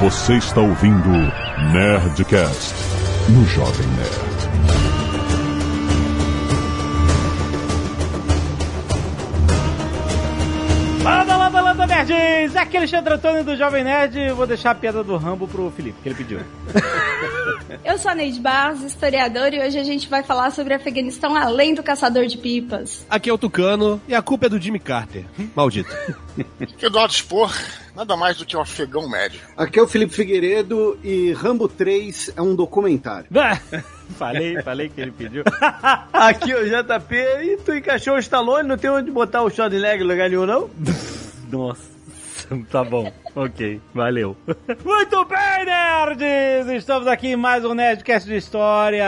[0.00, 1.10] Você está ouvindo
[1.74, 2.74] Nerdcast
[3.28, 4.30] no Jovem Nerd.
[11.04, 12.56] Landa, landa, landa, nerds!
[12.56, 14.30] Aqui é Alexandre Antônio do Jovem Nerd.
[14.30, 16.40] Vou deixar a piada do Rambo pro Felipe, que ele pediu.
[17.84, 21.74] Eu sou a Neide Barros, historiadora, e hoje a gente vai falar sobre Afeganistão além
[21.74, 23.06] do caçador de pipas.
[23.08, 25.24] Aqui é o Tucano e a culpa é do Jimmy Carter.
[25.54, 25.90] Maldito.
[26.82, 27.52] Eduardo Spor,
[27.94, 29.40] nada mais do que um afegão médio.
[29.56, 33.28] Aqui é o Felipe Figueiredo e Rambo 3 é um documentário.
[34.16, 35.44] falei, falei que ele pediu.
[36.12, 40.04] Aqui é o JP e tu encaixou o Stallone, não tem onde botar o Schwarzenegger
[40.04, 40.70] no lugar nenhum, não?
[41.50, 41.90] Nossa.
[42.68, 44.36] Tá bom, ok, valeu.
[44.84, 46.68] Muito bem, nerds!
[46.72, 49.04] Estamos aqui em mais um Nerdcast de História,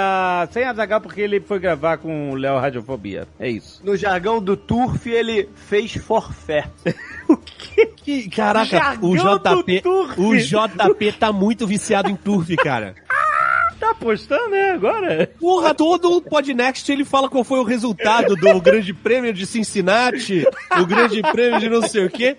[0.50, 3.26] sem Azagal porque ele foi gravar com o Léo Radiofobia.
[3.38, 3.80] É isso.
[3.84, 6.68] No jargão do Turf, ele fez forfé.
[7.28, 7.92] o quê?
[7.96, 9.82] Que, caraca, o JP,
[10.18, 12.94] o JP tá muito viciado em Turf, cara.
[13.82, 15.28] Tá apostando, né, agora?
[15.40, 20.46] Porra, todo o Podnext ele fala qual foi o resultado do Grande Prêmio de Cincinnati,
[20.80, 22.36] o Grande Prêmio de não sei o quê.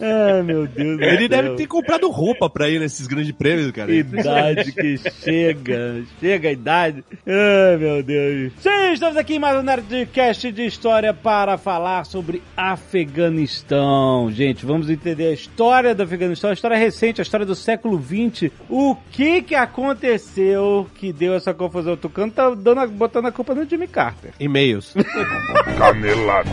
[0.00, 3.92] Ah, meu Deus Ele deve ter comprado roupa pra ir nesses grandes prêmios, cara.
[3.92, 7.04] Idade que chega, chega a idade.
[7.26, 8.52] Ai, meu Deus.
[8.60, 14.30] Sim, estamos aqui em mais um Nerdcast de História para falar sobre Afeganistão.
[14.30, 18.52] Gente, vamos entender a história do Afeganistão, a história recente, a história do século XX.
[18.70, 20.57] O que que aconteceu
[20.94, 21.94] que deu essa confusão?
[21.94, 24.32] O Tucano tá dando, botando a culpa no Jimmy Carter.
[24.38, 24.94] E-mails.
[25.78, 26.50] Canelada.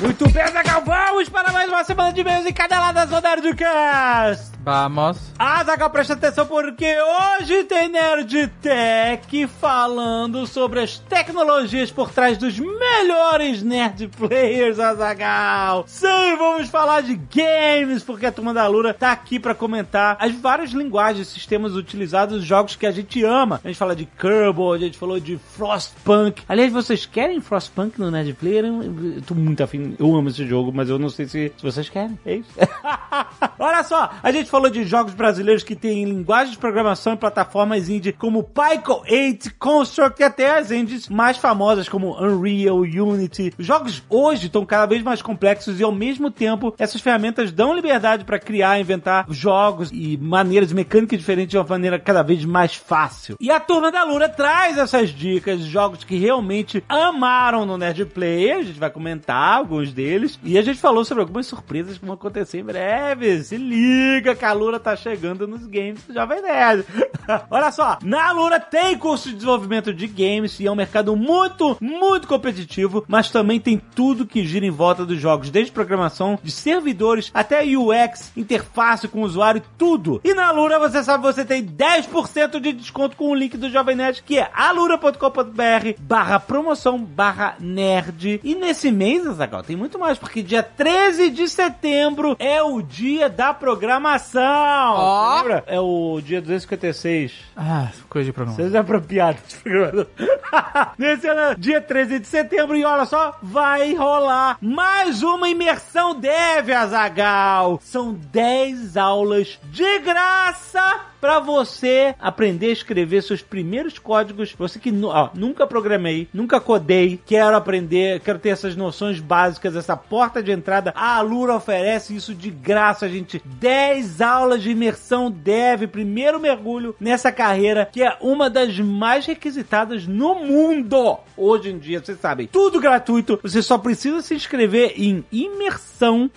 [0.00, 4.56] Muito bem, Zagal, vamos para mais uma semana de e-mails encadeladas do Nerdcast.
[4.62, 5.18] Vamos.
[5.38, 12.36] Ah, Zagal, presta atenção porque hoje tem Nerd Tech falando sobre as tecnologias por trás
[12.36, 15.84] dos melhores Nerd Players, Azagal.
[15.86, 20.34] Sim, vamos falar de games, porque a turma da Lura tá aqui para comentar as
[20.34, 23.60] várias linguagens e sistemas utilizados jogos que a gente ama.
[23.62, 26.42] A gente fala de Kerbal, a gente falou de Frostpunk.
[26.48, 28.64] Aliás, vocês querem Frostpunk no Nerd Player?
[28.64, 31.88] Eu tô muito afim, eu amo esse jogo, mas eu não sei se, se vocês
[31.88, 32.18] querem.
[32.24, 32.50] É isso.
[33.58, 37.88] Olha só, a gente falou de jogos brasileiros que têm linguagem de programação e plataformas
[37.88, 43.52] indie como Pyco 8, Construct e até as indies mais famosas como Unreal, Unity.
[43.58, 47.74] Os jogos hoje estão cada vez mais complexos e ao mesmo tempo essas ferramentas dão
[47.74, 52.74] liberdade para criar, inventar jogos e maneiras mecânicas diferentes de uma maneira cada vez mais
[52.74, 53.36] fácil.
[53.40, 58.04] E a turma da Lura traz essas dicas de jogos que realmente amaram no Nerd
[58.06, 58.58] Player.
[58.58, 62.14] A gente vai comentar alguns deles e a gente falou sobre algumas surpresas que vão
[62.14, 63.42] acontecer em breve.
[63.42, 66.84] Se liga que a Lura tá chegando nos games do Jovem Nerd.
[67.50, 71.76] Olha só, na Lura tem curso de desenvolvimento de games e é um mercado muito,
[71.80, 76.50] muito competitivo, mas também tem tudo que gira em volta dos jogos, desde programação, de
[76.50, 80.20] servidores, até UX, interface com o usuário, tudo.
[80.24, 83.96] E na Lura, você sabe, você tem 10% de desconto com o link do Jovem
[83.96, 88.40] Nerd, que é alura.com.br barra promoção barra nerd.
[88.42, 93.28] E nesse mês, Azaghal, tem muito mais, porque dia 13 de setembro é o dia
[93.28, 94.94] da programação.
[94.94, 95.36] Ó.
[95.38, 95.64] Lembra?
[95.66, 97.32] É o dia 256.
[97.56, 98.62] Ah, coisa de pronúncia.
[98.62, 100.06] Vocês apropriados de programador.
[100.96, 106.70] Nesse ano, dia 13 de setembro, e olha só, vai rolar mais uma imersão Dev,
[106.70, 107.80] Azagal.
[107.82, 114.54] São 10 aulas de graça pra você aprender a escrever seus primeiros códigos.
[114.56, 119.96] Você que ó, nunca programei, nunca codei, quero aprender, quero ter essas noções básicas, essa
[119.96, 120.92] porta de entrada.
[120.94, 123.42] A Alura oferece isso de graça, gente.
[123.44, 130.06] 10 aulas de imersão dev, primeiro mergulho nessa carreira que é uma das mais requisitadas
[130.06, 131.18] no mundo.
[131.36, 133.40] Hoje em dia, vocês sabem, tudo gratuito.
[133.42, 136.36] Você só precisa se inscrever em imersão.dev.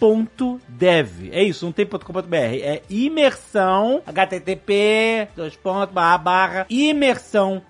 [1.31, 2.35] É isso, não tem .com.br.
[2.35, 4.78] É imersão, http,
[5.35, 7.69] dois pontos, barra, barra, imersão.dev.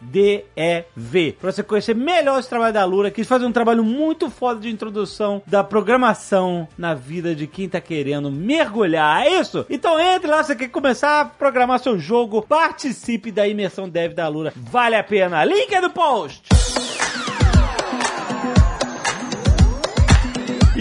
[0.00, 1.36] D-E-V.
[1.40, 4.70] Pra você conhecer melhor esse trabalho da Lura, que fazem um trabalho muito foda de
[4.70, 9.26] introdução da programação na vida de quem tá querendo mergulhar.
[9.26, 9.66] É isso?
[9.68, 14.26] Então entre lá, você quer começar a programar seu jogo, participe da imersão dev da
[14.26, 14.52] Lura.
[14.56, 15.44] Vale a pena.
[15.44, 16.59] Link é no post.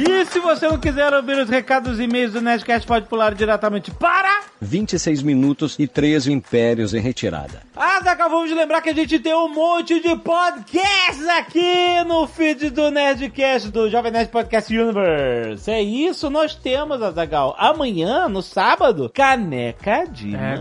[0.02, 3.92] E se você não quiser ouvir os recados e e-mails do Nerdcast, pode pular diretamente
[3.92, 7.62] para 26 minutos e 13 impérios em retirada.
[7.76, 12.70] Ah, Zagal, vamos lembrar que a gente tem um monte de podcasts aqui no feed
[12.70, 15.70] do Nerdcast, do Jovem Nerd Podcast Universe.
[15.70, 17.56] É isso, nós temos, Azagal.
[17.58, 20.56] Amanhã, no sábado, Caneca de É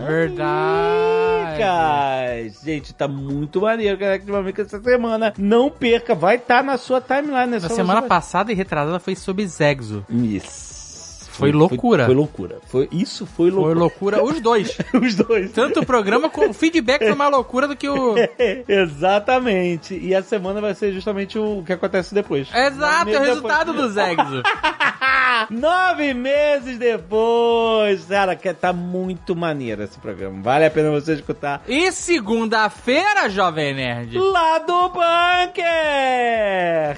[1.59, 2.61] Mamicas.
[2.63, 5.33] Gente, tá muito maneiro Caneca de Mamicas essa semana.
[5.37, 7.47] Não perca, vai estar na sua timeline.
[7.47, 7.59] né?
[7.59, 10.05] Na semana passada e retrasada foi sobre Zegzo.
[10.09, 10.69] Isso.
[11.31, 12.05] Foi loucura.
[12.05, 12.57] Foi, loucura.
[12.67, 14.19] Foi, isso foi Foi loucura.
[14.19, 14.77] loucura, os dois.
[14.93, 15.51] Os dois.
[15.53, 18.15] Tanto o programa como o feedback foi mais loucura do que o.
[18.67, 19.97] Exatamente.
[19.97, 22.49] E a semana vai ser justamente o que acontece depois.
[22.53, 23.27] Exato, o Depois.
[23.29, 24.43] resultado do Zegzo.
[25.49, 28.05] Nove meses depois.
[28.05, 30.41] Cara, que tá muito maneiro esse programa.
[30.41, 31.61] Vale a pena você escutar.
[31.67, 34.17] E segunda-feira, Jovem Nerd.
[34.17, 35.63] Lá do Bunker!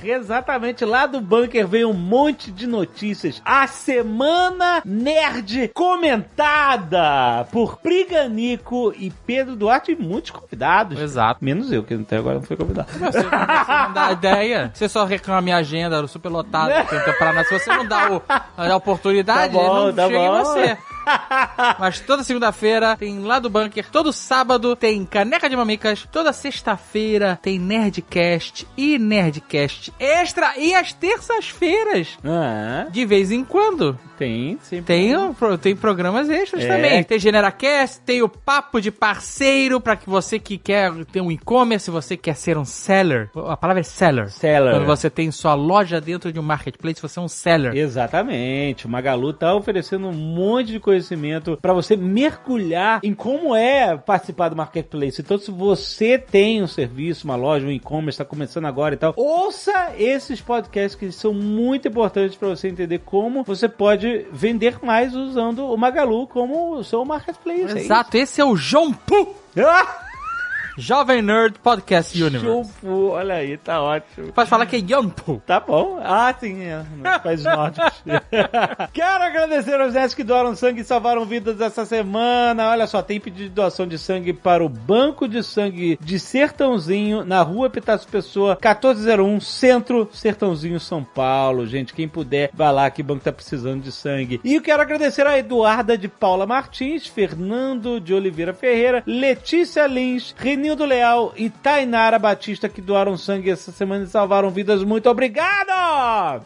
[0.04, 3.42] Exatamente, lá do Bunker veio um monte de notícias.
[3.46, 11.00] A Semana Nerd comentada por Priganico e Pedro Duarte e muitos convidados.
[11.00, 11.44] Exato.
[11.44, 12.90] Menos eu, que até agora não fui convidado.
[12.92, 14.72] Você, você não dá ideia.
[14.74, 16.86] Você só reclama minha agenda super lotada.
[17.18, 17.44] pra.
[17.44, 18.22] Se você não dá o-
[18.57, 20.44] a oportunidade, Tá bom, não tá chega em bom.
[20.44, 20.78] você.
[21.80, 27.39] Mas toda segunda-feira tem lá do bunker, todo sábado tem caneca de mamicas, toda sexta-feira
[27.42, 32.18] tem Nerdcast e Nerdcast extra e às terças-feiras.
[32.24, 33.98] Ah, De vez em quando.
[34.18, 34.86] tem, sempre.
[34.86, 36.68] Tem, o tem programas extras É.
[36.68, 37.03] também.
[37.03, 41.89] Tem GeneraCast, tem o Papo de Parceiro, pra que você que quer ter um e-commerce,
[41.89, 43.30] você quer ser um seller.
[43.48, 44.30] A palavra é seller.
[44.30, 44.74] Seller.
[44.75, 47.74] Quando você tem sua loja dentro de um marketplace, você é um seller.
[47.75, 48.86] Exatamente.
[48.86, 54.50] O Magalu tá oferecendo um monte de conhecimento pra você mergulhar em como é participar
[54.50, 55.21] do marketplace.
[55.21, 59.13] Então, se você tem um serviço, uma loja, um e-commerce, tá começando agora e tal,
[59.15, 65.15] ouça esses podcasts que são muito importantes pra você entender como você pode vender mais
[65.15, 67.77] usando o Magalu como o seu marketplace.
[67.77, 69.36] É Exato, esse é o João Pu.
[69.57, 69.98] Ah!
[70.78, 72.46] Jovem Nerd Podcast Universe.
[72.46, 74.32] Chupu, olha aí, tá ótimo.
[74.32, 75.42] Pode falar que é Yonpu.
[75.46, 76.00] Tá bom.
[76.02, 76.84] Ah, sim, é.
[77.20, 78.04] Países nórdicos.
[78.94, 82.70] Quero agradecer aos netos que doaram sangue e salvaram vidas essa semana.
[82.70, 87.26] Olha só, tem pedido de doação de sangue para o Banco de Sangue de Sertãozinho,
[87.26, 91.66] na rua Epitácio Pessoa, 1401, Centro, Sertãozinho, São Paulo.
[91.68, 94.40] Gente, quem puder, vai lá que o banco tá precisando de sangue.
[94.44, 100.34] E eu quero agradecer a Eduarda de Paula Martins, Fernando de Oliveira Ferreira, Letícia Lins,
[100.62, 104.84] Renildo Leal e Tainara Batista que doaram sangue essa semana e salvaram vidas.
[104.84, 105.72] Muito obrigado!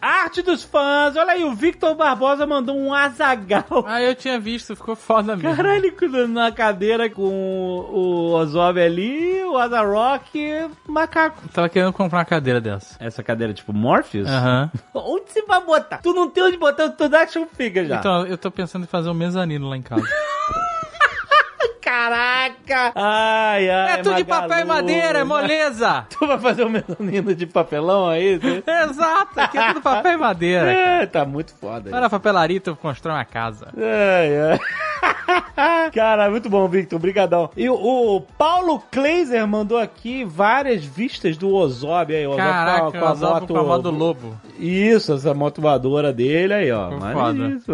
[0.02, 3.84] Arte dos fãs, olha aí, o Victor Barbosa mandou um azagal.
[3.86, 5.54] Ah, eu tinha visto, ficou foda mesmo.
[5.54, 5.94] Caralho,
[6.30, 11.50] na cadeira com o Ozob ali, o Azarock, macaco.
[11.50, 12.96] Tava querendo comprar uma cadeira dessa.
[13.04, 14.30] Essa cadeira tipo Morpheus?
[14.30, 14.72] Aham.
[14.96, 15.98] Onde você vai botar?
[15.98, 17.98] Tu não tem onde botar, tu dá action figure já.
[17.98, 20.06] Então, eu tô pensando em fazer um mezanino lá em casa.
[22.06, 22.92] Caraca!
[22.96, 24.50] Ai, ai, é tudo de Magalu.
[24.50, 26.06] papel e madeira, é moleza!
[26.16, 28.40] Tu vai fazer um mezanino de papelão aí?
[28.90, 30.72] Exato, aqui é tudo papel e madeira.
[30.72, 31.90] É, tá muito foda.
[31.90, 33.70] E tu constrói uma casa.
[33.76, 34.60] Ai, ai.
[35.94, 36.98] Cara, muito bom, Victor.
[36.98, 37.50] Obrigadão.
[37.56, 42.26] E o, Paulo Kleiser mandou aqui várias vistas do Ozob aí.
[42.26, 43.54] Ozob Caraca, com a, com a o Zobo moto...
[43.54, 44.42] com a moto do lobo.
[44.60, 46.92] Isso, essa moto voadora dele aí, ó.
[46.92, 47.74] Mas isso.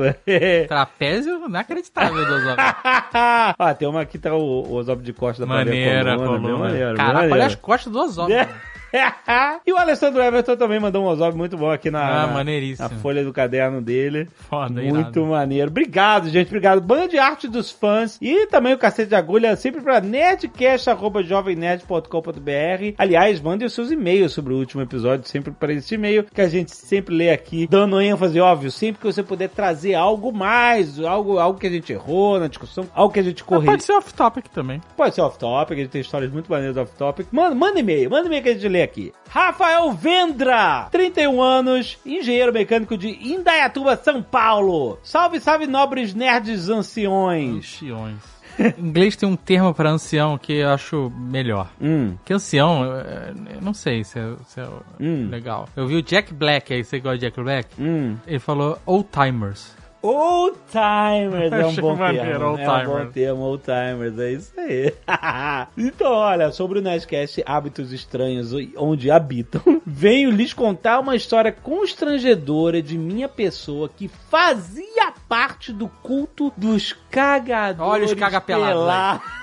[0.68, 2.56] Trapézio inacreditável do Zobo.
[3.58, 6.58] ah, tem uma aqui tá o, o Ozob de costa da Maneira, Coluna, bem coluna.
[6.58, 8.32] maneiro, Caraca, olha as costas do Ozob.
[9.66, 12.88] e o Alessandro Everton também mandou um Ozob muito bom aqui na, Ah, na- maneiríssimo.
[12.90, 14.28] na folha do caderno dele.
[14.50, 15.26] Foda, Muito irado.
[15.26, 15.70] maneiro.
[15.70, 16.48] Obrigado, gente.
[16.48, 16.82] Obrigado.
[16.82, 18.18] Band de arte dos fãs.
[18.22, 22.96] E também o cacete de agulha sempre pra nerdcast.jovemnerd.com.br.
[22.98, 26.48] Aliás, mandem os seus e-mails sobre o último episódio, sempre para esse e-mail que a
[26.48, 31.40] gente sempre lê aqui, dando ênfase, óbvio, sempre que você puder trazer algo mais, algo,
[31.40, 33.72] algo que a gente errou na discussão, algo que a gente Mas corrigiu.
[33.72, 34.82] Pode ser off-topic também.
[34.96, 37.28] Pode ser off-topic, a gente tem histórias muito maneiras off-topic.
[37.32, 39.14] Manda, manda e-mail, manda e-mail que a gente lê aqui.
[39.30, 44.98] Rafael Vendra, 31 anos, engenheiro mecânico de Indaiatuba, São Paulo.
[45.04, 47.58] Salve, salve, nobres nerds anciões.
[47.58, 48.18] Anciões.
[48.60, 51.70] Em inglês tem um termo pra ancião que eu acho melhor.
[51.82, 54.68] Hum, Que ancião, é, eu não sei se é, se é
[55.00, 55.30] Hum.
[55.32, 55.68] legal.
[55.76, 57.70] Eu vi o Jack Black aí, você gosta de Jack Black?
[57.80, 58.18] hum.
[58.28, 59.74] Ele falou old timers.
[60.02, 62.46] Old timers é um Achei bom maneiro, termo.
[62.48, 64.94] old é um bom termo, old timers, é isso aí.
[65.78, 72.82] então, olha, sobre o Nerdcast Hábitos Estranhos Onde Habitam, venho lhes contar uma história constrangedora
[72.82, 79.41] de minha pessoa que fazia parte do culto dos cagadores Olha os caga-pelados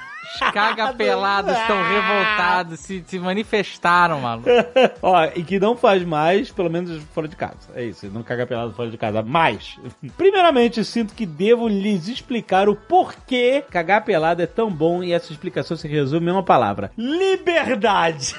[0.52, 4.48] caga pelados estão revoltados, se, se manifestaram, maluco.
[5.02, 7.56] Ó, e que não faz mais, pelo menos fora de casa.
[7.74, 9.22] É isso, não caga pelado fora de casa.
[9.22, 9.78] Mais.
[10.16, 15.32] Primeiramente, sinto que devo lhes explicar o porquê cagar pelado é tão bom e essa
[15.32, 18.34] explicação se resume em uma palavra: liberdade.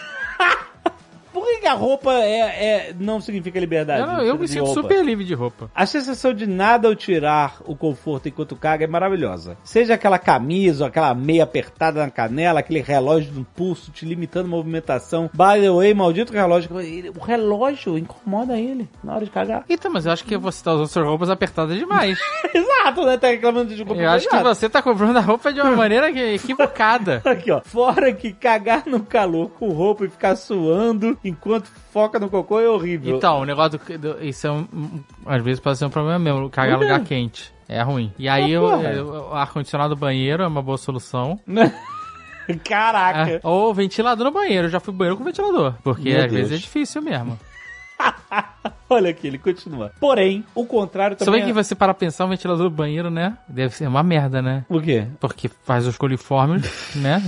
[1.34, 2.40] Por que, a roupa é,
[2.90, 4.02] é- não significa liberdade?
[4.02, 4.82] Eu, não, eu me sinto roupa?
[4.82, 5.70] super livre de roupa.
[5.76, 9.58] A sensação de nada ao tirar o conforto enquanto caga é maravilhosa.
[9.64, 14.48] Seja aquela camisa, ou aquela meia apertada na canela, aquele relógio no pulso te limitando
[14.48, 15.30] a movimentação.
[15.34, 16.70] By the way, maldito relógio.
[17.18, 19.64] O relógio incomoda ele na hora de cagar.
[19.70, 22.18] Então, mas eu acho que você tá usando suas roupas apertadas demais.
[22.54, 23.18] Exato, né?
[23.18, 26.12] Tá reclamando de roupa Eu acho que você tá comprando a roupa de uma maneira
[26.12, 27.22] que- equivocada.
[27.26, 27.62] Aqui, ó.
[27.64, 32.70] Fora que cagar no calor com roupa e ficar suando enquanto foca no cocô é
[32.70, 33.16] horrível.
[33.18, 34.66] Então, o negócio do, do- Isso é um,
[35.26, 36.84] Às vezes pode ser um problema mesmo, cagar quê?
[36.86, 37.54] lugar quente.
[37.68, 38.12] É ruim.
[38.18, 41.40] E aí, Ah, o, o ar-condicionado do banheiro é uma boa solução.
[42.64, 43.30] Caraca.
[43.32, 44.68] É, ou ventilador no banheiro.
[44.68, 45.76] Eu já fui banheiro com ventilador.
[45.84, 46.34] Porque Meu às Deus.
[46.34, 47.40] vezes é difícil mesmo.
[48.91, 49.91] Olha aqui, ele continua.
[50.00, 53.38] Porém, o contrário também bem que você para pensar, um ventilador do banheiro, né?
[53.48, 54.65] Deve ser uma merda, né?
[54.68, 55.06] O quê?
[55.20, 56.63] Porque faz os coliformes,
[56.96, 57.22] né?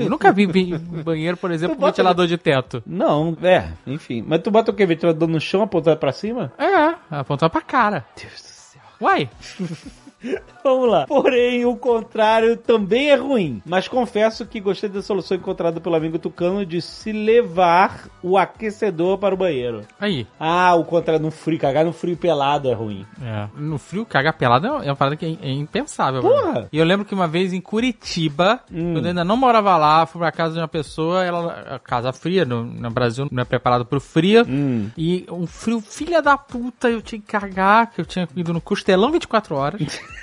[0.00, 2.82] Eu nunca vi banheiro, por exemplo, com bota- ventilador de teto.
[2.84, 4.24] Não, é, enfim.
[4.26, 4.84] Mas tu bota o quê?
[4.84, 6.52] Ventilador no chão apontado pra cima?
[6.58, 8.04] É, apontar pra cara.
[8.16, 8.82] Deus do céu.
[9.00, 9.30] Uai,
[10.64, 11.06] Vamos lá.
[11.06, 13.62] Porém, o contrário também é ruim.
[13.64, 19.18] Mas confesso que gostei da solução encontrada pelo amigo Tucano de se levar o aquecedor
[19.18, 19.82] para o banheiro.
[20.00, 20.26] aí.
[20.40, 21.58] Ah, o contrário, no frio.
[21.58, 23.06] Cagar no frio pelado é ruim.
[23.22, 23.46] É.
[23.56, 26.20] No frio, cagar pelado é uma parada que é, é impensável.
[26.22, 26.68] Porra!
[26.72, 28.94] E eu lembro que uma vez em Curitiba, Hum.
[28.94, 32.44] quando eu ainda não morava lá, fui pra casa de uma pessoa, ela, casa fria,
[32.44, 34.44] no, no Brasil não é preparado pro frio.
[34.48, 34.90] Hum.
[34.96, 38.60] E um frio filha da puta, eu tinha que cagar, que eu tinha ido no
[38.60, 39.80] Costelão 24 horas.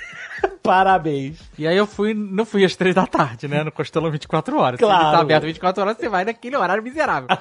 [0.62, 1.38] Parabéns.
[1.58, 4.78] e aí eu fui, não fui às 3 da tarde, né, no Costelão 24 horas.
[4.78, 5.16] Se ele Claro.
[5.16, 7.28] tá aberto 24 horas, você vai naquele horário miserável.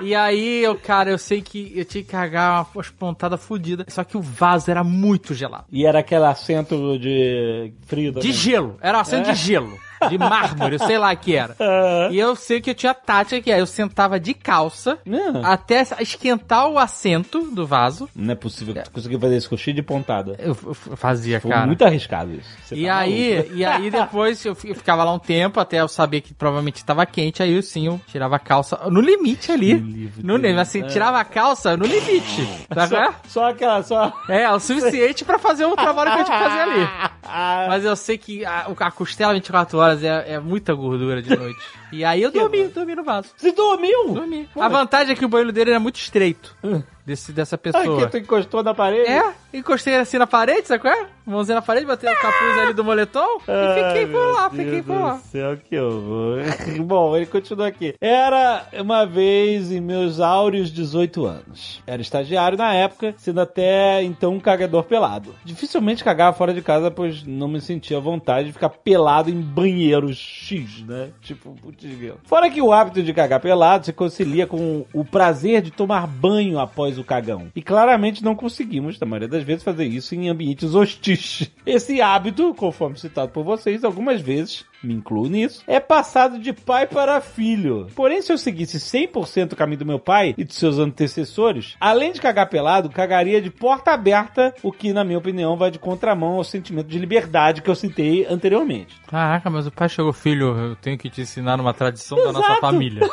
[0.00, 3.84] E aí, eu, cara, eu sei que eu tinha que cagar uma pontada fodida.
[3.88, 5.64] Só que o vaso era muito gelado.
[5.72, 8.30] E era aquele assento de frio também.
[8.30, 8.78] De gelo.
[8.80, 9.76] Era um assento de gelo.
[10.08, 11.56] De mármore, eu sei lá que era.
[12.10, 14.98] E eu sei que eu tinha tática que é, eu sentava de calça
[15.44, 18.08] até esquentar o assento do vaso.
[18.14, 20.36] Não é possível que tu conseguiu fazer isso com cheio de pontada.
[20.38, 21.66] Eu, eu fazia, Foi cara.
[21.66, 22.48] muito arriscado isso.
[22.64, 23.54] Você E tá aí, maluco.
[23.56, 26.76] e aí depois eu fi- eu ficava lá um tempo até eu saber que provavelmente
[26.76, 29.74] estava quente, aí eu sim, eu tirava a calça no limite ali.
[29.74, 30.60] livre No limite, Deus.
[30.68, 32.66] assim, tirava a calça no limite.
[32.68, 33.14] Tá Só, vendo?
[33.28, 34.12] só aquela, só...
[34.28, 36.88] É, o suficiente pra fazer o trabalho que eu tinha que fazer ali.
[37.34, 41.36] Ah, Mas eu sei que a, a costela 24 horas é, é muita gordura de
[41.36, 41.60] noite.
[41.92, 43.28] E aí eu dormi, dormi no vaso.
[43.36, 44.14] Você dormiu?
[44.14, 44.48] Dormi.
[44.52, 46.56] Pô, A vantagem é que o banheiro dele era muito estreito.
[47.04, 48.04] Desse, dessa Ah, pessoa.
[48.06, 49.10] que tu encostou na parede?
[49.10, 51.06] É, encostei assim na parede, sabe qual é?
[51.26, 54.86] Mãozinha na parede, botei o capuz ali do moletom e fiquei por lá, fiquei Deus
[54.86, 55.14] por lá.
[55.14, 56.38] do céu, que horror.
[56.86, 57.94] Bom, ele continua aqui.
[58.00, 61.82] Era uma vez em meus áureos 18 anos.
[61.88, 65.34] Era estagiário na época, sendo até então um cagador pelado.
[65.44, 69.40] Dificilmente cagava fora de casa, pois não me sentia à vontade de ficar pelado em
[69.40, 71.10] banheiros X, né?
[71.20, 71.81] Tipo, putz
[72.24, 76.58] Fora que o hábito de cagar pelado se concilia com o prazer de tomar banho
[76.58, 77.48] após o cagão.
[77.54, 81.50] E claramente não conseguimos, na maioria das vezes, fazer isso em ambientes hostis.
[81.66, 86.86] Esse hábito, conforme citado por vocês, algumas vezes me incluo nisso, é passado de pai
[86.86, 87.86] para filho.
[87.94, 92.12] Porém, se eu seguisse 100% o caminho do meu pai e de seus antecessores, além
[92.12, 96.34] de cagar pelado, cagaria de porta aberta, o que, na minha opinião, vai de contramão
[96.34, 98.94] ao sentimento de liberdade que eu citei anteriormente.
[99.08, 102.46] Caraca, mas o pai chegou, filho, eu tenho que te ensinar uma tradição da nossa
[102.46, 102.60] Exato.
[102.60, 103.08] família.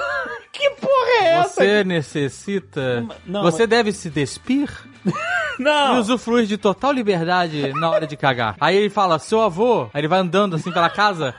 [0.52, 1.62] Que porra é essa?
[1.62, 3.06] Você necessita.
[3.26, 4.70] Não, você mas- deve se despir
[5.60, 6.00] e Não!
[6.00, 8.56] usufruir de total liberdade na hora de cagar.
[8.60, 11.34] Aí ele fala, seu avô, aí ele vai andando assim pela casa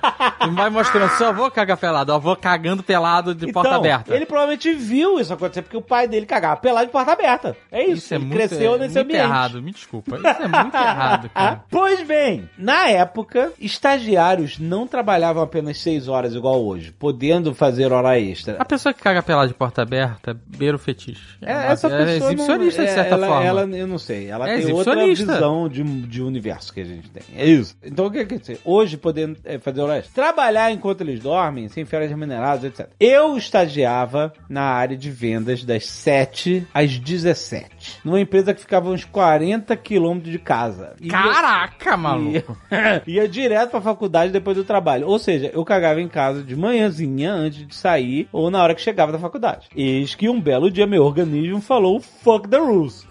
[0.46, 4.02] e vai mostrando, seu avô caga pelado, o avô cagando pelado de porta aberta.
[4.06, 7.56] Então, Ele provavelmente viu isso acontecer, porque o pai dele cagava pelado de porta aberta.
[7.72, 9.22] É isso, Isso é ele muito, cresceu é nesse muito ambiente.
[9.24, 10.16] errado, me desculpa.
[10.16, 11.64] Isso é muito errado, cara.
[11.70, 18.18] Pois bem, na época, estagiários não trabalhavam apenas seis horas igual hoje, podendo fazer hora
[18.18, 18.56] extra.
[18.58, 21.20] A pessoa que caga pelado de porta aberta beira o fetiche.
[21.42, 23.44] É, uma- essa pessoa não- exibicionista, de é, certa ela, forma.
[23.50, 27.10] Ela, eu não sei, ela É tem outra visão de, de universo que a gente
[27.10, 27.22] tem.
[27.36, 27.76] É isso.
[27.84, 28.60] Então o que quer dizer?
[28.64, 30.14] Hoje, podendo é, fazer hora extra.
[30.14, 32.88] Trabalhar enquanto eles dormem, sem férias remuneradas, etc.
[32.98, 37.98] Eu estagiava na área de vendas das 7 às 17.
[38.04, 40.94] Numa empresa que ficava uns 40 quilômetros de casa.
[41.00, 42.56] E- Caraca, maluco.
[42.70, 45.06] Ia, ia direto pra faculdade depois do trabalho.
[45.06, 48.80] Ou seja, eu cagava em casa de manhãzinha antes de sair ou na hora que
[48.80, 49.68] chegava da faculdade.
[49.74, 53.06] Eis que um belo dia meu organismo falou fuck the rules.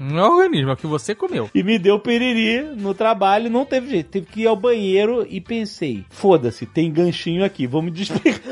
[0.00, 1.50] Não é organismo, é o que você comeu.
[1.54, 4.10] E me deu piriri no trabalho, não teve jeito.
[4.10, 8.40] Teve que ir ao banheiro e pensei, foda-se, tem ganchinho aqui, vou me despedir.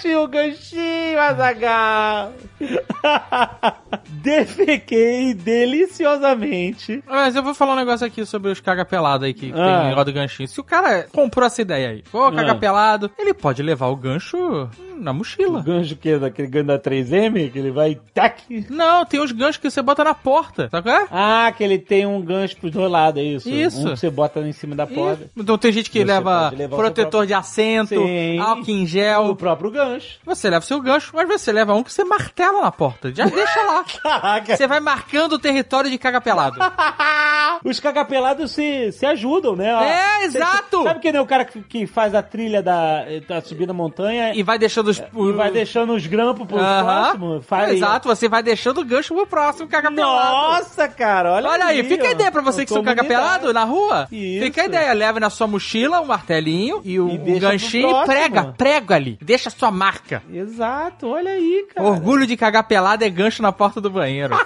[0.00, 2.32] Tinha o ganchinho, Azagal.
[4.08, 7.02] Defequei deliciosamente.
[7.06, 9.78] Mas eu vou falar um negócio aqui sobre os caga pelado aí que, Ah.
[9.80, 10.48] tem negócio do ganchinho.
[10.48, 12.56] Se o cara comprou essa ideia aí, ô, caga Ah.
[12.56, 15.62] pelado, ele pode levar o gancho na O mochila.
[15.62, 18.66] gancho que é daquele gancho da 3M, que ele vai tac.
[18.70, 21.06] Não, tem uns ganchos que você bota na porta, sabe qual é?
[21.10, 23.48] Ah, que ele tem um gancho pros dois lados, é isso?
[23.48, 23.80] Isso.
[23.80, 25.22] Um que você bota em cima da porta.
[25.24, 25.30] Isso.
[25.36, 28.38] Então tem gente que Você leva o protetor próprio- de assento, Sim.
[28.38, 29.36] álcool em O gel.
[29.36, 30.18] próprio gancho.
[30.24, 33.12] Você leva o seu gancho, mas você leva um que você martela na porta.
[33.14, 33.84] Já deixa lá.
[34.02, 34.56] Caraca.
[34.56, 36.56] Você vai marcando o território de caga pelado.
[37.64, 39.68] Os cagapelados se, se ajudam, né?
[39.68, 40.82] É, exato.
[40.82, 44.34] Sabe que nem o cara que, que faz a trilha da, da subida da montanha
[44.34, 44.98] E vai deixando os.
[44.98, 46.84] e vai deixando os grampos pro Aham.
[46.84, 47.42] próximo?
[47.42, 50.62] Faz Exato, você vai deixando o gancho pro próximo caga pelado.
[50.62, 53.40] Nossa, cara, olha Olha aí, fica a ideia pra você que são caga Comunidade.
[53.40, 54.08] pelado na rua.
[54.10, 54.44] Isso.
[54.44, 58.44] Fica a ideia, leva na sua mochila um martelinho e o um ganchinho e prega,
[58.56, 59.18] prega ali.
[59.20, 60.22] Deixa a sua marca.
[60.32, 61.86] Exato, olha aí, cara.
[61.86, 64.36] Orgulho de cagar pelado é gancho na porta do banheiro.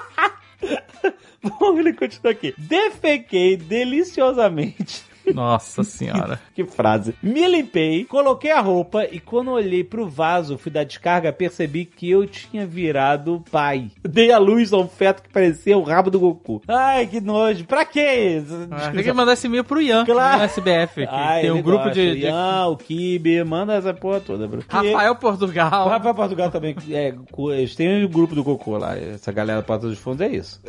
[1.43, 2.55] Bom, ele continua aqui.
[2.59, 5.05] Defequei deliciosamente.
[5.35, 6.41] Nossa senhora.
[6.55, 7.15] Que frase.
[7.23, 12.11] Me limpei, coloquei a roupa e quando olhei pro vaso, fui dar descarga, percebi que
[12.11, 13.91] eu tinha virado pai.
[14.03, 16.63] Dei a luz a um feto que parecia o rabo do Goku.
[16.69, 17.65] Ai, que nojo.
[17.65, 18.43] Pra quê?
[18.71, 20.39] Ah, tem que mandar esse e-mail pro Ian, Claro.
[20.39, 21.03] no SBF.
[21.03, 21.95] Que Ai, tem um grupo gosta.
[22.01, 24.63] de, de- Ian, o Kibe, manda essa porra toda, bro.
[24.69, 25.89] Rafael Portugal.
[25.89, 26.77] Rafael Portugal também.
[26.91, 27.15] É,
[27.55, 28.97] eles têm o grupo do Cocô lá.
[28.97, 30.61] Essa galera Porta dos Fundos é isso.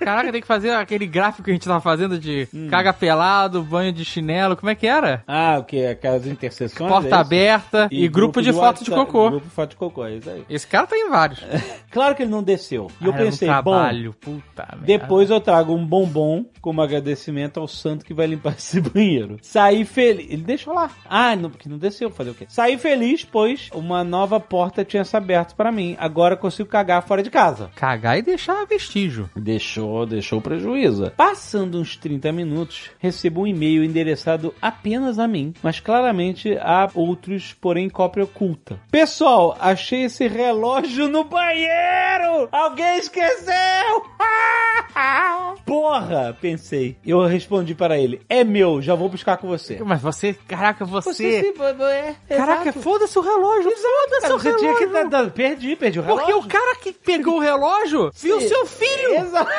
[0.00, 2.66] Caraca, tem que fazer aquele gráfico que a gente tava fazendo de Hum.
[2.68, 4.56] caga pelado, banho de chinelo.
[4.56, 5.22] Como é que era?
[5.26, 5.84] Ah, o que?
[5.86, 6.80] Aquelas interseções?
[6.80, 7.14] é Porta isso?
[7.16, 9.30] aberta e, grupo, de do foto de cocô.
[9.30, 10.44] Grupo de foto de cocô, é isso aí.
[10.48, 11.40] Esse cara tá em vários.
[11.92, 12.90] Claro que ele não desceu.
[13.02, 14.86] E eu Ah, no pensei, bom, trabalho, puta merda.
[14.86, 19.36] Depois eu trago um bombom como agradecimento ao santo que vai limpar esse banheiro.
[19.42, 20.26] Saí feliz.
[20.30, 20.90] Ele deixou lá.
[21.06, 22.08] Ah, não, porque não desceu.
[22.10, 22.46] Fazer o quê?
[22.48, 25.94] Saí feliz, pois uma nova porta tinha se aberto para mim.
[25.98, 27.70] Agora eu consigo cagar fora de casa.
[27.76, 29.28] Cagar e deixar vestígio.
[29.36, 31.10] Deixou, deixou prejuízo.
[31.14, 37.52] Passando uns 30 minutos, recebo um e-mail endereçado apenas a mim, mas claramente a outros,
[37.60, 38.78] porém cópia oculta.
[38.90, 42.48] Pessoal, achei esse relógio no banheiro!
[42.52, 43.52] Alguém esqueceu!
[45.64, 46.96] Porra, pensei.
[47.04, 49.78] Eu respondi para ele: É meu, já vou buscar com você.
[49.84, 51.12] Mas você, caraca, você.
[51.14, 51.54] se-
[52.28, 52.80] é, Caraca, exato.
[52.80, 53.70] foda-se o relógio.
[53.70, 55.10] Foda-se o você tinha que relógio.
[55.10, 56.26] dar, dar- perdi, perdi o relógio.
[56.26, 58.48] Porque o cara que pegou o relógio viu Sim.
[58.48, 59.14] seu filho.
[59.14, 59.46] Exa-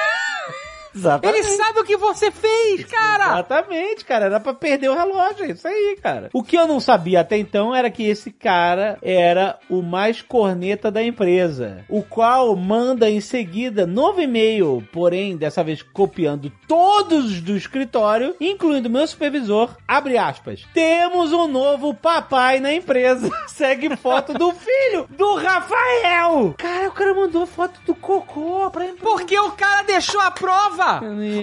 [0.96, 1.40] Exatamente.
[1.40, 3.26] Ele sabe o que você fez, cara.
[3.26, 4.26] Exatamente, cara.
[4.26, 5.46] Era pra perder o relógio.
[5.46, 6.30] É isso aí, cara.
[6.34, 10.92] O que eu não sabia até então era que esse cara era o mais corneta
[10.92, 11.84] da empresa.
[11.90, 18.90] O qual manda em seguida novo e-mail, porém, dessa vez copiando todos do escritório, incluindo
[18.90, 19.76] meu supervisor.
[19.88, 20.66] Abre aspas.
[20.74, 23.30] Temos um novo papai na empresa.
[23.48, 26.54] Segue foto do filho do Rafael.
[26.58, 29.04] Cara, o cara mandou foto do cocô pra empresa.
[29.04, 30.83] Porque o cara deixou a prova.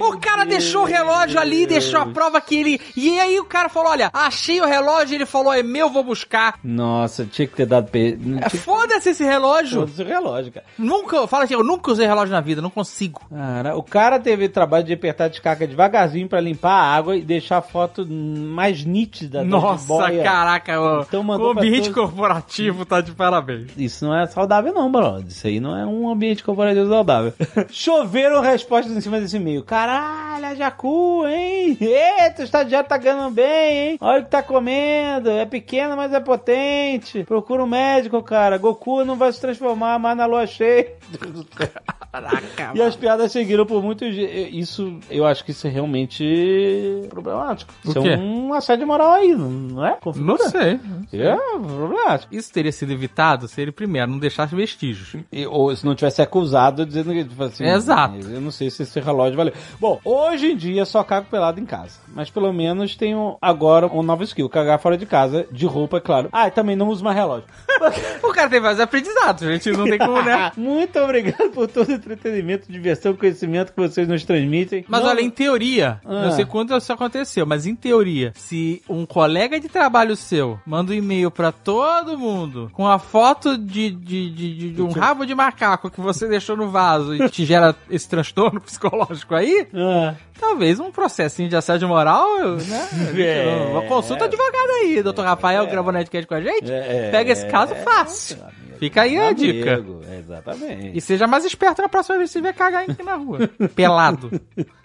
[0.01, 2.81] O cara deixou o relógio ali, deixou a prova que ele.
[2.97, 5.15] E aí o cara falou: Olha, achei o relógio.
[5.15, 6.59] Ele falou: É meu, vou buscar.
[6.63, 7.91] Nossa, tinha que ter dado.
[7.91, 8.19] Pe...
[8.45, 9.81] É, Foda-se esse relógio.
[9.81, 10.67] Todos os relógios, cara.
[10.79, 13.21] Nunca, fala assim, eu nunca usei relógio na vida, não consigo.
[13.31, 17.17] Cara, o cara teve o trabalho de apertar a descarga devagarzinho pra limpar a água
[17.17, 19.39] e deixar a foto mais nítida.
[19.39, 23.69] da Nossa, caraca, o, Então o ambiente todos- corporativo tá de parabéns.
[23.77, 25.27] Isso não é saudável, não, brother.
[25.27, 27.33] Isso aí não é um ambiente corporativo saudável.
[27.71, 29.63] Choveram respostas em cima desse e-mail.
[29.63, 31.77] Caralho, a Jacu, hein?
[31.81, 33.99] Eita, o estagiário tá ganhando bem, hein?
[34.01, 35.31] Olha o que tá comendo.
[35.31, 37.25] É pequeno, mas é potente.
[37.25, 38.59] Procura um médico, cara.
[38.59, 40.95] Goku não vai se transformar mais na lua cheia.
[42.13, 44.49] Caraca, E as piadas seguiram por muitos dias.
[44.53, 47.73] Isso, eu acho que isso é realmente problemático.
[47.85, 48.09] O Isso quê?
[48.11, 49.91] é um assédio moral aí, não não é?
[49.91, 50.49] Não Configura?
[50.49, 50.81] sei.
[51.13, 52.35] É problemático.
[52.35, 55.17] Isso teria sido evitado se ele primeiro não deixasse vestígios.
[55.33, 58.17] E- ou se não tivesse acusado dizendo que, tipo assim, Exato.
[58.29, 59.53] Eu não sei se esse relógio valeu.
[59.79, 61.99] Bom, hoje em dia só cago pelado em casa.
[62.09, 66.01] Mas pelo menos tenho agora um novo skill: cagar fora de casa, de roupa, é
[66.01, 66.29] claro.
[66.33, 67.45] Ah, e também não uso mais relógio.
[68.23, 70.53] O cara tem vários aprendizados, a gente não tem como, né?
[70.57, 74.85] Muito obrigado por todo o entretenimento, diversão, conhecimento que vocês nos transmitem.
[74.89, 76.23] Mas Não- olha, em teoria, Ah.
[76.27, 80.93] não sei quando isso aconteceu, mas em teoria, se um colega de trabalho seu manda
[80.93, 85.35] um e-mail pra todo mundo com a foto de, de, de, de- um rabo de
[85.35, 90.15] macaco que você deixou no vaso e te gera esse transtorno psicológico aí, Ah.
[90.39, 92.89] talvez um processinho de assédio moral, né?
[93.21, 93.69] É.
[93.71, 96.71] Uma consulta advogado aí, doutor Rafael, gravou Netcast com a gente.
[96.71, 97.11] É.
[97.11, 98.39] Pega esse caso fácil.
[98.43, 98.60] Amigo.
[98.81, 99.85] Fica aí a dica.
[100.19, 100.97] Exatamente.
[100.97, 103.49] E seja mais esperto na próxima vez que você vier cagar aqui na rua.
[103.77, 104.31] Pelado.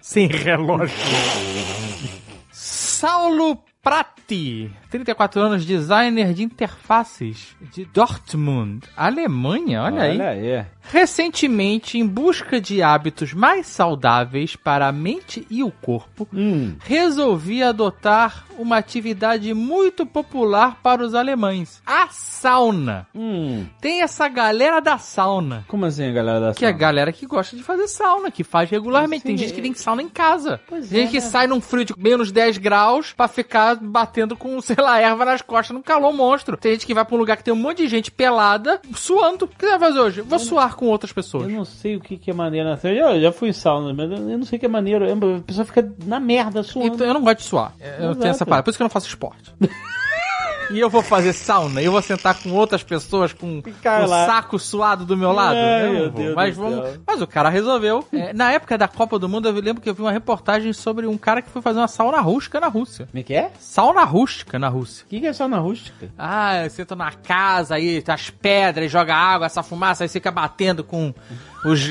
[0.01, 0.95] Sem relógio.
[2.51, 10.11] Saulo Prati, 34 anos, designer de interfaces de Dortmund, Alemanha, olha, aí.
[10.15, 10.65] Olha aí.
[10.91, 16.75] Recentemente, em busca de hábitos mais saudáveis para a mente e o corpo, Hum.
[16.79, 23.07] resolvi adotar uma atividade muito popular para os alemães: a sauna.
[23.13, 23.65] Hum.
[23.81, 25.65] Tem essa galera da sauna.
[25.67, 26.79] Como assim, galera da Que é a sauna?
[26.79, 29.23] galera que gosta de fazer sauna, que faz regularmente.
[29.25, 30.59] Tem gente que tem sauna em casa.
[30.69, 34.77] tem gente que sai num frio de menos 10 graus pra ficar batendo com, sei
[34.79, 36.57] lá, erva nas costas num calor monstro.
[36.57, 39.45] Tem gente que vai pra um lugar que tem um monte de gente pelada, suando.
[39.45, 40.21] O que você vai fazer hoje?
[40.21, 41.49] Vou suar com outras pessoas.
[41.49, 42.69] Eu não sei o que, que é maneiro.
[42.83, 45.05] Eu já fui em sauna, mas eu eu não sei o que é maneiro.
[45.05, 46.95] A pessoa fica na merda suando.
[46.95, 47.73] Então eu não gosto de suar.
[47.79, 48.19] Eu Exato.
[48.19, 48.63] tenho essa parada.
[48.63, 49.53] Por isso que eu não faço esporte.
[50.71, 54.25] E eu vou fazer sauna, eu vou sentar com outras pessoas com o lá.
[54.25, 55.57] saco suado do meu lado.
[55.57, 56.09] Ai, meu.
[56.09, 58.05] Deus mas, do vamos, mas o cara resolveu.
[58.11, 61.05] É, na época da Copa do Mundo, eu lembro que eu vi uma reportagem sobre
[61.05, 63.07] um cara que foi fazer uma sauna rústica na Rússia.
[63.11, 63.51] Como é que é?
[63.59, 65.05] Sauna rústica na Rússia.
[65.05, 66.09] O que, que é sauna rústica?
[66.17, 70.31] Ah, você entra na casa aí, tá as pedras, joga água, essa fumaça, aí fica
[70.31, 71.13] batendo com
[71.65, 71.81] os,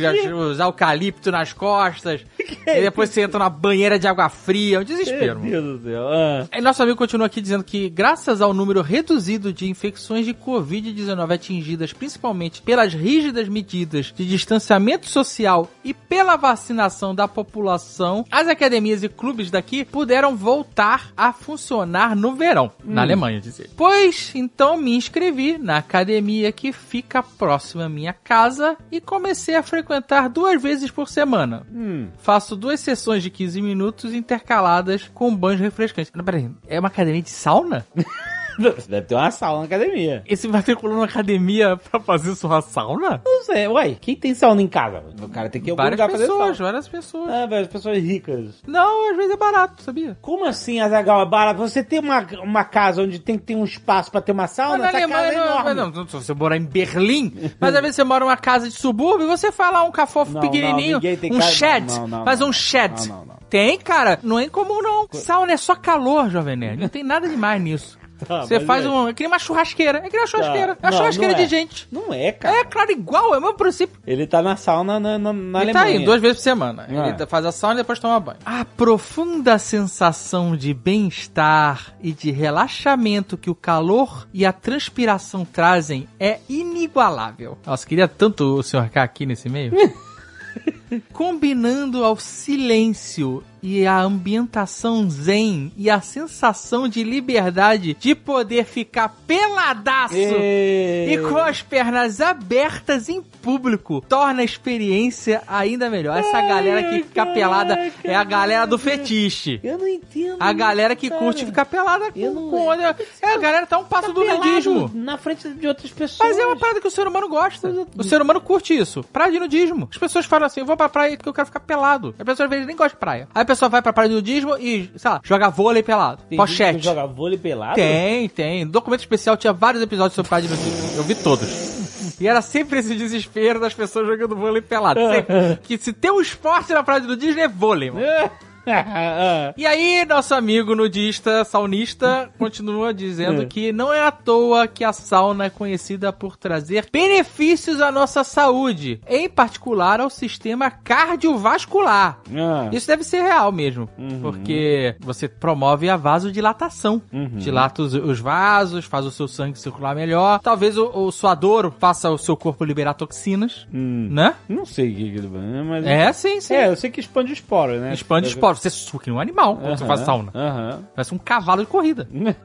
[0.50, 2.24] os eucalipto nas costas.
[2.38, 4.76] e depois você entra na banheira de água fria.
[4.76, 5.40] É um desespero.
[5.40, 6.08] Meu Deus do céu.
[6.08, 6.46] Ah.
[6.50, 11.32] Aí nosso amigo continua aqui dizendo que, graças ao número reduzido de infecções de Covid-19
[11.32, 19.02] atingidas principalmente pelas rígidas medidas de distanciamento social e pela vacinação da população, as academias
[19.02, 23.70] e clubes daqui puderam voltar a funcionar no verão, na Alemanha, dizer.
[23.76, 29.62] Pois então me inscrevi na academia que fica próxima à minha casa e comecei a
[29.64, 31.66] frequentar duas vezes por semana.
[31.72, 32.08] Hum.
[32.18, 36.12] Faço duas sessões de 15 minutos intercaladas com banhos refrescantes.
[36.14, 37.86] Não, peraí, é uma academia de sauna?
[38.58, 40.22] Você deve ter uma sauna na academia.
[40.26, 43.20] Esse matriculou na academia pra fazer sua sauna?
[43.24, 43.66] Não sei.
[43.68, 45.02] Uai, quem tem sauna em casa?
[45.22, 46.72] O cara tem que ir algum Várias lugar fazer pessoas, sauna.
[46.72, 47.30] várias pessoas.
[47.30, 48.62] Ah, várias pessoas ricas.
[48.66, 50.16] Não, às vezes é barato, sabia?
[50.20, 51.60] Como assim, Azagal, é barato?
[51.60, 54.78] Você tem uma, uma casa onde tem que ter um espaço pra ter uma sauna?
[54.78, 57.80] Mas na Alemanha, é não, mas não, não, se você morar em Berlim, mas às
[57.80, 61.36] vezes você mora numa casa de subúrbio, você faz lá um cafofo Não, pequenininho, não,
[61.36, 61.86] um casa- shed,
[62.24, 63.08] faz um shed.
[63.08, 63.34] não, não, não.
[63.50, 65.06] Tem, cara, não é incomum não.
[65.12, 67.98] Sauna é só calor, Jovem Nerd, não tem nada demais nisso.
[68.24, 68.88] Tá, você faz é.
[68.88, 71.32] um, é que nem uma churrasqueira, é que nem uma churrasqueira, é uma Não, churrasqueira
[71.32, 71.48] não de é.
[71.48, 71.88] gente.
[71.90, 72.56] Não é, cara.
[72.56, 73.98] É, claro, igual, é o mesmo princípio.
[74.06, 76.00] Ele tá na sauna na, na, na Ele tá Alemanha.
[76.00, 76.86] aí, duas vezes por semana.
[76.88, 77.08] Ah.
[77.08, 78.38] Ele faz a sauna e depois toma banho.
[78.44, 86.08] A profunda sensação de bem-estar e de relaxamento que o calor e a transpiração trazem
[86.18, 87.58] é inigualável.
[87.66, 88.90] Nossa, queria tanto o Sr.
[88.90, 89.72] K aqui nesse meio.
[91.12, 99.08] Combinando ao silêncio e a ambientação zen e a sensação de liberdade de poder ficar
[99.26, 101.06] peladaço Ê.
[101.14, 106.18] e com as pernas abertas em público torna a experiência ainda melhor.
[106.18, 109.58] Essa galera que fica pelada é a galera do fetiche.
[109.64, 110.36] Eu não entendo.
[110.38, 111.20] A galera que cara.
[111.22, 112.82] curte ficar pelada Eu com, não- com olho.
[112.82, 114.90] É, a galera tá um passo do nudismo.
[114.92, 116.28] Na frente de outras pessoas.
[116.28, 117.72] Mas é uma parada que o ser humano gosta.
[117.96, 119.02] O ser humano curte isso.
[119.10, 119.88] Praia de nudismo.
[119.90, 122.14] As pessoas falam assim: vou pra praia porque eu quero ficar pelado.
[122.18, 123.28] A pessoa às vezes nem gosta de praia.
[123.34, 126.22] Aí a pessoa vai pra praia de nudismo e, sei lá, joga vôlei pelado.
[126.28, 126.84] Tem Pochete.
[126.84, 127.74] joga vôlei pelado?
[127.76, 128.64] Tem, tem.
[128.64, 130.96] No documento especial tinha vários episódios sobre praia de nudismo.
[130.96, 131.74] Eu vi todos.
[132.20, 135.00] E era sempre esse desespero das pessoas jogando vôlei pelado.
[135.00, 135.58] Sempre.
[135.62, 138.04] que se tem um esporte na praia de nudismo é vôlei, mano.
[139.56, 144.92] E aí, nosso amigo nudista, saunista, continua dizendo que não é à toa que a
[144.92, 152.18] sauna é conhecida por trazer benefícios à nossa saúde, em particular ao sistema cardiovascular.
[152.36, 152.68] ah.
[152.72, 153.88] Isso deve ser real mesmo,
[154.20, 157.02] porque você promove a vasodilatação.
[157.12, 160.40] Dilata os, os vasos, faz o seu sangue circular melhor.
[160.40, 164.08] Talvez o, o suador faça o seu corpo liberar toxinas, Hum.
[164.10, 164.34] né?
[164.48, 165.28] Não sei o que ele
[165.64, 165.86] mas...
[165.86, 166.54] É, sim, sim.
[166.54, 167.92] É, eu sei que expande o esporo, né?
[167.92, 168.53] Expande os poros.
[168.56, 170.30] Você suca um animal quando você faz sauna.
[170.34, 170.80] Aham.
[170.94, 172.08] Parece um cavalo de corrida.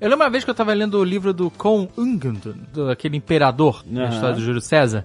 [0.00, 2.54] Eu lembro uma vez que eu tava lendo o livro do Con Ungund,
[2.90, 5.04] aquele imperador, da história do Júlio César.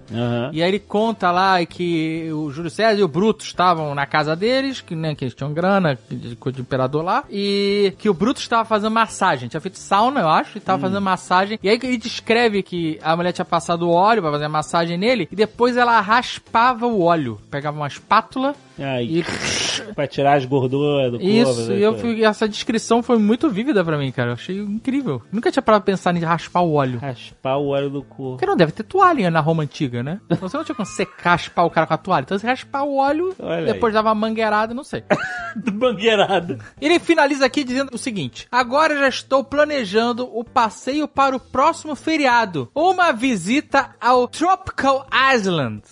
[0.52, 4.34] E aí ele conta lá que o Júlio César e o Brutus estavam na casa
[4.36, 8.42] deles, que, né, que eles tinham grana, de de imperador lá, e que o Brutus
[8.42, 9.48] estava fazendo massagem.
[9.48, 11.58] Tinha feito sauna, eu acho, e tava fazendo massagem.
[11.62, 15.28] E aí ele descreve que a mulher tinha passado óleo pra fazer a massagem nele,
[15.30, 17.40] e depois ela raspava o óleo.
[17.50, 21.32] Pegava uma espátula Aí, E pra tirar as gorduras do corpo.
[21.32, 24.30] isso, né, e eu fui, essa descrição foi muito vívida pra mim, cara.
[24.30, 25.22] Eu achei incrível.
[25.30, 26.98] Nunca tinha parado pra pensar em raspar o óleo.
[26.98, 28.32] Raspar o óleo do corpo.
[28.32, 30.20] Porque não deve ter toalha na Roma antiga, né?
[30.32, 32.22] Então você não tinha como secar, raspar o cara com a toalha.
[32.24, 35.04] Então você raspar o óleo, Olha depois dava uma mangueirada, não sei.
[35.72, 36.58] Bangueirada.
[36.80, 41.94] Ele finaliza aqui dizendo o seguinte: Agora já estou planejando o passeio para o próximo
[41.94, 42.70] feriado.
[42.74, 45.82] Uma visita ao Tropical Island.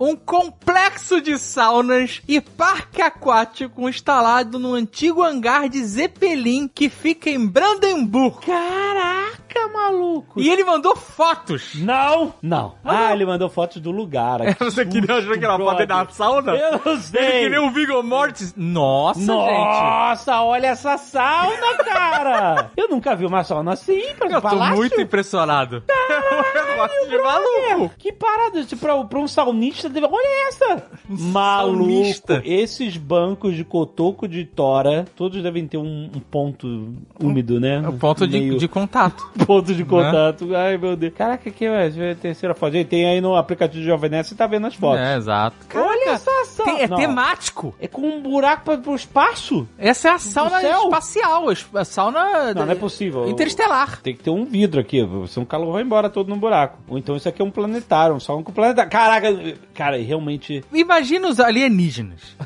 [0.00, 7.28] Um complexo de saunas e parque aquático instalado no antigo hangar de Zeppelin que fica
[7.30, 8.38] em Brandenburg.
[8.44, 10.40] Caraca, maluco.
[10.40, 11.74] E ele mandou fotos.
[11.76, 12.74] Não, não.
[12.84, 14.42] Ah, ele mandou fotos do lugar.
[14.42, 14.64] aqui.
[14.64, 16.52] Você queria achar que era foto da sauna?
[16.52, 17.20] Eu não sei.
[17.20, 18.54] Ele queria o Viggo Mortis.
[18.56, 19.28] Nossa, gente.
[19.28, 22.70] Nossa, olha essa sauna, cara!
[22.76, 24.76] Eu nunca vi uma sauna assim, pra Eu tô palácio.
[24.76, 25.82] muito impressionado.
[25.88, 27.94] Um negócio de maluco.
[27.98, 30.84] Que parada, tipo, pra, pra um saunista, deve- olha essa!
[31.08, 31.78] Maluco!
[31.78, 32.42] saunista.
[32.44, 37.82] Esses bancos de cotoco de tora, todos devem ter um, um ponto úmido, né?
[37.84, 39.28] É o ponto de, Meio- de contato.
[39.46, 40.54] Ponto de contato.
[40.54, 41.14] Ai, meu Deus.
[41.14, 42.72] Caraca, que é a terceira foto.
[42.72, 45.00] Gente, tem aí no aplicativo de Jovem Nerd, você tá vendo as fotos.
[45.00, 45.56] É, exato.
[45.74, 46.72] Olha essa sauna.
[46.72, 47.74] Tem- é Não, temático.
[47.80, 49.66] É com um buraco pra, pro espaço?
[49.78, 53.28] Essa é a sauna espacial, a sauna Não, não é possível.
[53.28, 54.00] interestelar.
[54.02, 56.67] Tem que ter um vidro aqui, senão o calor vai embora todo no buraco.
[56.88, 58.90] Ou então isso aqui é um planetário, um salão com planetário.
[58.90, 59.28] Caraca,
[59.74, 60.64] cara, realmente.
[60.72, 62.36] Imagina os alienígenas.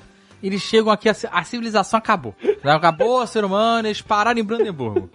[0.43, 2.35] Eles chegam aqui, a, ci- a civilização acabou.
[2.65, 5.09] Acabou o ser humano, eles pararam em Brandenburgo.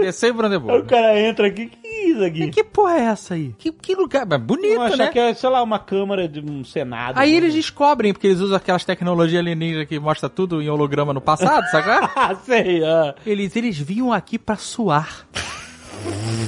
[0.00, 0.86] Desceu em Aí o Brandenburgo.
[0.86, 2.48] cara entra aqui, que isso aqui?
[2.48, 3.54] Que porra é essa aí?
[3.58, 4.26] Que, que lugar?
[4.30, 5.08] É Eu bonito, achar né?
[5.08, 7.18] que é, sei lá, uma câmara de um senado.
[7.18, 11.20] Aí eles descobrem, porque eles usam aquelas tecnologias alienígenas que mostra tudo em holograma no
[11.20, 11.86] passado, sabe?
[12.16, 13.14] Ah, sei, ah.
[13.26, 15.26] Eles, eles vinham aqui pra suar.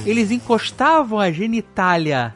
[0.05, 2.35] Eles encostavam a genitália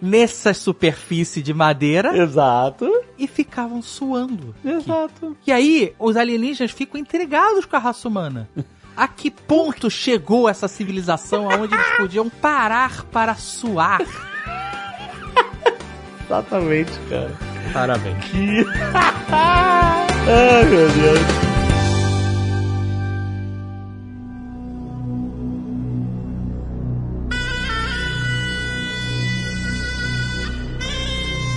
[0.00, 2.90] nessa superfície de madeira Exato.
[3.18, 4.54] e ficavam suando.
[4.64, 5.36] Exato.
[5.46, 8.48] E aí, os alienígenas ficam intrigados com a raça humana.
[8.96, 14.00] A que ponto chegou essa civilização onde eles podiam parar para suar?
[16.26, 17.30] Exatamente, cara.
[17.72, 18.24] Parabéns.
[19.32, 21.49] Ai, meu Deus.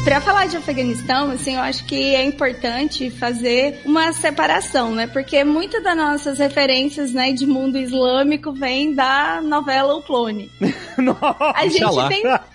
[0.04, 5.08] Pra falar de Afeganistão, assim, eu acho que é importante fazer uma separação, né?
[5.08, 10.52] Porque muitas das nossas referências, né, de mundo islâmico vem da novela O Clone.
[11.56, 12.10] A gente Inshallah.
[12.10, 12.20] tem.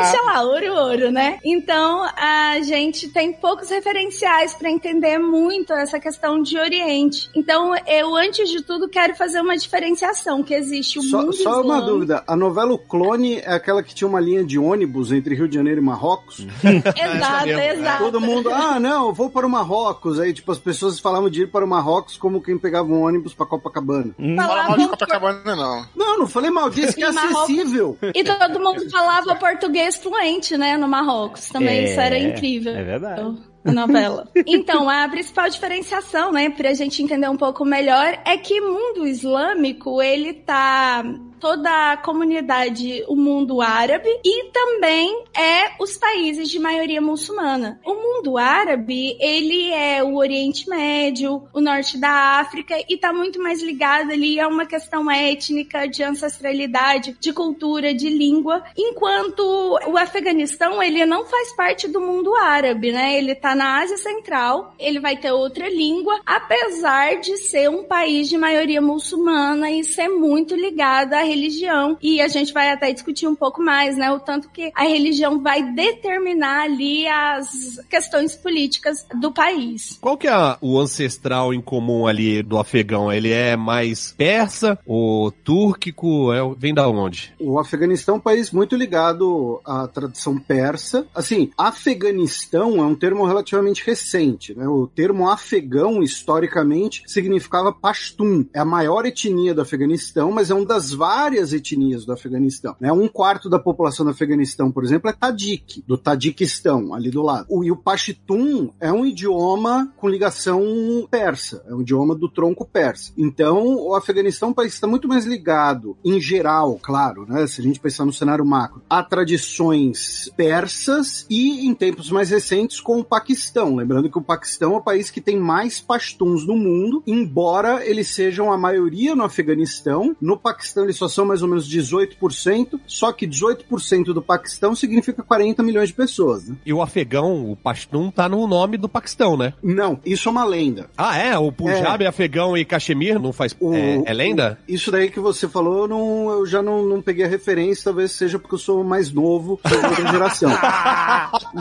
[0.00, 1.38] Inshallah, ouro, ouro, né?
[1.44, 7.28] Então, a gente tem poucos referenciais pra entender muito essa questão de Oriente.
[7.34, 11.50] Então, eu, antes de tudo, quero fazer uma diferenciação, que existe o Só, mundo só
[11.60, 11.86] uma islâmico.
[11.90, 12.24] dúvida.
[12.26, 15.54] A novela O Clone é aquela que tinha uma linha de ônibus entre Rio de
[15.54, 16.44] Janeiro e Marrocos?
[16.96, 18.04] Exato, exato.
[18.04, 20.18] Todo mundo, ah, não, eu vou para o Marrocos.
[20.20, 23.34] Aí, tipo, as pessoas falavam de ir para o Marrocos como quem pegava um ônibus
[23.34, 24.14] para Copacabana.
[24.18, 25.86] Não fala mal de Copacabana, não.
[25.94, 27.98] Não, não falei mal, disse que é acessível.
[28.14, 31.48] E todo mundo falava português fluente, né, no Marrocos.
[31.48, 32.74] Também É, isso era incrível.
[32.74, 33.36] é verdade.
[33.64, 34.28] A novela.
[34.46, 40.00] Então, a principal diferenciação, né, pra gente entender um pouco melhor, é que mundo islâmico,
[40.00, 41.04] ele tá
[41.40, 47.80] toda a comunidade, o mundo árabe e também é os países de maioria muçulmana.
[47.84, 53.42] O mundo árabe, ele é o Oriente Médio, o norte da África e tá muito
[53.42, 59.40] mais ligado ali a uma questão étnica, de ancestralidade, de cultura, de língua, enquanto
[59.86, 63.16] o Afeganistão, ele não faz parte do mundo árabe, né?
[63.16, 68.28] Ele tá na Ásia Central, ele vai ter outra língua, apesar de ser um país
[68.28, 71.96] de maioria muçulmana e ser muito ligado à religião.
[72.00, 74.10] E a gente vai até discutir um pouco mais, né?
[74.10, 79.98] O tanto que a religião vai determinar ali as questões políticas do país.
[80.00, 83.12] Qual que é o ancestral em comum ali do afegão?
[83.12, 86.32] Ele é mais persa ou túrquico?
[86.32, 87.34] É, vem da onde?
[87.38, 91.06] O Afeganistão é um país muito ligado à tradição persa.
[91.14, 94.66] Assim, Afeganistão é um termo relativamente recente, né?
[94.66, 98.46] O termo afegão, historicamente, significava Pashtun.
[98.52, 101.15] É a maior etnia do Afeganistão, mas é uma das várias
[101.52, 102.76] etnias do Afeganistão.
[102.80, 102.92] Né?
[102.92, 107.46] Um quarto da população do Afeganistão, por exemplo, é Tadjik, do Tadiquistão, ali do lado.
[107.48, 110.62] O, e o Pashtun é um idioma com ligação
[111.10, 113.12] persa, é um idioma do tronco persa.
[113.16, 117.46] Então, o Afeganistão é país está muito mais ligado, em geral, claro, né?
[117.46, 122.80] Se a gente pensar no cenário macro, a tradições persas e, em tempos mais recentes,
[122.80, 123.76] com o Paquistão.
[123.76, 128.08] Lembrando que o Paquistão é o país que tem mais pastuns no mundo, embora eles
[128.08, 130.16] sejam a maioria no Afeganistão.
[130.20, 135.22] No Paquistão eles só são mais ou menos 18%, só que 18% do Paquistão significa
[135.22, 136.48] 40 milhões de pessoas.
[136.48, 136.56] Né?
[136.64, 139.52] E o afegão, o Pashtun, tá no nome do Paquistão, né?
[139.62, 140.88] Não, isso é uma lenda.
[140.96, 141.36] Ah, é?
[141.38, 143.54] O Punjab, afegão e Cachemir não faz.
[143.60, 144.58] O- é, é lenda?
[144.68, 148.12] Isso daí que você falou, eu não, eu já não, não peguei a referência, talvez
[148.12, 150.50] seja porque eu sou mais novo, sou de outra geração.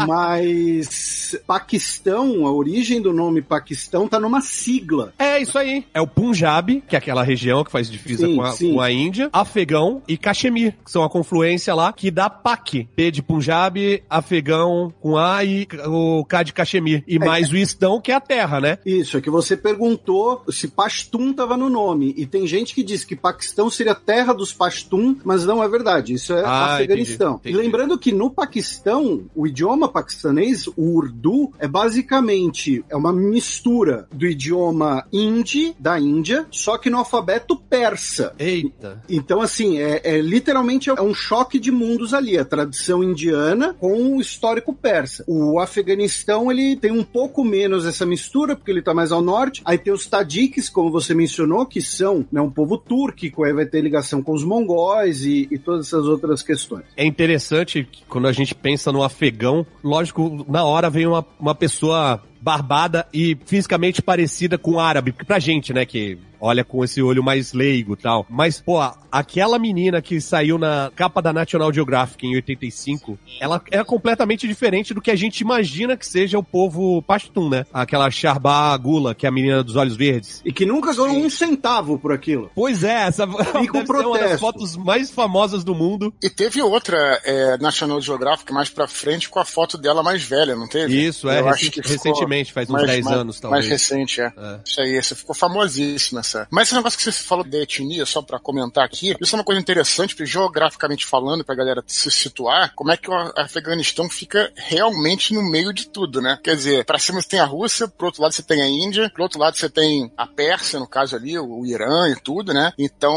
[0.07, 5.13] Mas Paquistão, a origem do nome Paquistão tá numa sigla.
[5.17, 5.85] É isso aí.
[5.93, 8.91] É o Punjab, que é aquela região que faz divisa Sim, com, a, com a
[8.91, 12.87] Índia, afegão e Cachemir, que são a confluência lá que dá PAC.
[12.95, 17.03] P de Punjab, afegão com A e o K de Cachemir.
[17.07, 18.77] E mais o Istão, que é a terra, né?
[18.85, 22.13] Isso, é que você perguntou se Pashtun tava no nome.
[22.17, 26.13] E tem gente que diz que Paquistão seria terra dos Pashtun, mas não é verdade.
[26.13, 27.35] Isso é Ah, Afeganistão.
[27.35, 33.11] entendi, E lembrando que no Paquistão, o idioma paquistanês, o Urdu, é basicamente é uma
[33.11, 38.33] mistura do idioma hindi, da Índia, só que no alfabeto persa.
[38.39, 39.03] Eita.
[39.25, 44.15] Então, assim, é, é literalmente é um choque de mundos ali, a tradição indiana com
[44.15, 45.23] o histórico persa.
[45.27, 49.63] O Afeganistão, ele tem um pouco menos essa mistura, porque ele tá mais ao norte.
[49.65, 53.65] Aí tem os tadiques, como você mencionou, que são né, um povo túrquico, aí vai
[53.65, 56.85] ter ligação com os mongóis e, e todas essas outras questões.
[56.95, 61.55] É interessante que quando a gente pensa no afegão, lógico, na hora vem uma, uma
[61.55, 66.83] pessoa barbada e fisicamente parecida com o árabe, porque pra gente, né, que olha com
[66.83, 68.25] esse olho mais leigo e tal.
[68.29, 68.79] Mas, pô,
[69.11, 74.93] aquela menina que saiu na capa da National Geographic em 85, ela é completamente diferente
[74.93, 77.65] do que a gente imagina que seja o povo pashtun, né?
[77.73, 80.41] Aquela Sharbá Gula, que é a menina dos olhos verdes.
[80.45, 82.49] E que nunca ganhou um centavo por aquilo.
[82.55, 86.13] Pois é, essa E deve ser uma das fotos mais famosas do mundo.
[86.21, 90.55] E teve outra é, National Geographic mais pra frente com a foto dela mais velha,
[90.55, 91.05] não teve?
[91.05, 93.65] Isso, é, Eu acho recen- que ficou recentemente, faz uns mais- 10 mais- anos, talvez.
[93.67, 94.25] Mais recente, é.
[94.37, 94.59] É.
[94.65, 96.47] Isso aí, essa ficou famosíssima essa.
[96.51, 99.43] Mas esse negócio que você falou da etnia, só pra comentar aqui, isso é uma
[99.43, 104.51] coisa interessante, porque geograficamente falando, pra galera se situar, como é que o Afeganistão fica
[104.55, 106.39] realmente no meio de tudo, né?
[106.43, 109.09] Quer dizer, pra cima você tem a Rússia, pro outro lado você tem a Índia,
[109.09, 112.53] pro outro lado você tem a Pérsia, no caso ali, o o Irã e tudo,
[112.53, 112.73] né?
[112.77, 113.15] Então,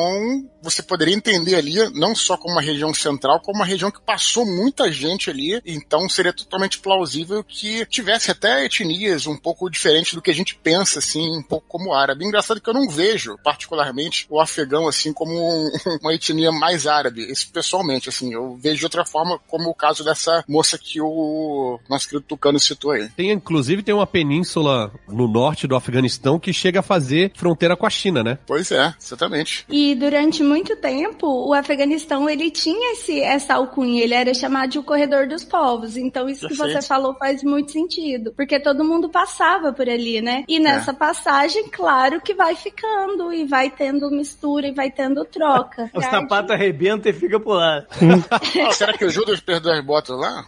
[0.63, 4.45] você poderia entender ali, não só como uma região central, como uma região que passou
[4.45, 10.23] muita gente ali, então seria totalmente plausível que tivesse até etnias um pouco diferentes do
[10.23, 12.25] que a gente pensa, assim, um pouco como árabe.
[12.25, 15.71] Engraçado que eu não vejo, particularmente, o afegão, assim, como um-
[16.03, 20.05] uma etnia mais árabe, isso pessoalmente, assim, eu vejo de outra forma, como o caso
[20.05, 23.09] dessa moça que o nosso querido Tucano citou aí.
[23.11, 27.87] Tem, inclusive, tem uma península no norte do Afeganistão que chega a fazer fronteira com
[27.87, 28.39] a China, né?
[28.47, 29.65] Pois é, exatamente.
[29.69, 34.79] E durante muito tempo, o Afeganistão, ele tinha esse, essa alcunha, ele era chamado de
[34.79, 35.97] o corredor dos povos.
[35.97, 36.81] Então isso que Perfeito.
[36.83, 40.45] você falou faz muito sentido, porque todo mundo passava por ali, né?
[40.49, 42.88] E nessa passagem, claro que vai ficando
[43.33, 45.91] e vai tendo mistura e vai tendo troca.
[45.99, 47.85] O sapato arrebenta e fica por lá.
[48.31, 50.45] Ah, será que o Judas perdeu as botas lá?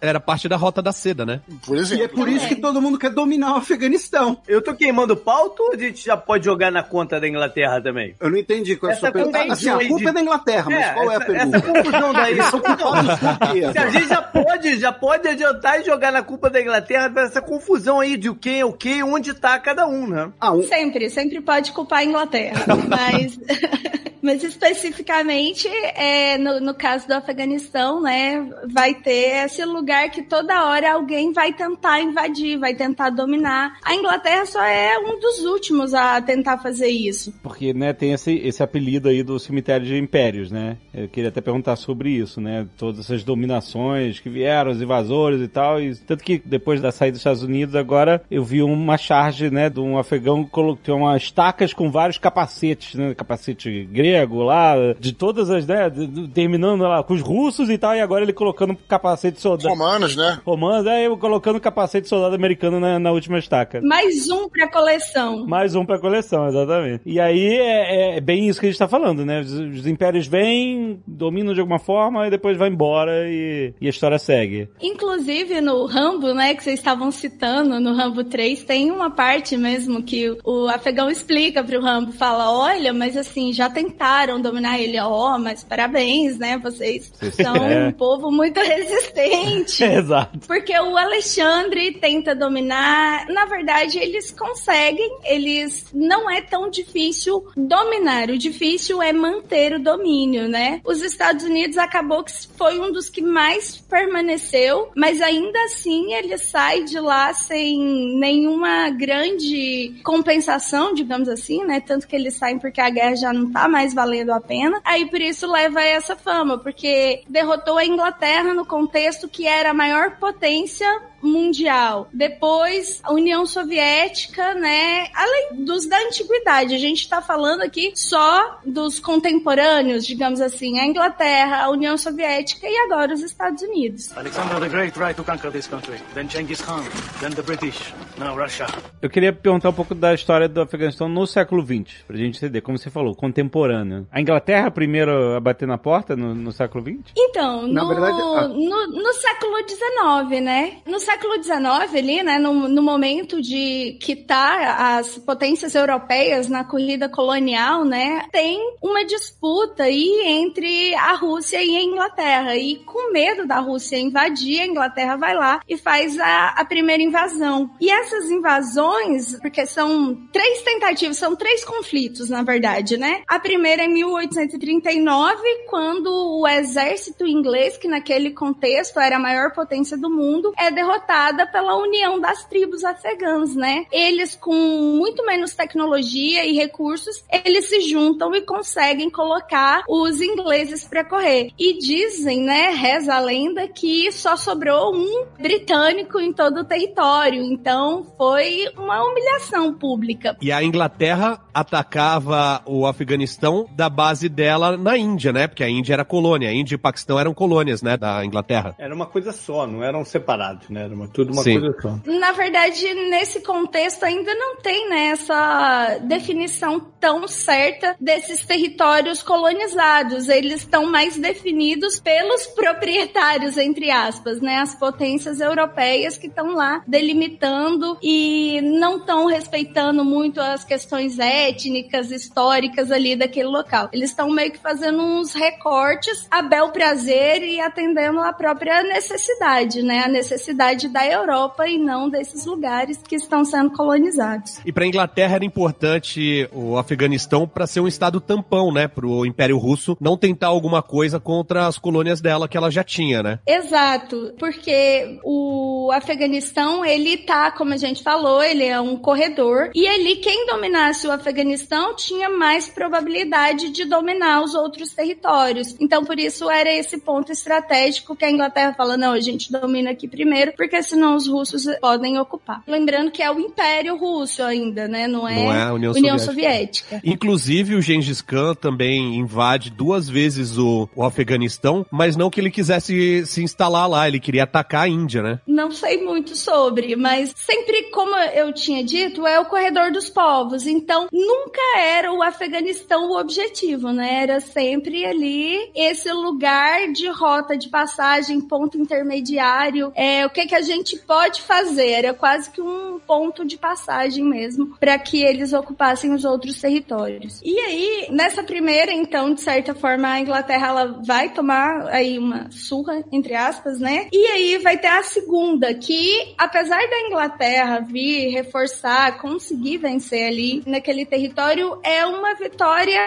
[0.00, 1.40] Era parte da rota da seda, né?
[1.66, 2.04] Por E exemplo.
[2.04, 4.38] é por isso que todo mundo quer dominar o Afeganistão.
[4.48, 8.14] Eu tô queimando pauta ou a gente já pode jogar na conta da Inglaterra também?
[8.20, 9.38] Eu não entendi qual é a Essa sua pergunta.
[9.38, 11.56] confusão Assim, a culpa de- é da Inglaterra, mas qual é a essa, pergunta?
[11.56, 12.32] essa confusão daí.
[12.32, 13.72] Eles são culpados por quê?
[13.72, 17.40] Se a gente já pode, já pode adiantar e jogar na culpa da Inglaterra dessa
[17.42, 20.30] confusão aí de o que é o que e onde tá cada um, né?
[20.40, 22.64] Ah, um, Sempre, sempre pode culpar a Inglaterra.
[22.88, 23.38] mas,
[24.22, 30.66] mas especificamente, é, no, no caso do Afeganistão, né, vai ter esse lugar que toda
[30.66, 33.78] hora alguém vai tentar invadir, vai tentar dominar.
[33.82, 37.34] A Inglaterra só é um dos últimos a tentar fazer isso.
[37.42, 40.76] Porque, né, tem esse, esse apelido aí do cemitério de impérios, né?
[40.94, 42.66] Eu queria até perguntar sobre isso, né?
[42.76, 45.80] Todas essas dominações que vieram, os invasores e tal.
[45.80, 49.68] E, tanto que depois da saída dos Estados Unidos, agora eu vi uma charge, né,
[49.68, 53.14] de um afegão que colocou umas estacas com vários capacetes, né?
[53.14, 55.88] Capacete grego lá, de todas as, né?
[55.90, 57.94] de- de- terminando lá com os russos e tal.
[57.94, 59.68] E agora ele colocando capacete de soldado.
[59.68, 60.40] Romanos, né?
[60.44, 63.80] Romanos, aí eu colocando capacete de soldado americano na, na última estaca.
[63.82, 65.46] Mais um pra coleção.
[65.46, 67.02] Mais um pra coleção, exatamente.
[67.06, 69.40] E aí é, é bem isso que a gente tá falando, né?
[69.40, 73.90] Os, os impérios vêm, dominam de alguma forma e depois vai embora e, e a
[73.90, 74.68] história segue.
[74.80, 80.02] Inclusive no Rambo, né, que vocês estavam citando, no Rambo 3, tem uma parte mesmo
[80.02, 84.98] que o afegão explica pro Rambo, fala, olha, mas assim, já tentaram tentaram dominar ele.
[84.98, 86.58] Ó, oh, mas parabéns, né?
[86.58, 87.88] Vocês são É.
[87.88, 89.82] um povo muito resistente.
[89.84, 90.38] Exato.
[90.46, 93.26] Porque o Alexandre tenta dominar.
[93.28, 95.18] Na verdade, eles conseguem.
[95.24, 98.30] Eles não é tão difícil dominar.
[98.30, 100.80] O difícil é manter o domínio, né?
[100.84, 106.36] Os Estados Unidos acabou que foi um dos que mais permaneceu, mas ainda assim ele
[106.38, 107.78] sai de lá sem
[108.18, 111.80] nenhuma grande compensação, digamos assim, né?
[111.80, 114.80] Tanto que eles saem porque a guerra já não tá mais valendo a pena.
[114.84, 119.70] Aí por isso leva a essa fama, porque derrotou a Inglaterra no contexto que era
[119.70, 120.86] a maior potência
[121.22, 122.08] mundial.
[122.12, 125.08] Depois, a União Soviética, né?
[125.14, 130.86] Além dos da antiguidade, a gente tá falando aqui só dos contemporâneos, digamos assim, a
[130.86, 134.16] Inglaterra, a União Soviética e agora os Estados Unidos.
[134.16, 135.98] Alexander the Great tried to conquer this country.
[136.14, 136.82] Then Genghis Khan.
[137.20, 137.92] Then the British.
[138.18, 138.66] Now Russia.
[139.00, 142.60] Eu queria perguntar um pouco da história do Afeganistão no século XX, pra gente entender,
[142.60, 144.06] como você falou, contemporâneo.
[144.10, 147.12] A Inglaterra primeiro a bater na porta no, no século XX?
[147.16, 148.48] Então, Na no, verdade, ah.
[148.48, 150.76] no, no século XIX, né?
[150.86, 151.11] No século
[151.42, 152.38] XIX, ali, né?
[152.38, 158.26] No, no momento de quitar as potências europeias na corrida colonial, né?
[158.30, 162.56] Tem uma disputa aí entre a Rússia e a Inglaterra.
[162.56, 167.02] E com medo da Rússia invadir, a Inglaterra vai lá e faz a, a primeira
[167.02, 167.70] invasão.
[167.80, 173.22] E essas invasões, porque são três tentativas, são três conflitos, na verdade, né?
[173.26, 176.08] A primeira é em 1839, quando
[176.40, 180.70] o exército inglês, que naquele contexto era a maior potência do mundo, é
[181.02, 183.84] derrotada pela união das tribos afegãs, né?
[183.90, 190.84] Eles, com muito menos tecnologia e recursos, eles se juntam e conseguem colocar os ingleses
[190.84, 191.50] para correr.
[191.58, 197.42] E dizem, né, reza a lenda, que só sobrou um britânico em todo o território.
[197.42, 200.36] Então foi uma humilhação pública.
[200.40, 205.46] E a Inglaterra atacava o Afeganistão da base dela na Índia, né?
[205.46, 206.48] Porque a Índia era colônia.
[206.48, 207.96] A Índia e o Paquistão eram colônias, né?
[207.96, 208.74] Da Inglaterra.
[208.78, 210.88] Era uma coisa só, não eram separados, né?
[210.92, 211.58] Era uma, tudo uma Sim.
[211.58, 211.98] coisa só.
[212.04, 220.28] Na verdade, nesse contexto ainda não tem né, essa definição tão certa desses territórios colonizados.
[220.28, 224.58] Eles estão mais definidos pelos proprietários, entre aspas, né?
[224.58, 232.10] As potências europeias que estão lá delimitando e não estão respeitando muito as questões étnicas,
[232.10, 233.88] históricas ali daquele local.
[233.92, 239.82] Eles estão meio que fazendo uns recortes a bel prazer e atendendo a própria necessidade,
[239.82, 240.04] né?
[240.04, 244.60] A necessidade da Europa e não desses lugares que estão sendo colonizados.
[244.64, 248.88] E para a Inglaterra era importante o Afeganistão para ser um estado tampão, né?
[248.88, 252.84] Para o Império Russo não tentar alguma coisa contra as colônias dela que ela já
[252.84, 253.38] tinha, né?
[253.46, 259.86] Exato, porque o Afeganistão, ele tá, como a gente falou, ele é um corredor, e
[259.86, 265.74] ali quem dominasse o Afeganistão tinha mais probabilidade de dominar os outros territórios.
[265.80, 269.90] Então, por isso era esse ponto estratégico que a Inglaterra fala, não, a gente domina
[269.90, 272.62] aqui primeiro, porque senão os russos podem ocupar.
[272.68, 275.08] Lembrando que é o Império Russo ainda, né?
[275.08, 277.00] Não é, Não é a União Soviética.
[277.04, 282.48] Inclusive, o Gengis Khan também invade duas vezes o, o Afeganistão, mas não que ele
[282.48, 285.40] quisesse se instalar lá, ele queria atacar a Índia, né?
[285.44, 290.64] Não sei muito sobre, mas sempre, como eu tinha dito, é o corredor dos povos.
[290.64, 294.22] Então, nunca era o Afeganistão o objetivo, né?
[294.22, 299.90] Era sempre ali esse lugar de rota de passagem, ponto intermediário.
[299.96, 301.92] É, o que, que a gente pode fazer?
[301.92, 307.40] Era quase que um ponto de passagem mesmo, para que eles ocupassem os outros territórios.
[307.42, 312.50] E aí, nessa primeira, então, de certa forma, a Inglaterra ela vai tomar aí uma
[312.50, 314.08] surra, entre aspas, né?
[314.12, 320.62] E aí vai ter a segunda, que apesar da Inglaterra vir reforçar, conseguir vencer ali
[320.66, 323.00] naquele território, é uma vitória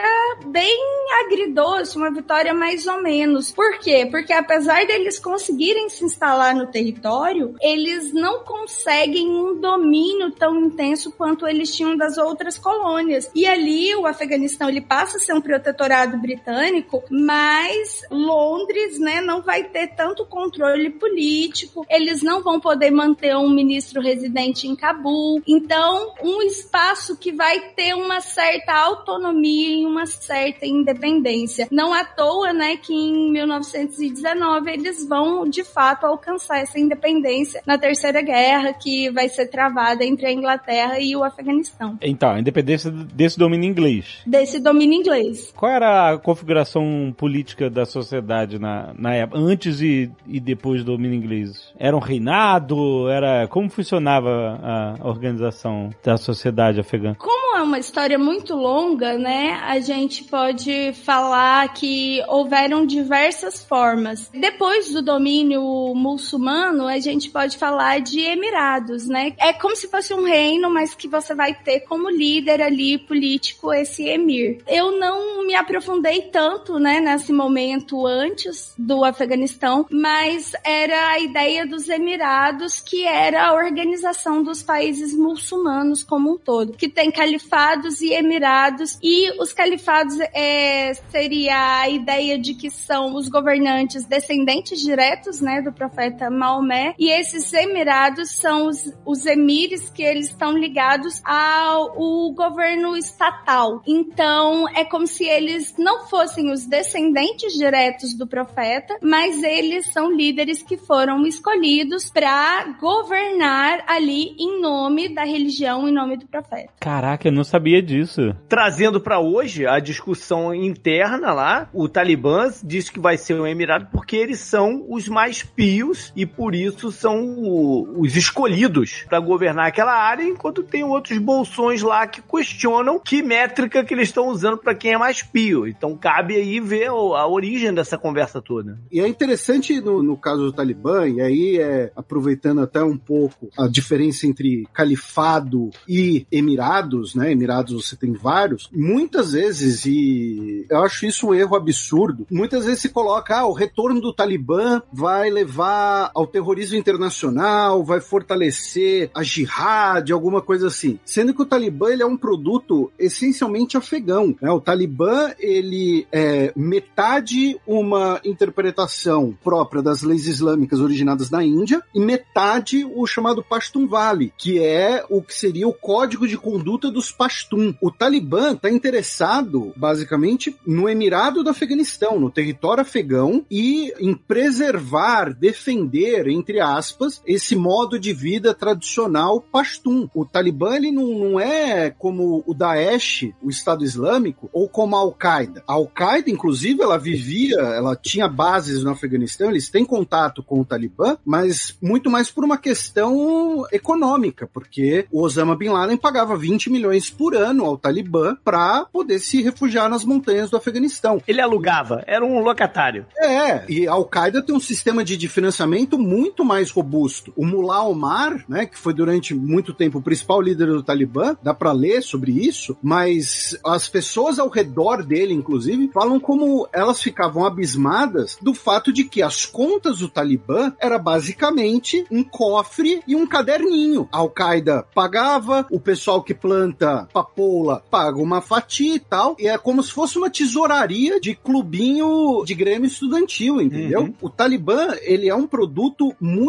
[0.47, 0.79] bem
[1.23, 3.51] agridoce, uma vitória mais ou menos.
[3.51, 4.07] Por quê?
[4.09, 11.11] Porque apesar deles conseguirem se instalar no território, eles não conseguem um domínio tão intenso
[11.11, 13.29] quanto eles tinham das outras colônias.
[13.35, 19.41] E ali o Afeganistão ele passa a ser um protetorado britânico, mas Londres, né, não
[19.41, 25.41] vai ter tanto controle político, eles não vão poder manter um ministro residente em Cabul.
[25.47, 31.67] Então, um espaço que vai ter uma certa autonomia e uma certa independência.
[31.71, 37.24] Não à toa, né, que em 1919 eles vão de fato alcançar essa independência
[37.65, 41.97] na Terceira Guerra, que vai ser travada entre a Inglaterra e o Afeganistão.
[42.01, 44.21] Então, a independência desse domínio inglês.
[44.25, 45.51] Desse domínio inglês.
[45.55, 50.91] Qual era a configuração política da sociedade na, na época, antes e, e depois do
[50.91, 51.73] domínio inglês?
[51.77, 53.09] Era um reinado?
[53.09, 57.15] Era como funcionava a organização da sociedade afegã?
[57.15, 64.29] Como é uma história muito longa, né, a gente pode falar que houveram diversas formas.
[64.33, 65.61] Depois do domínio
[65.95, 69.33] muçulmano, a gente pode falar de emirados, né?
[69.37, 73.73] É como se fosse um reino, mas que você vai ter como líder ali político
[73.73, 74.61] esse emir.
[74.67, 81.65] Eu não me aprofundei tanto, né, nesse momento antes do Afeganistão, mas era a ideia
[81.65, 88.01] dos emirados que era a organização dos países muçulmanos como um todo, que tem califados
[88.01, 94.81] e emirados e os califados é, seria a ideia de que são os governantes descendentes
[94.81, 100.57] diretos, né, do profeta Maomé e esses emirados são os, os emires que eles estão
[100.57, 103.83] ligados ao o governo estatal.
[103.85, 110.11] Então é como se eles não fossem os descendentes diretos do profeta, mas eles são
[110.11, 116.73] líderes que foram escolhidos para governar ali em nome da religião, em nome do profeta.
[116.79, 118.35] Caraca, eu não sabia disso.
[118.49, 123.89] Trazendo pra hoje a discussão interna lá, o Talibã diz que vai ser um emirado
[123.91, 129.93] porque eles são os mais pios e por isso são os escolhidos pra governar aquela
[129.93, 134.75] área, enquanto tem outros bolsões lá que questionam que métrica que eles estão usando pra
[134.75, 135.67] quem é mais pio.
[135.67, 138.79] Então cabe aí ver a origem dessa conversa toda.
[138.91, 143.49] E é interessante no, no caso do Talibã, e aí é aproveitando até um pouco
[143.57, 147.31] a diferença entre califado e emirados, né?
[147.31, 148.69] Emirados você tem vários.
[148.71, 153.53] Muitas vezes, e eu acho isso um erro absurdo, muitas vezes se coloca, ah, o
[153.53, 160.99] retorno do Talibã vai levar ao terrorismo internacional, vai fortalecer a jihad, alguma coisa assim.
[161.03, 164.35] Sendo que o Talibã ele é um produto essencialmente afegão.
[164.39, 164.51] Né?
[164.51, 171.99] O Talibã ele é metade uma interpretação própria das leis islâmicas originadas na Índia e
[171.99, 177.73] metade o chamado Pashtunwali, que é o que seria o código de conduta dos Pashtun.
[177.81, 185.33] O Talibã está interessado, basicamente, no Emirado do Afeganistão, no território afegão e em preservar,
[185.33, 190.09] defender, entre aspas, esse modo de vida tradicional Pashtun.
[190.13, 194.99] O Talibã ele não, não é como o Daesh, o Estado Islâmico, ou como a
[194.99, 195.63] Al-Qaeda.
[195.67, 200.65] A Al-Qaeda, inclusive, ela vivia, ela tinha bases no Afeganistão, eles têm contato com o
[200.65, 206.69] Talibã, mas muito mais por uma questão econômica, porque o Osama Bin Laden pagava 20
[206.69, 211.21] milhões por ano ao Talibã para poder se refugiar nas montanhas do Afeganistão.
[211.27, 213.05] Ele alugava, era um locatário.
[213.17, 217.33] É, e a Al-Qaeda tem um sistema de, de financiamento muito mais robusto.
[217.35, 221.53] O Mullah Omar, né, que foi durante muito tempo o principal líder do Talibã, dá
[221.53, 227.45] pra ler sobre isso, mas as pessoas ao redor dele, inclusive, falam como elas ficavam
[227.45, 233.27] abismadas do fato de que as contas do Talibã era basicamente um cofre e um
[233.27, 234.07] caderninho.
[234.11, 239.57] A Al-Qaeda pagava, o pessoal que planta papoula paga uma fatia e tal, e é
[239.57, 244.13] como se fosse uma tesouraria de clubinho de grêmio estudantil, entendeu?
[244.21, 246.44] O Talibã, ele é um produto muito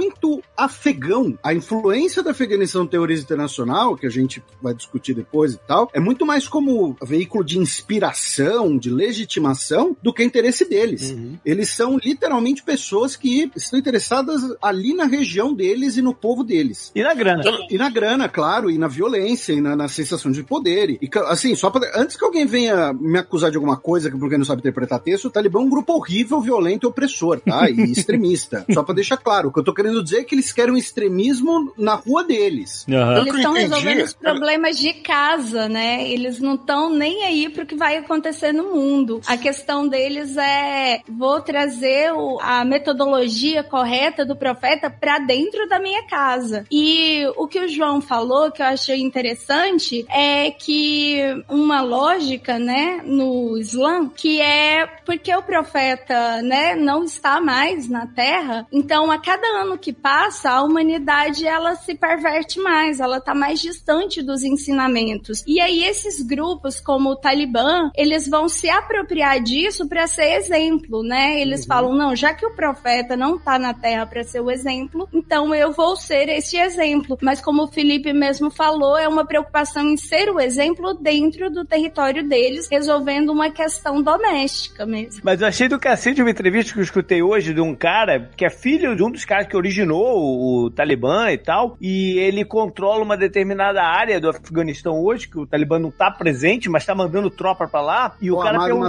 [0.56, 1.38] afegão.
[1.42, 5.90] A influência da Afeganistão no terrorismo internacional, que a gente vai discutir depois e tal,
[5.92, 11.14] é muito mais como veículo de inspiração, de legitimação, do que interesse deles.
[11.44, 16.90] Eles são literalmente pessoas que estão interessadas ali na região deles e no povo deles.
[16.94, 17.42] E na grana.
[17.70, 20.90] E na grana, claro, e na violência, e na, na sensação de poder.
[20.90, 24.36] E, assim, só pra, antes que alguém venha me acusar de alguma coisa que porque
[24.36, 27.70] não sabe interpretar texto, o Talibã é um grupo horrível, violento e opressor, tá?
[27.70, 28.64] E extremista.
[28.72, 30.76] só pra deixar claro, o que eu tô querendo dizer é que eles querem um
[30.76, 32.84] extremismo na rua deles.
[32.88, 33.20] Aham.
[33.20, 36.08] Eles estão resolvendo os problemas de casa, né?
[36.10, 39.20] Eles não estão nem aí pro que vai acontecer no mundo.
[39.26, 45.78] A questão deles é: vou trazer o- a metodologia correta do profeta pra dentro da
[45.78, 46.64] minha casa.
[46.70, 53.00] E o que o João falou, que eu achei interessante, é que uma lógica, né,
[53.04, 59.18] no Islã, que é porque o profeta, né, não está mais na Terra, então a
[59.18, 64.42] cada ano que passa, a humanidade ela se perverte mais, ela tá mais distante dos
[64.42, 65.44] ensinamentos.
[65.46, 71.02] E aí esses grupos como o Talibã, eles vão se apropriar disso para ser exemplo,
[71.02, 71.40] né?
[71.40, 75.08] Eles falam, não, já que o profeta não tá na Terra para ser o exemplo,
[75.12, 77.18] então eu vou ser esse exemplo.
[77.20, 81.64] Mas como o Felipe mesmo falou, é uma preocupação em ser o exemplo dentro do
[81.64, 85.20] território deles, resolvendo uma questão doméstica mesmo.
[85.24, 88.44] Mas eu achei do cacete uma entrevista que eu escutei hoje de um cara que
[88.44, 92.44] é filho de um dos caras que originou o, o Talibã e tal, e ele
[92.44, 96.94] controla uma determinada área do Afeganistão hoje, que o Talibã não tá presente, mas tá
[96.94, 98.86] mandando tropa pra lá, e o, O cara pergunta-.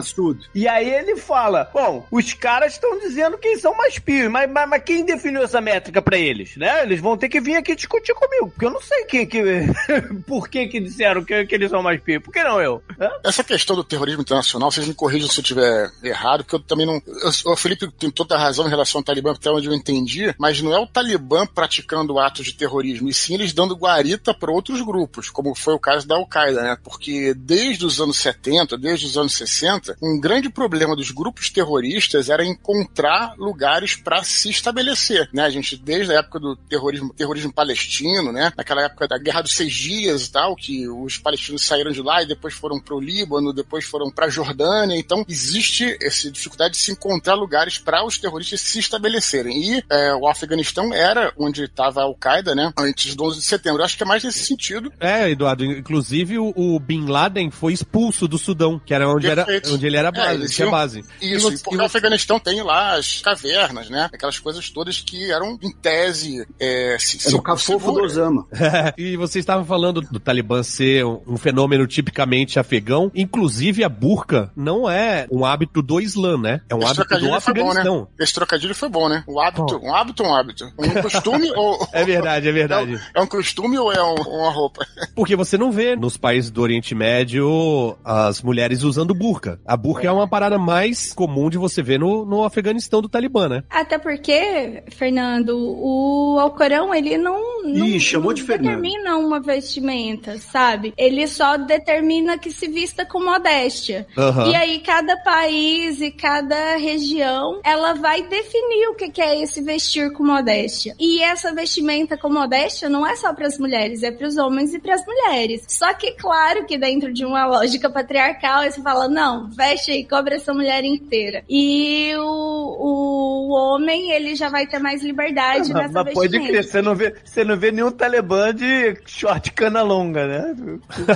[0.53, 4.69] E aí ele fala: Bom, os caras estão dizendo quem são mais pios, mas, mas,
[4.69, 6.83] mas quem definiu essa métrica pra eles, né?
[6.83, 9.41] Eles vão ter que vir aqui discutir comigo, porque eu não sei quem que.
[10.27, 12.21] por que que disseram disseram que, que eles são mais pios.
[12.23, 12.81] Por que não eu?
[12.99, 13.09] Hã?
[13.23, 16.85] Essa questão do terrorismo internacional, vocês me corrijam se eu estiver errado, porque eu também
[16.85, 16.95] não.
[17.05, 20.33] eu- o Felipe tem toda a razão em relação ao Talibã, até onde eu entendi,
[20.37, 24.51] mas não é o Talibã praticando atos de terrorismo, e sim eles dando guarita para
[24.51, 26.77] outros grupos, como foi o caso da Al-Qaeda, né?
[26.83, 32.29] Porque desde os anos 70, desde os anos 60, um grande problema dos grupos terroristas
[32.29, 35.43] era encontrar lugares para se estabelecer, né?
[35.43, 38.51] A gente, desde a época do terrorismo, terrorismo palestino, né?
[38.57, 42.21] Naquela época da Guerra dos Seis Dias e tal, que os palestinos saíram de lá
[42.21, 44.97] e depois foram para o Líbano, depois foram para a Jordânia.
[44.97, 49.75] Então, existe essa dificuldade de se encontrar lugares para os terroristas se estabelecerem.
[49.75, 50.56] E é, o Afeganistão
[50.93, 52.71] era onde estava a Al-Qaeda, né?
[52.77, 53.81] Antes do 11 de setembro.
[53.81, 54.91] Eu acho que é mais nesse sentido.
[54.99, 59.45] É, Eduardo, inclusive o, o Bin Laden foi expulso do Sudão, que era onde, era,
[59.67, 60.99] onde ele era É, base, eles tinha iam- base.
[61.21, 64.09] Isso, E você- porque e o Afeganistão tem lá as cavernas, né?
[64.13, 68.45] Aquelas coisas todas que eram, em tese, é, se, Era o cafofo do Osama.
[68.97, 73.11] e vocês estavam falando do Talibã ser um, um fenômeno tipicamente afegão.
[73.15, 76.61] Inclusive, a burca não é um hábito do Islã, né?
[76.69, 77.69] É um Esse hábito do trocadilho foi bom, né?
[77.81, 78.07] Afeganistão.
[78.19, 79.23] Esse trocadilho foi bom, né?
[79.27, 80.65] Um hábito, um hábito um hábito?
[80.77, 81.77] Um costume ou.
[81.91, 82.99] É verdade, é verdade.
[83.15, 84.85] É um costume ou é um- uma roupa?
[85.15, 89.59] Porque você não vê nos países do Oriente Médio as mulheres usando burca.
[89.65, 93.47] A burca é uma parada mais comum de você ver no, no Afeganistão do Talibã,
[93.49, 93.63] né?
[93.69, 98.81] Até porque, Fernando, o Alcorão, ele não, não, Ih, chamou não de Fernando.
[98.81, 100.93] determina uma vestimenta, sabe?
[100.97, 104.07] Ele só determina que se vista com modéstia.
[104.17, 104.49] Aham.
[104.51, 109.61] E aí, cada país e cada região, ela vai definir o que que é esse
[109.61, 110.93] vestir com modéstia.
[110.99, 114.73] E essa vestimenta com modéstia não é só para as mulheres, é para os homens
[114.73, 115.63] e para as mulheres.
[115.67, 120.35] Só que, claro que dentro de uma lógica patriarcal, você fala, não, veste aí, cobre
[120.35, 121.43] essa mulher inteira.
[121.49, 126.51] E o, o homem, ele já vai ter mais liberdade Mas, nessa mas pode vestimenta.
[126.51, 130.55] crer, você não, vê, você não vê nenhum talibã de short cana longa, né?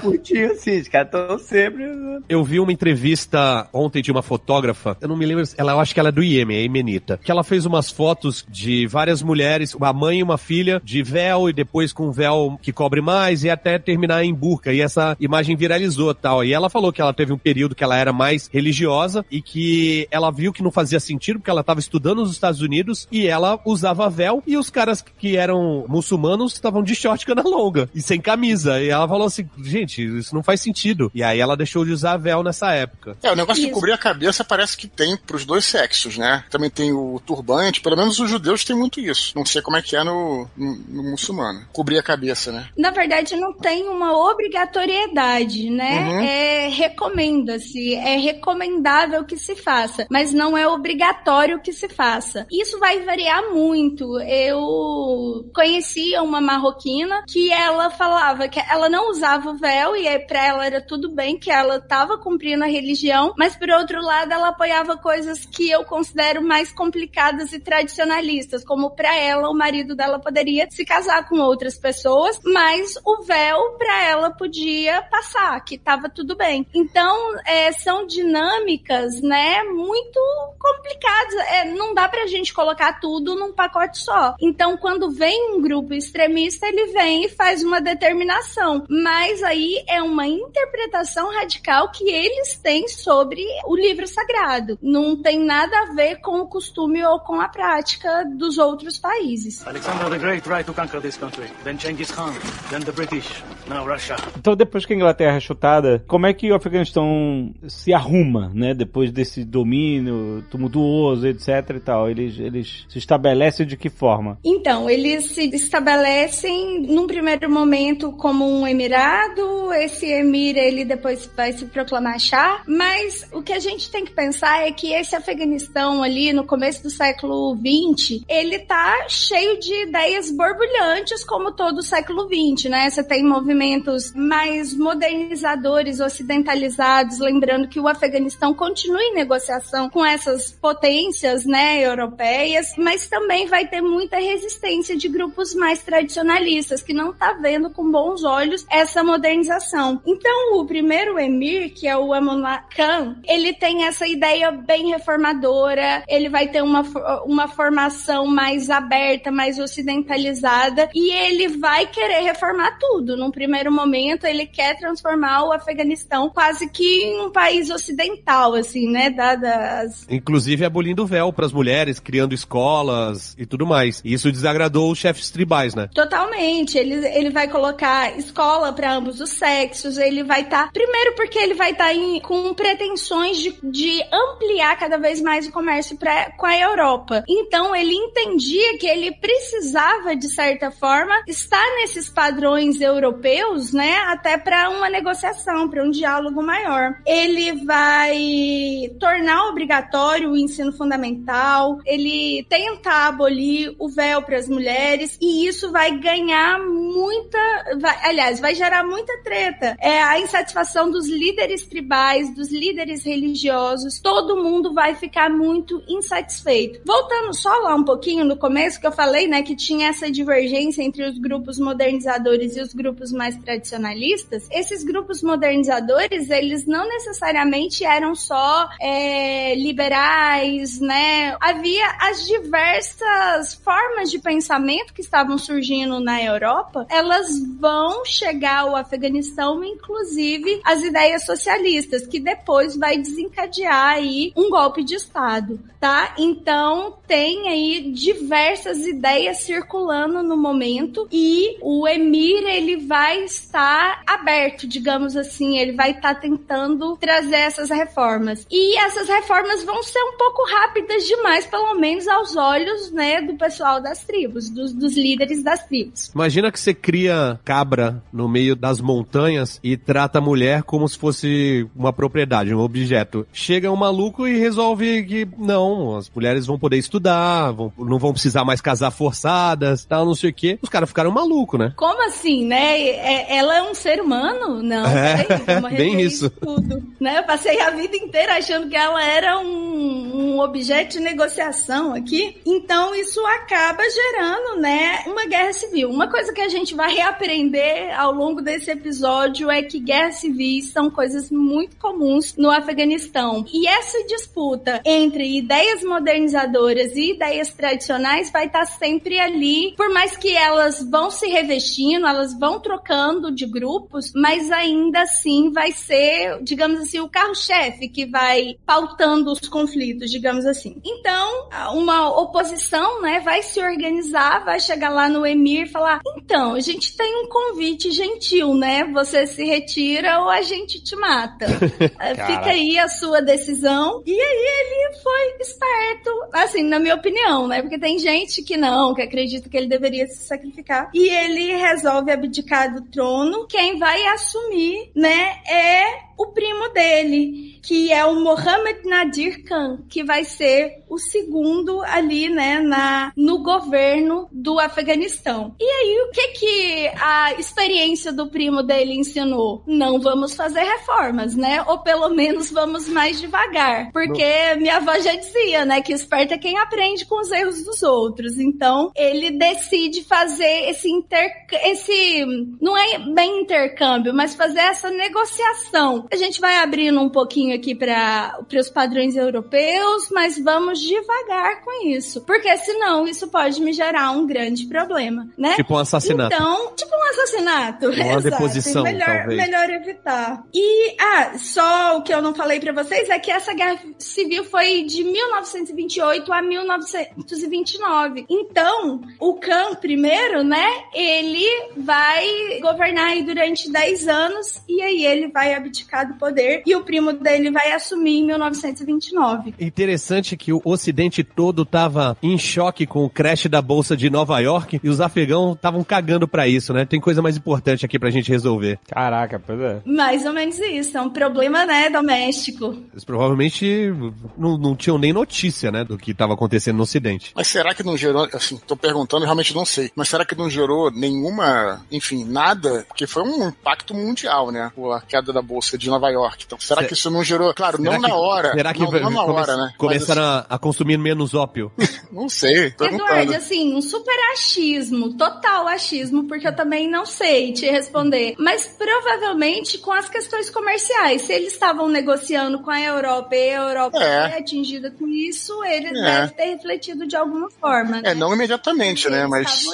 [0.01, 1.85] Curtinho assim, os caras estão sempre.
[1.85, 2.19] né?
[2.29, 5.93] Eu vi uma entrevista ontem de uma fotógrafa, eu não me lembro, ela, eu acho
[5.93, 9.73] que ela é do Iêmen, é Imenita, que ela fez umas fotos de várias mulheres,
[9.73, 13.49] uma mãe e uma filha, de véu e depois com véu que cobre mais e
[13.49, 14.73] até terminar em burca.
[14.73, 16.43] E essa imagem viralizou tal.
[16.43, 20.07] E ela falou que ela teve um período que ela era mais religiosa e que
[20.11, 23.59] ela viu que não fazia sentido porque ela estava estudando nos Estados Unidos e ela
[23.65, 28.19] usava véu e os caras que eram muçulmanos estavam de short cana longa e sem
[28.19, 28.81] camisa.
[28.81, 31.11] E ela falou assim, gente, isso não faz sentido.
[31.13, 33.17] E aí ela deixou de usar véu nessa época.
[33.21, 33.75] É, o negócio de Isso.
[33.75, 36.43] cobrir a cabeça parece que tem pros dois sexos, né?
[36.49, 39.33] Também tem o turbante, pelo menos os judeus têm muito isso.
[39.35, 41.65] Não sei como é que é no, no, no muçulmano.
[41.71, 42.69] Cobrir a cabeça, né?
[42.77, 45.99] Na verdade, não tem uma obrigatoriedade, né?
[45.99, 46.19] Uhum.
[46.21, 52.47] É recomenda-se, é recomendável que se faça, mas não é obrigatório que se faça.
[52.51, 54.19] Isso vai variar muito.
[54.21, 60.45] Eu conhecia uma marroquina que ela falava que ela não usava o véu e pra
[60.45, 64.49] ela era tudo bem que ela estava cumprindo a religião, mas por outro lado ela
[64.49, 70.19] apoiava coisas que eu considero mais complicadas e tradicionalistas, como pra ela o marido dela
[70.19, 76.09] poderia se casar com outras pessoas, mas o véu pra ela podia passar, que tava
[76.09, 76.65] tudo bem.
[76.73, 77.15] Então,
[77.45, 80.19] é, são dinâmicas, né, muito
[80.59, 81.35] complicadas.
[81.51, 84.35] É, não dá pra gente colocar tudo num pacote só.
[84.41, 88.85] Então, quando vem um grupo extremista, ele vem e faz uma determinação.
[88.89, 94.77] Mas aí é uma interpretação radical que eles têm sobre o livro sagrado.
[94.81, 99.65] Não tem nada a ver com o costume ou com a prática dos outros países.
[99.65, 101.45] Alexander the Great tried to conquer this country.
[101.63, 102.33] Then Genghis Khan.
[102.69, 103.43] Then the British.
[103.67, 104.15] Now Russia.
[104.37, 108.73] Então, depois que a Inglaterra é chutada, como é que o Afeganistão se arruma, né?
[108.73, 112.09] Depois desse domínio tumultuoso, etc e tal.
[112.09, 114.37] Eles, eles se estabelecem de que forma?
[114.43, 121.53] Então, eles se estabelecem num primeiro momento como um emirado, esse emir ele depois vai
[121.53, 126.03] se proclamar Shah, mas o que a gente tem que pensar é que esse Afeganistão
[126.03, 131.83] ali no começo do século 20, ele tá cheio de ideias borbulhantes como todo o
[131.83, 132.89] século 20, né?
[132.89, 140.51] Você tem movimentos mais modernizadores, ocidentalizados, lembrando que o Afeganistão continua em negociação com essas
[140.51, 147.13] potências, né, europeias, mas também vai ter muita resistência de grupos mais tradicionalistas que não
[147.13, 150.01] tá vendo com bons olhos essa modernização.
[150.05, 156.03] Então, o primeiro emir, que é o Amunlah Khan, ele tem essa ideia bem reformadora,
[156.07, 156.81] ele vai ter uma,
[157.25, 164.25] uma formação mais aberta, mais ocidentalizada, e ele vai querer reformar tudo num primeiro momento,
[164.25, 169.09] ele quer transformar o Afeganistão quase que em um país ocidental, assim, né?
[169.09, 170.05] Dadas.
[170.09, 174.01] Inclusive abolindo o véu pras mulheres, criando escolas e tudo mais.
[174.03, 175.89] E isso desagradou os chefes tribais, né?
[175.93, 176.77] Totalmente.
[176.77, 179.97] Ele, ele vai colocar escola para ambos os sexos.
[179.97, 180.65] Ele vai estar.
[180.65, 185.47] Tá, primeiro, porque ele vai estar tá com pretensões de, de ampliar cada vez mais
[185.47, 187.23] o comércio pra, com a Europa.
[187.27, 187.93] Então, ele
[188.41, 193.97] entendia que ele precisava, de certa forma, estar nesses padrões europeus, né?
[194.07, 196.95] Até para uma negociação, para um diálogo maior.
[197.05, 201.77] Ele vai tornar obrigatório o ensino fundamental.
[201.85, 207.37] Ele tenta abolir o véu para as mulheres e isso vai ganhar muita,
[207.79, 209.77] vai, aliás, vai gerar muita treta.
[209.79, 216.81] É a insatisfação dos líderes tribais, dos líderes religiosos, todo mundo vai ficar muito insatisfeito.
[216.85, 220.81] Voltando só lá um pouquinho no começo que eu falei, né, que tinha essa divergência
[220.81, 224.47] entre os grupos modernizadores e os grupos mais tradicionalistas.
[224.51, 231.35] Esses grupos modernizadores, eles não necessariamente eram só é, liberais, né?
[231.39, 237.27] Havia as diversas formas de pensamento que estavam surgindo na Europa, elas
[237.59, 244.83] vão chegar ao Afeganistão, inclusive as ideias socialistas, que depois vai desencadear aí um golpe
[244.83, 246.15] de Estado, tá?
[246.17, 254.67] Então tem aí diversas ideias circulando no momento e o Emir ele vai estar aberto,
[254.67, 258.45] digamos assim, ele vai estar tentando trazer essas reformas.
[258.49, 263.35] E essas reformas vão ser um pouco rápidas demais, pelo menos aos olhos, né, do
[263.35, 266.11] pessoal das tribos, dos, dos líderes das tribos.
[266.13, 270.97] Imagina que você cria cabra no meio das montanhas e trata a mulher como se
[270.97, 273.25] fosse uma propriedade, um objeto.
[273.31, 278.11] Chega um maluco e resolve que não, as mulheres vão poder estudar, vão, não vão
[278.11, 280.59] precisar mais casar forçadas, tal, não sei o quê.
[280.61, 281.73] Os caras ficaram malucos, né?
[281.75, 282.79] Como assim, né?
[282.81, 284.61] É, ela é um ser humano?
[284.61, 286.29] Não, é, peraí, bem isso.
[286.29, 287.19] Tudo, né?
[287.19, 292.41] Eu passei a vida inteira achando que ela era um, um objeto de negociação aqui.
[292.45, 295.89] Então isso acaba gerando, né, uma guerra civil.
[295.89, 300.71] Uma coisa que a gente vai reaprender ao longo desse episódio é que guerras civis
[300.71, 303.45] são coisas muito comuns no Afeganistão.
[303.53, 307.90] E essa disputa entre ideias modernizadoras e ideias tradicionais
[308.31, 313.45] vai estar sempre ali, por mais que elas vão se revestindo, elas vão trocando de
[313.45, 320.09] grupos, mas ainda assim vai ser, digamos assim, o carro-chefe que vai pautando os conflitos,
[320.09, 320.81] digamos assim.
[320.83, 326.53] Então, uma oposição, né, vai se organizar, vai chegar lá no Emir e falar: então,
[326.53, 328.85] a gente tem um convite gentil, né?
[328.85, 331.45] Você se retira ou a gente te mata.
[332.27, 334.01] Fica aí a sua decisão.
[334.05, 337.61] E aí ele foi esperto, assim, na minha opinião, né?
[337.61, 340.89] Porque tem gente que não, que acredita que ele deveria se sacrificar.
[340.93, 343.47] E ele resolve abdicar do trono.
[343.47, 350.03] Quem vai assumir, né, é o primo dele, que é o Mohammed Nadir Khan, que
[350.03, 355.55] vai ser o segundo ali, né, na, no governo do Afeganistão.
[355.59, 359.63] E aí, o que que a experiência do primo dele ensinou?
[359.65, 361.63] Não vamos fazer reformas, né?
[361.67, 363.91] Ou pelo menos vamos mais devagar.
[363.91, 367.81] Porque minha avó já dizia, né, que esperto é quem aprende com os erros dos
[367.83, 368.37] outros.
[368.37, 371.31] Então, ele decide fazer esse inter...
[371.63, 372.25] esse
[372.59, 377.73] não é bem intercâmbio, mas fazer essa negociação a gente vai abrindo um pouquinho aqui
[377.73, 382.21] para os padrões europeus, mas vamos devagar com isso.
[382.21, 385.55] Porque senão isso pode me gerar um grande problema, né?
[385.55, 386.35] Tipo um assassinato.
[386.35, 387.85] Então, tipo um assassinato.
[387.87, 388.21] Uma Exato.
[388.21, 389.37] deposição, melhor, talvez.
[389.37, 390.43] melhor evitar.
[390.53, 394.43] E, ah, só o que eu não falei para vocês é que essa guerra civil
[394.43, 398.25] foi de 1928 a 1929.
[398.29, 401.47] Então, o Khan primeiro, né, ele
[401.77, 406.83] vai governar aí durante 10 anos e aí ele vai abdicar do poder e o
[406.83, 409.55] primo dele vai assumir em 1929.
[409.59, 414.39] Interessante que o ocidente todo tava em choque com o crash da bolsa de Nova
[414.39, 416.85] York e os afegãos estavam cagando pra isso, né?
[416.85, 418.79] Tem coisa mais importante aqui pra gente resolver.
[418.87, 419.81] Caraca, pois é.
[419.85, 422.75] Mais ou menos isso, é um problema, né, doméstico.
[422.91, 423.91] Eles provavelmente
[424.37, 427.31] não, não tinham nem notícia, né, do que tava acontecendo no ocidente.
[427.35, 430.49] Mas será que não gerou, assim, tô perguntando, realmente não sei, mas será que não
[430.49, 432.85] gerou nenhuma, enfim, nada?
[432.87, 434.71] Porque foi um impacto mundial, né?
[434.95, 436.43] A queda da bolsa de Nova York.
[436.45, 437.53] Então, será Se- que isso não gerou?
[437.53, 438.51] Claro, Será não que- na hora.
[438.53, 439.73] Será que não, não na hora, né?
[439.77, 441.71] começaram a, a consumir menos ópio?
[441.77, 443.35] Mas, não sei, Eduardo, perguntando.
[443.35, 448.35] assim, um super achismo, total achismo, porque eu também não sei te responder.
[448.37, 451.23] Mas provavelmente com as questões comerciais.
[451.23, 454.29] Se eles estavam negociando com a Europa e a Europa É.
[454.29, 456.03] foi atingida com isso, eles É.
[456.03, 457.97] devem ter refletido de alguma forma.
[457.99, 458.13] É, né?
[458.13, 459.21] não imediatamente, né?
[459.21, 459.65] Eles Mas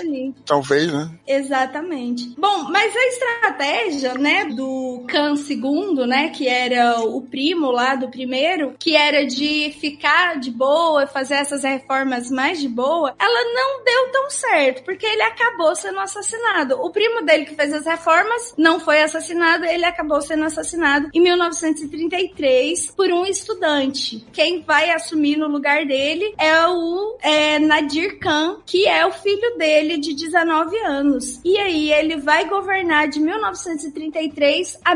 [0.45, 1.09] talvez, né?
[1.27, 2.33] Exatamente.
[2.37, 8.09] Bom, mas a estratégia, né, do Khan II, né, que era o primo lá do
[8.09, 13.83] primeiro, que era de ficar de boa, fazer essas reformas mais de boa, ela não
[13.83, 16.75] deu tão certo, porque ele acabou sendo assassinado.
[16.81, 21.21] O primo dele que fez as reformas não foi assassinado, ele acabou sendo assassinado em
[21.21, 24.25] 1933 por um estudante.
[24.33, 29.57] Quem vai assumir no lugar dele é o é, Nadir Khan, que é o filho
[29.57, 31.39] dele de 19 anos.
[31.43, 34.95] E aí ele vai governar de 1933 a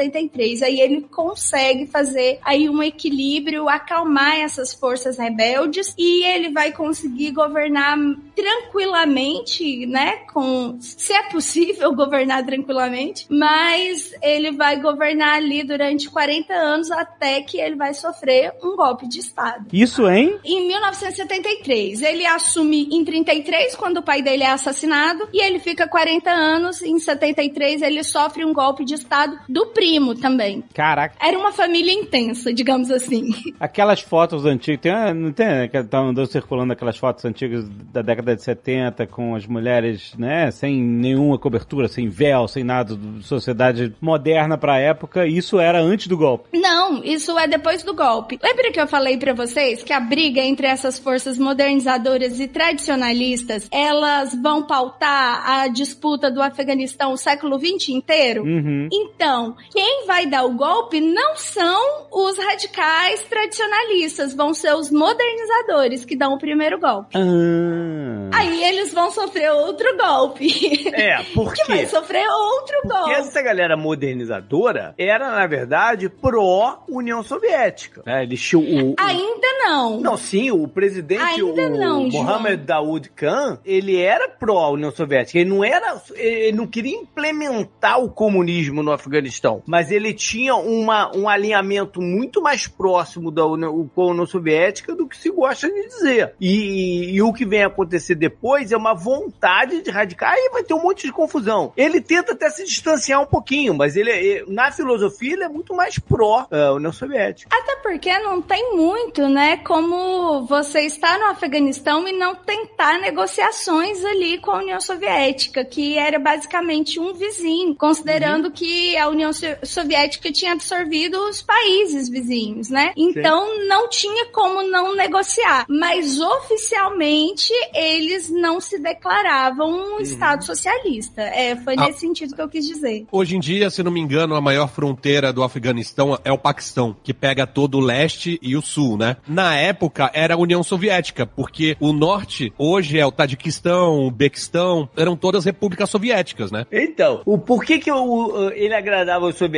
[0.00, 0.62] 1973.
[0.62, 7.32] Aí ele consegue fazer aí um equilíbrio, acalmar essas forças rebeldes e ele vai conseguir
[7.32, 7.98] governar
[8.34, 10.16] tranquilamente, né?
[10.32, 17.42] Com se é possível governar tranquilamente, mas ele vai governar ali durante 40 anos até
[17.42, 19.66] que ele vai sofrer um golpe de estado.
[19.72, 20.38] Isso, hein?
[20.44, 25.86] Em 1973, ele assume em 33, quando o pai dele é assassinado, e ele fica
[25.86, 26.82] 40 anos.
[26.82, 30.62] Em 73, ele sofre um golpe de Estado do primo também.
[30.74, 31.14] Caraca.
[31.20, 33.30] Era uma família intensa, digamos assim.
[33.58, 37.68] Aquelas fotos antigas, tem, uma- não tem, né, que tá andando circulando aquelas fotos antigas
[37.92, 42.96] da década de 70 com as mulheres, né, sem nenhuma cobertura, sem véu, sem nada,
[43.22, 46.48] sociedade moderna pra época, isso era antes do golpe.
[46.52, 48.38] Não, isso é depois do golpe.
[48.42, 53.68] Lembra que eu falei pra vocês que a briga entre essas forças modernizadoras e tradicionalistas,
[53.72, 58.42] elas vão pautar a disputa do Afeganistão o século XX inteiro?
[58.42, 58.88] Uhum.
[58.92, 66.04] Então, quem vai dar o golpe não são os radicais tradicionalistas, vão ser os modernizadores
[66.04, 67.16] que dão o primeiro golpe.
[67.16, 68.28] Ah.
[68.34, 70.86] Aí eles vão sofrer outro golpe.
[70.94, 73.12] É, por que vai sofrer outro Porque golpe.
[73.14, 78.02] essa galera modernizadora era, na verdade, pró-União Soviética.
[78.04, 78.22] né?
[78.22, 80.00] Eles tinham o, o- Ainda não.
[80.00, 82.24] Não, sim, o presidente, Ainda o não, João.
[82.24, 85.38] Mohammed Daoud Khan, ele era pró-União Soviética.
[85.38, 91.16] Ele não era, ele não queria implementar o comunismo no Afeganistão, mas ele tinha uma,
[91.16, 95.68] um alinhamento muito mais próximo da União, com a União Soviética do que se gosta
[95.70, 96.34] de dizer.
[96.40, 100.74] E, e o que vem acontecer depois é uma vontade de radicar e vai ter
[100.74, 101.72] um monte de confusão.
[101.76, 105.72] Ele tenta até se distanciar um pouquinho, mas ele, é- na filosofia ele é muito
[105.72, 107.54] mais pró-União Soviética.
[107.56, 114.04] Até porque não tem muito, né, como você estar no Afeganistão e não tentar negociações
[114.04, 119.46] ali com a União Soviética, que era basicamente um vizinho, considerando que a União So-
[119.62, 122.92] Soviética tinha absorvido os países vizinhos, né?
[122.96, 125.64] Então não tinha como não negociar.
[125.68, 131.22] Mas oficialmente eles não se declaravam um Estado socialista.
[131.22, 131.86] É, foi Ah.
[131.86, 133.06] nesse sentido que eu quis dizer.
[133.10, 136.96] Hoje em dia, se não me engano, a maior fronteira do Afeganistão é o Paquistão,
[137.02, 139.16] que pega todo o leste e o sul, né?
[139.26, 144.88] Na época era a União Soviética, porque o norte hoje é o Tadiquistão, o Bequistão,
[144.96, 146.66] eram todas repúblicas soviéticas, né?
[146.70, 149.49] Então, o por que, que o- ele agradava os soviéticos?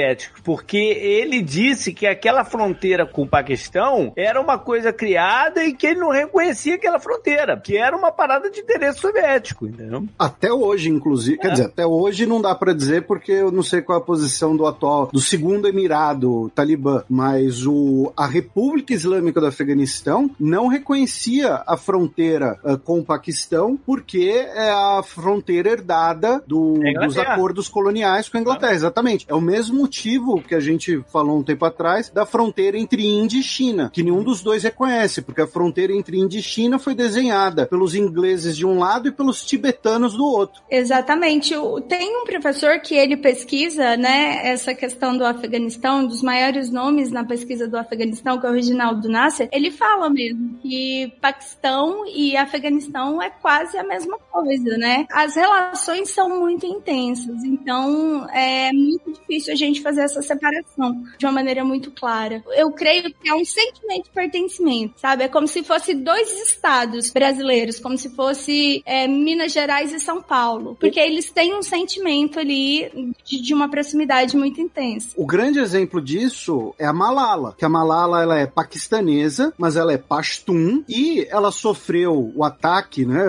[0.45, 5.87] Porque ele disse que aquela fronteira com o Paquistão era uma coisa criada e que
[5.87, 10.05] ele não reconhecia aquela fronteira, que era uma parada de interesse soviético, entendeu?
[10.19, 11.39] Até hoje, inclusive.
[11.39, 14.05] Quer dizer, até hoje não dá pra dizer porque eu não sei qual é a
[14.05, 20.67] posição do atual, do segundo emirado talibã, mas o, a República Islâmica do Afeganistão não
[20.69, 27.17] reconhecia a fronteira ah, com o Paquistão porque é a fronteira herdada do- É dos
[27.19, 28.73] acordos coloniais com a Inglaterra.
[28.75, 29.27] Exatamente.
[29.29, 33.39] É o mesmo motivo que a gente falou um tempo atrás da fronteira entre Índia
[33.39, 36.95] e China, que nenhum dos dois reconhece, porque a fronteira entre Índia e China foi
[36.95, 40.63] desenhada pelos ingleses de um lado e pelos tibetanos do outro.
[40.71, 41.55] Exatamente.
[41.89, 47.11] Tem um professor que ele pesquisa, né, essa questão do Afeganistão, um dos maiores nomes
[47.11, 52.37] na pesquisa do Afeganistão, que é o Reginaldo Nasser, ele fala mesmo que Paquistão e
[52.37, 55.07] Afeganistão é quase a mesma coisa, né?
[55.11, 61.27] As relações são muito intensas, então é muito difícil a gente fazer essa separação de
[61.27, 62.43] uma maneira muito clara.
[62.57, 65.25] Eu creio que é um sentimento de pertencimento, sabe?
[65.25, 70.23] É como se fosse dois estados brasileiros, como se fosse é, Minas Gerais e São
[70.23, 75.09] Paulo, porque eles têm um sentimento ali de, de uma proximidade muito intensa.
[75.17, 79.93] O grande exemplo disso é a Malala, que a Malala ela é paquistanesa, mas ela
[79.93, 83.23] é pashtun e ela sofreu o ataque, né,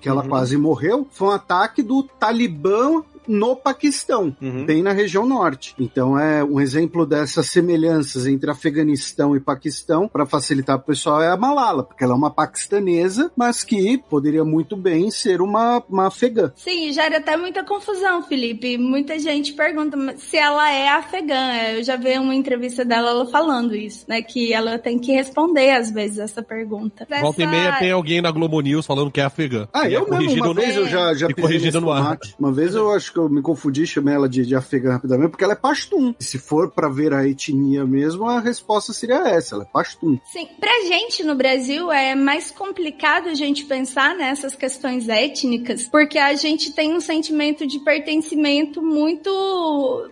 [0.00, 4.64] que ela quase morreu, foi um ataque do Talibã no Paquistão, Uhum.
[4.64, 5.74] bem na região norte.
[5.78, 11.28] Então é um exemplo dessas semelhanças entre Afeganistão e Paquistão, para facilitar o pessoal, é
[11.30, 16.06] a Malala, porque ela é uma paquistanesa, mas que poderia muito bem ser uma, uma
[16.08, 16.52] afegã.
[16.56, 18.76] Sim, gera até muita confusão, Felipe.
[18.78, 21.54] Muita gente pergunta se ela é afegã.
[21.76, 24.22] Eu já vi uma entrevista dela ela falando isso, né?
[24.22, 27.06] Que ela tem que responder, às vezes, essa pergunta.
[27.20, 29.68] Volta e Essa- meia tem alguém na Globo News falando que é afegã.
[29.72, 31.90] Ah, E é eu mesmo, corrigido uma no- vez eu já, já pisei corrigido no
[31.90, 32.18] ar.
[32.38, 35.44] Uma vez eu acho que eu me confundi, chamei ela de, de afegã rapidamente, porque
[35.44, 36.14] ela é pastum.
[36.18, 40.18] E se for pra ver a etnia mesmo, a resposta seria essa, ela é pastum.
[40.32, 46.18] Sim, pra gente no Brasil é mais complicado a gente pensar nessas questões étnicas, porque
[46.18, 49.30] a gente tem um sentimento de pertencimento muito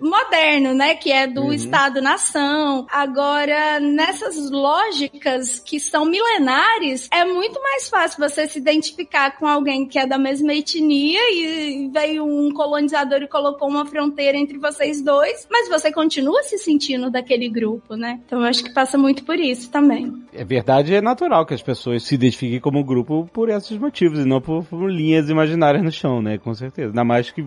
[0.00, 0.94] moderno, né?
[0.94, 2.86] Que é do Estado-nação.
[2.90, 9.86] Agora, nessas lógicas que são milenares, é muito mais fácil você se identificar com alguém
[9.86, 12.52] que é da mesma etnia e veio um
[13.24, 18.20] e colocou uma fronteira entre vocês dois, mas você continua se sentindo daquele grupo, né?
[18.26, 20.25] Então eu acho que passa muito por isso também.
[20.38, 24.24] É verdade, é natural que as pessoas se identifiquem como grupo por esses motivos e
[24.24, 26.38] não por, por linhas imaginárias no chão, né?
[26.38, 26.88] Com certeza.
[26.88, 27.42] Ainda mais que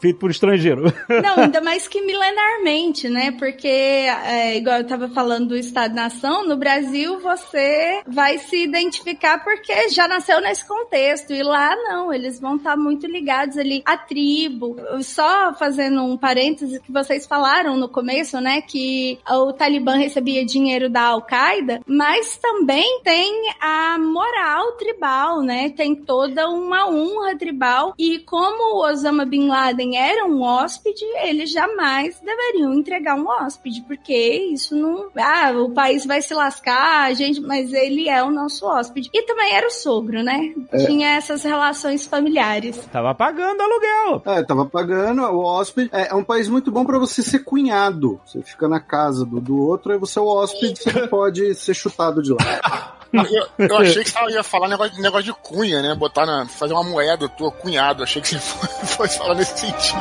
[0.00, 0.82] feito por estrangeiro.
[1.22, 3.32] Não, ainda mais que milenarmente, né?
[3.32, 9.88] Porque, é, igual eu tava falando do Estado-nação, no Brasil você vai se identificar porque
[9.90, 11.32] já nasceu nesse contexto.
[11.32, 14.76] E lá não, eles vão estar muito ligados ali à tribo.
[15.02, 18.62] Só fazendo um parêntese que vocês falaram no começo, né?
[18.62, 25.70] Que o Talibã recebia dinheiro da Al-Qaeda, mas também tem a moral tribal, né?
[25.70, 27.94] Tem toda uma honra tribal.
[27.98, 33.82] E como o Osama Bin Laden era um hóspede, eles jamais deveriam entregar um hóspede,
[33.82, 34.14] porque
[34.52, 35.08] isso não.
[35.16, 39.10] Ah, o país vai se lascar, a gente, mas ele é o nosso hóspede.
[39.12, 40.54] E também era o sogro, né?
[40.86, 42.76] Tinha essas relações familiares.
[42.86, 44.22] Tava pagando aluguel.
[44.26, 45.90] É, tava pagando, o hóspede.
[45.92, 48.20] É, é um país muito bom pra você ser cunhado.
[48.24, 51.74] Você fica na casa do, do outro, aí você é o hóspede, você pode ser
[51.74, 52.96] chutado de lá.
[53.12, 55.94] Eu, eu achei que você ia falar negócio, negócio de cunha, né?
[55.94, 56.46] Botar na.
[56.46, 58.02] fazer uma moeda tua cunhado.
[58.02, 58.40] Achei que você
[58.86, 60.00] fosse falar nesse sentido.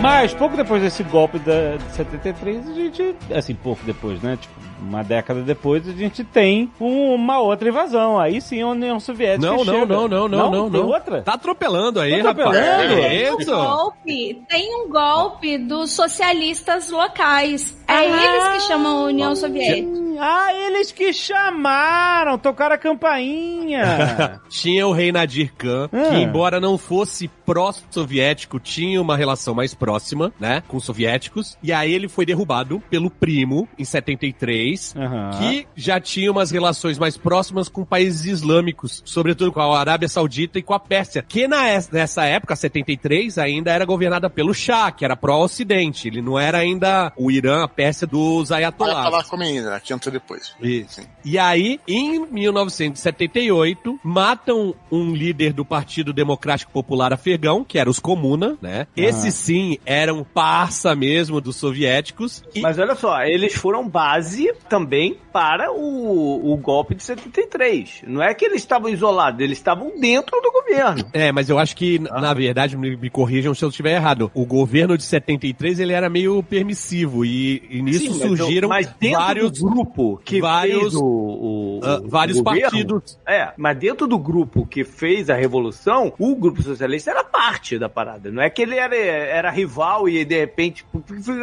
[0.00, 3.16] Mas pouco depois desse golpe da, de 73, a gente.
[3.34, 4.38] Assim, pouco depois, né?
[4.40, 4.54] Tipo,
[4.88, 8.18] uma década depois, a gente tem um- uma outra invasão.
[8.18, 9.46] Aí sim a União Soviética.
[9.46, 10.88] Não, não, não, não, não, não, Tem não.
[10.88, 11.22] outra?
[11.22, 12.48] Tá atropelando aí, Tá rapaz.
[12.56, 12.92] atropelando?
[13.02, 17.76] É Tem um golpe, tem um golpe dos socialistas locais.
[17.86, 20.04] É eles que chamam a União Soviética.
[20.20, 24.40] Ah, eles que chamaram, tocaram a campainha.
[24.48, 26.10] Tinha o rei Nadir Khan, Ah.
[26.10, 31.58] que embora não fosse pró-soviético, tinha uma relação mais próxima, né, com os soviéticos.
[31.62, 35.30] E aí ele foi derrubado pelo primo, em 73, Aham.
[35.38, 40.58] que já tinha umas relações mais próximas com países islâmicos, sobretudo com a Arábia Saudita
[40.58, 45.04] e com a Pérsia, que na, nessa época, 73, ainda era governada pelo Shah, que
[45.04, 46.08] era pró-ocidente.
[46.08, 49.04] Ele não era ainda o Irã, a Pérsia dos ayatollahs.
[49.04, 50.54] falar como ainda, que entrou depois.
[50.60, 51.02] Isso.
[51.24, 57.98] E aí, em 1978, matam um líder do Partido Democrático Popular Afegão, que era os
[57.98, 58.86] Comuna, né?
[58.96, 62.42] Esses sim eram parça mesmo dos soviéticos.
[62.54, 68.02] E Mas olha só, eles foram base também para o, o golpe de 73.
[68.06, 71.10] Não é que eles estavam isolados, eles estavam dentro do governo.
[71.12, 74.30] É, mas eu acho que, na verdade, me, me corrijam se eu estiver errado.
[74.34, 78.86] O governo de 73, ele era meio permissivo e, e nisso Sim, mas surgiram mas
[79.00, 83.18] dentro vários do grupo que vários, fez o, o- o vários governo, partidos.
[83.26, 87.88] É, mas dentro do grupo que fez a revolução, o grupo socialista era parte da
[87.88, 88.30] parada.
[88.30, 90.84] Não é que ele era, era rival e de repente,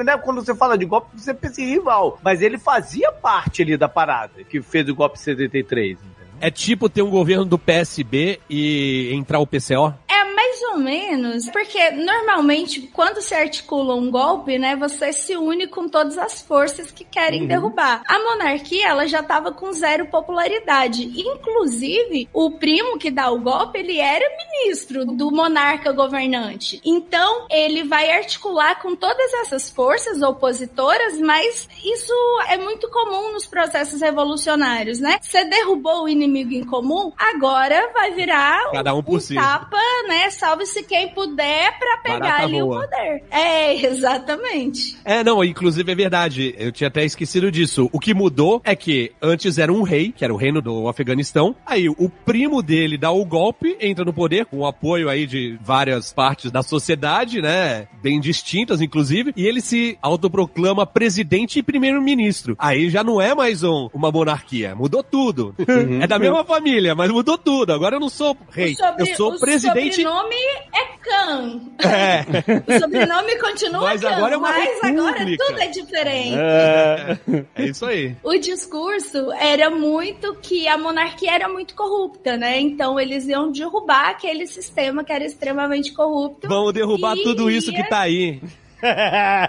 [0.06, 3.78] né, quando você fala de golpe, você pensa em rival, mas ele fazia parte ali
[3.78, 5.98] da parada que fez o golpe de 73.
[5.98, 6.21] entendeu?
[6.42, 9.94] É tipo ter um governo do PSB e entrar o PCO?
[10.10, 15.68] É mais ou menos, porque normalmente quando se articula um golpe, né, você se une
[15.68, 18.02] com todas as forças que querem derrubar.
[18.08, 21.04] A monarquia, ela já tava com zero popularidade.
[21.16, 26.82] Inclusive, o primo que dá o golpe, ele era ministro do monarca governante.
[26.84, 32.14] Então, ele vai articular com todas essas forças opositoras, mas isso
[32.50, 35.20] é muito comum nos processos revolucionários, né?
[35.22, 39.36] Você derrubou o inimigo em comum, agora vai virar Cada um por um si.
[39.36, 39.78] tapa,
[40.08, 40.30] né?
[40.30, 42.78] Salve salve-se quem puder pra pegar Barata ali voa.
[42.78, 43.24] o poder.
[43.32, 44.98] É, exatamente.
[45.04, 46.54] É, não, inclusive é verdade.
[46.58, 47.90] Eu tinha até esquecido disso.
[47.92, 51.56] O que mudou é que antes era um rei, que era o reino do Afeganistão.
[51.66, 55.58] Aí o primo dele dá o golpe, entra no poder, com o apoio aí de
[55.62, 57.88] várias partes da sociedade, né?
[58.02, 59.34] Bem distintas, inclusive.
[59.36, 62.56] E ele se autoproclama presidente e primeiro-ministro.
[62.60, 64.76] Aí já não é mais um, uma monarquia.
[64.76, 65.56] Mudou tudo.
[66.02, 67.74] É da mesma família, mas mudou tudo.
[67.74, 68.74] Agora eu não sou rei.
[68.74, 69.96] O sobre- eu sou o presidente.
[69.96, 70.36] sobrenome
[70.74, 71.62] é Khan.
[71.84, 72.22] É.
[72.76, 75.46] O sobrenome continua Mas Khan, agora é uma mas agora república.
[75.46, 76.38] tudo é diferente.
[76.38, 77.18] É.
[77.56, 78.16] É isso aí.
[78.24, 82.60] O discurso era muito que a monarquia era muito corrupta, né?
[82.60, 86.48] Então eles iam derrubar aquele sistema que era extremamente corrupto.
[86.48, 88.40] Vamos derrubar tudo isso que ia- tá aí.
[88.84, 89.48] É,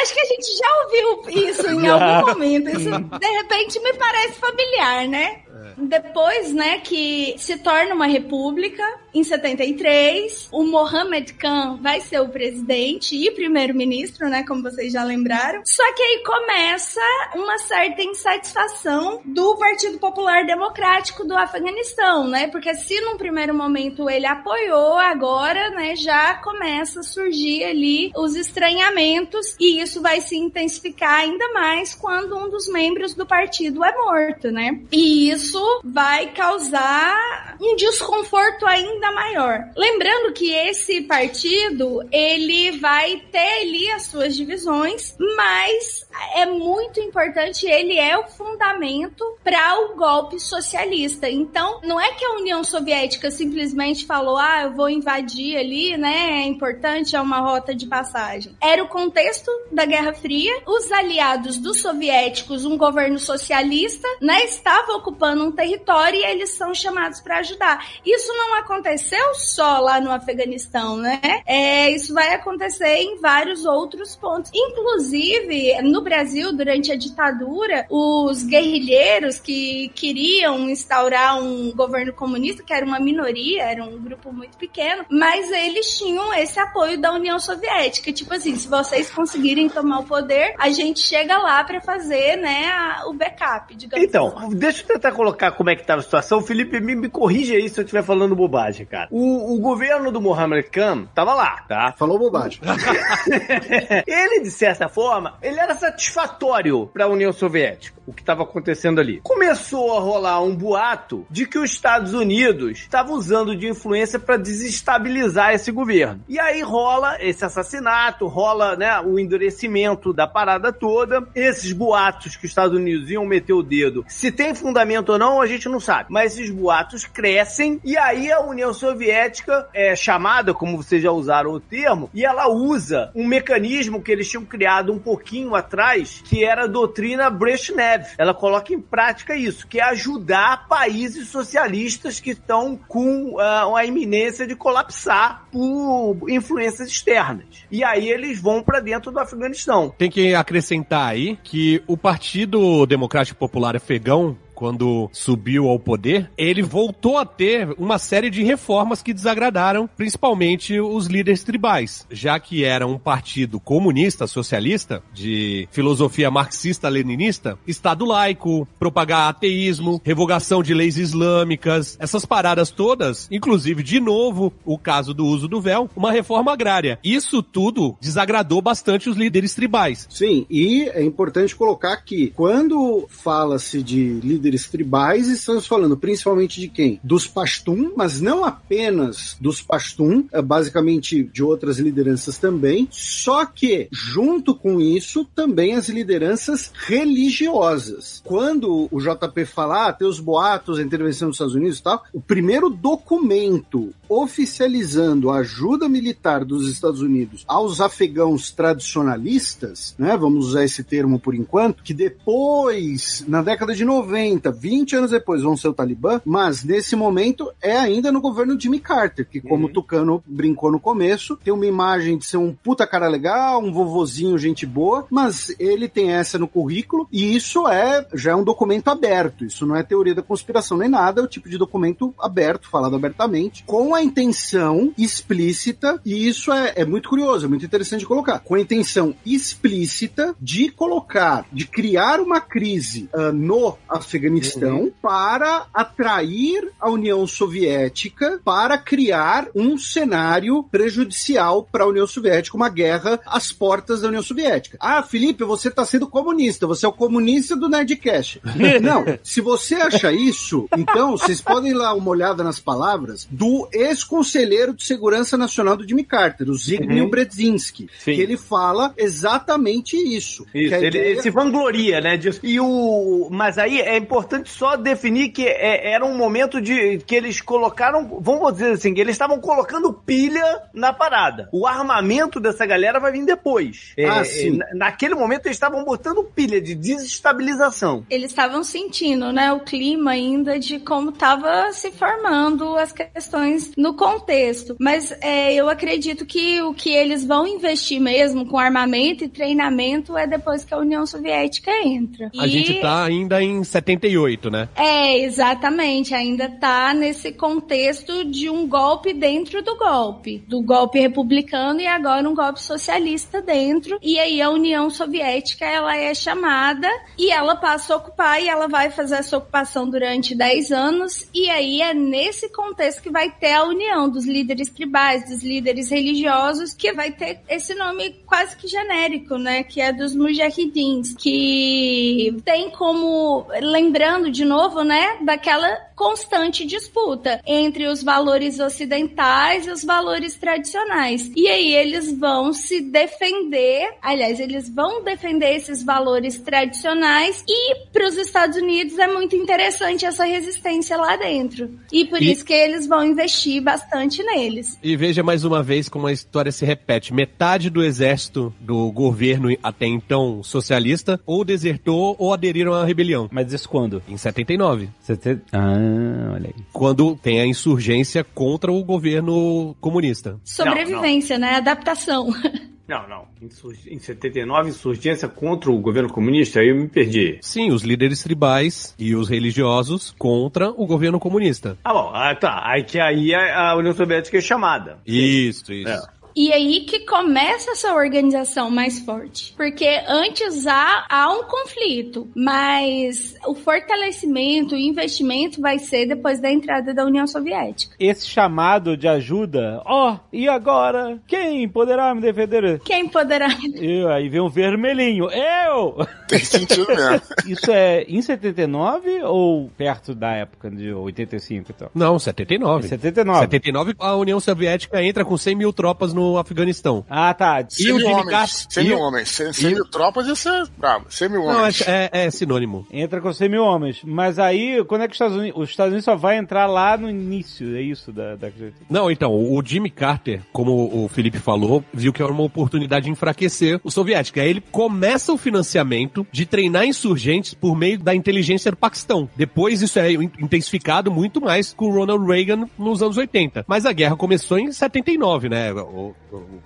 [0.00, 2.68] acho que a gente já ouviu isso em algum momento.
[2.70, 5.40] Isso, de repente, me parece familiar, né?
[5.76, 8.82] Depois, né, que se torna uma república,
[9.12, 15.04] em 73, o Mohammed Khan vai ser o presidente e primeiro-ministro, né, como vocês já
[15.04, 15.62] lembraram.
[15.64, 17.00] Só que aí começa
[17.36, 22.48] uma certa insatisfação do Partido Popular Democrático do Afeganistão, né?
[22.48, 28.34] Porque se num primeiro momento ele apoiou, agora, né, já começa a surgir ali os
[28.34, 33.94] estranhamentos e isso vai se intensificar ainda mais quando um dos membros do partido é
[33.96, 34.80] morto, né?
[34.90, 35.43] E isso
[35.84, 39.60] vai causar um desconforto ainda maior.
[39.76, 47.66] Lembrando que esse partido, ele vai ter ali as suas divisões, mas é muito importante,
[47.66, 51.28] ele é o fundamento para o golpe socialista.
[51.28, 56.42] Então, não é que a União Soviética simplesmente falou: "Ah, eu vou invadir ali, né?
[56.42, 58.56] É importante, é uma rota de passagem".
[58.60, 60.52] Era o contexto da Guerra Fria.
[60.66, 66.74] Os aliados dos soviéticos, um governo socialista, né, estava ocupando um território e eles são
[66.74, 67.84] chamados para ajudar.
[68.04, 71.20] Isso não aconteceu só lá no Afeganistão, né?
[71.46, 74.50] É, isso vai acontecer em vários outros pontos.
[74.54, 82.72] Inclusive, no Brasil, durante a ditadura, os guerrilheiros que queriam instaurar um governo comunista, que
[82.72, 87.38] era uma minoria, era um grupo muito pequeno, mas eles tinham esse apoio da União
[87.38, 88.12] Soviética.
[88.12, 92.66] Tipo assim, se vocês conseguirem tomar o poder, a gente chega lá para fazer, né,
[92.66, 95.23] a- o backup, digamos Então, deixa eu tentar colocar
[95.56, 96.40] como é que tá a situação.
[96.40, 99.08] Felipe, me, me corrija aí se eu estiver falando bobagem, cara.
[99.10, 101.94] O, o governo do Mohammed Khan tava lá, tá?
[101.96, 102.60] Falou bobagem.
[104.06, 109.00] ele, de certa forma, ele era satisfatório para a União Soviética, o que estava acontecendo
[109.00, 109.20] ali.
[109.22, 114.36] Começou a rolar um boato de que os Estados Unidos estavam usando de influência para
[114.36, 116.22] desestabilizar esse governo.
[116.28, 121.26] E aí rola esse assassinato, rola né, o endurecimento da parada toda.
[121.34, 125.40] Esses boatos que os Estados Unidos iam meter o dedo, se tem fundamento ou não,
[125.40, 126.06] a gente não sabe.
[126.10, 131.52] Mas esses boatos crescem e aí a União Soviética é chamada, como vocês já usaram
[131.52, 136.44] o termo, e ela usa um mecanismo que eles tinham criado um pouquinho atrás, que
[136.44, 138.04] era a doutrina Brezhnev.
[138.18, 143.84] Ela coloca em prática isso, que é ajudar países socialistas que estão com ah, uma
[143.84, 147.46] iminência de colapsar por influências externas.
[147.70, 149.94] E aí eles vão para dentro do Afeganistão.
[149.96, 156.62] Tem que acrescentar aí que o Partido Democrático Popular Afegão quando subiu ao poder, ele
[156.62, 162.64] voltou a ter uma série de reformas que desagradaram principalmente os líderes tribais, já que
[162.64, 170.96] era um partido comunista, socialista, de filosofia marxista-leninista, Estado laico, propagar ateísmo, revogação de leis
[170.96, 176.52] islâmicas, essas paradas todas, inclusive, de novo, o caso do uso do véu, uma reforma
[176.52, 176.98] agrária.
[177.02, 180.06] Isso tudo desagradou bastante os líderes tribais.
[180.10, 186.68] Sim, e é importante colocar que quando fala-se de líderes tribais, estamos falando principalmente de
[186.68, 187.00] quem?
[187.02, 193.88] Dos Pashtun, mas não apenas dos Pashtun, é basicamente de outras lideranças também, só que
[193.90, 198.22] junto com isso também as lideranças religiosas.
[198.24, 202.02] Quando o JP fala, ah, tem os boatos, a intervenção dos Estados Unidos e tal,
[202.12, 210.48] o primeiro documento oficializando a ajuda militar dos Estados Unidos aos afegãos tradicionalistas, né, vamos
[210.48, 215.56] usar esse termo por enquanto, que depois, na década de 90, 20 anos depois, vão
[215.56, 219.68] ser o Talibã, mas nesse momento é ainda no governo Jimmy Carter, que como o
[219.68, 224.38] Tucano brincou no começo, tem uma imagem de ser um puta cara legal, um vovozinho,
[224.38, 228.88] gente boa, mas ele tem essa no currículo e isso é já é um documento
[228.88, 232.68] aberto, isso não é teoria da conspiração nem nada, é o tipo de documento aberto,
[232.68, 238.00] falado abertamente, com a intenção explícita, e isso é, é muito curioso, é muito interessante
[238.00, 244.23] de colocar, com a intenção explícita de colocar, de criar uma crise ah, no Afeganistão
[244.24, 252.56] Afeganistão para atrair a União Soviética para criar um cenário prejudicial para a União Soviética,
[252.56, 254.78] uma guerra às portas da União Soviética.
[254.80, 258.40] Ah, Felipe, você está sendo comunista, você é o comunista do Nerdcast.
[258.82, 263.68] Não, se você acha isso, então vocês podem ir lá uma olhada nas palavras do
[263.72, 267.10] ex-conselheiro de Segurança Nacional do Jimmy Carter, o Zbigniew Uhum.
[267.10, 268.14] Brzezinski, Sim.
[268.14, 270.46] que ele fala exatamente isso.
[270.54, 272.40] Isso, ideia- ele se vangloria, né, disso.
[272.42, 274.13] E o, mas aí é importante
[274.44, 279.00] só definir que é- era um momento de que eles colocaram, vamos dizer assim, que
[279.00, 281.48] eles estavam colocando pilha na parada.
[281.52, 283.92] O armamento dessa galera vai vir depois.
[283.96, 284.56] É, Ah, é, sim.
[284.56, 288.04] na- naquele momento eles estavam botando pilha de desestabilização.
[288.10, 293.94] Eles estavam sentindo, né, o clima ainda de como estava se formando as questões no
[293.94, 294.76] contexto.
[294.78, 300.16] Mas é, eu acredito que o que eles vão investir mesmo com armamento e treinamento
[300.16, 302.30] é depois que a União Soviética entra.
[302.38, 303.64] A E- gente tá ainda em
[304.04, 304.68] 78, né?
[304.76, 306.14] É, exatamente.
[306.14, 310.44] Ainda tá nesse contexto de um golpe dentro do golpe.
[310.46, 313.98] Do golpe republicano e agora um golpe socialista dentro.
[314.02, 316.88] E aí a União Soviética, ela é chamada
[317.18, 321.28] e ela passa a ocupar e ela vai fazer essa ocupação durante 10 anos.
[321.34, 325.90] E aí é nesse contexto que vai ter a união dos líderes tribais, dos líderes
[325.90, 329.62] religiosos, que vai ter esse nome quase que genérico, né?
[329.62, 333.46] Que é dos mujahidins, que tem como,
[333.94, 335.18] lembrando de novo, né?
[335.24, 341.30] Daquela constante disputa entre os valores ocidentais e os valores tradicionais.
[341.36, 348.06] E aí eles vão se defender, aliás, eles vão defender esses valores tradicionais e para
[348.08, 351.70] os Estados Unidos é muito interessante essa resistência lá dentro.
[351.92, 354.78] E por E- isso que eles vão investir bastante neles.
[354.82, 357.12] E veja mais uma vez como a história se repete.
[357.14, 363.28] Metade do exército do governo até então socialista ou desertou ou aderiram à rebelião.
[363.30, 364.02] Mas isso quando?
[364.08, 364.88] Em 79.
[365.00, 365.38] Você te-
[365.84, 366.64] Ah, olha aí.
[366.72, 370.38] Quando tem a insurgência contra o governo comunista.
[370.44, 371.56] Sobrevivência, né?
[371.56, 372.28] Adaptação.
[372.86, 373.24] Não, não.
[373.40, 377.38] Em, sur- em 79, insurgência contra o governo comunista, aí eu me perdi.
[377.40, 381.78] Sim, os líderes tribais e os religiosos contra o governo comunista.
[381.82, 382.60] Ah, bom, ah, tá.
[382.62, 384.98] Aí que aí a, a União Soviética é chamada.
[385.06, 385.88] Isso, isso.
[385.88, 385.98] É.
[386.36, 389.54] E aí que começa essa organização mais forte.
[389.56, 396.50] Porque antes há, há um conflito, mas o fortalecimento, o investimento vai ser depois da
[396.50, 397.94] entrada da União Soviética.
[398.00, 401.20] Esse chamado de ajuda, ó, e agora?
[401.26, 402.80] Quem poderá me defender?
[402.80, 403.48] Quem poderá.
[403.74, 405.28] Eu, aí vem um vermelhinho.
[405.30, 405.96] Eu!
[406.26, 407.22] Tem sentido mesmo.
[407.46, 411.90] Isso é em 79 ou perto da época de 85 e tal?
[411.94, 412.86] Não, 79.
[412.86, 413.40] Em 79.
[413.40, 417.04] 79, a União Soviética entra com 100 mil tropas no Afeganistão.
[417.08, 417.60] Ah, tá.
[417.60, 418.30] E o 100 mil Jimmy homens.
[418.30, 419.28] Carter- 100 mil e- homens.
[419.28, 421.06] 100, 100 e- mil tropas, isso é brabo.
[421.10, 421.80] 100 mil Não, é, homens.
[421.86, 422.86] é- é sinônimo.
[422.92, 424.00] Entra com 100 mil homens.
[424.04, 426.96] Mas aí, quando é que os Estados Unidos, os Estados Unidos só vai entrar lá
[426.96, 427.76] no início?
[427.76, 428.48] É isso da, da...
[428.88, 433.10] Não, então, o Jimmy Carter, como o Felipe falou, viu que era uma oportunidade de
[433.10, 434.40] enfraquecer o soviético.
[434.40, 439.28] Aí ele começa o financiamento de treinar insurgentes por meio da inteligência do Paquistão.
[439.36, 443.64] Depois isso é intensificado muito mais com o Ronald Reagan nos anos 80.
[443.66, 445.72] Mas a guerra começou em 79, né?
[445.72, 446.13] O-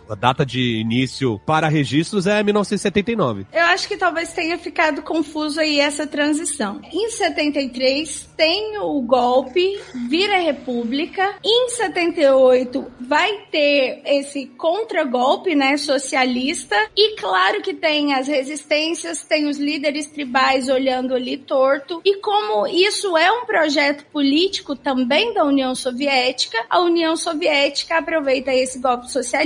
[0.09, 3.47] a data de início para registros é 1979.
[3.53, 6.81] Eu acho que talvez tenha ficado confuso aí essa transição.
[6.91, 11.35] Em 73 tem o golpe, vira república.
[11.45, 16.77] Em 78 vai ter esse contragolpe, né, socialista.
[16.97, 22.01] E claro que tem as resistências, tem os líderes tribais olhando ali torto.
[22.05, 28.55] E como isso é um projeto político também da União Soviética, a União Soviética aproveita
[28.55, 29.38] esse golpe socialista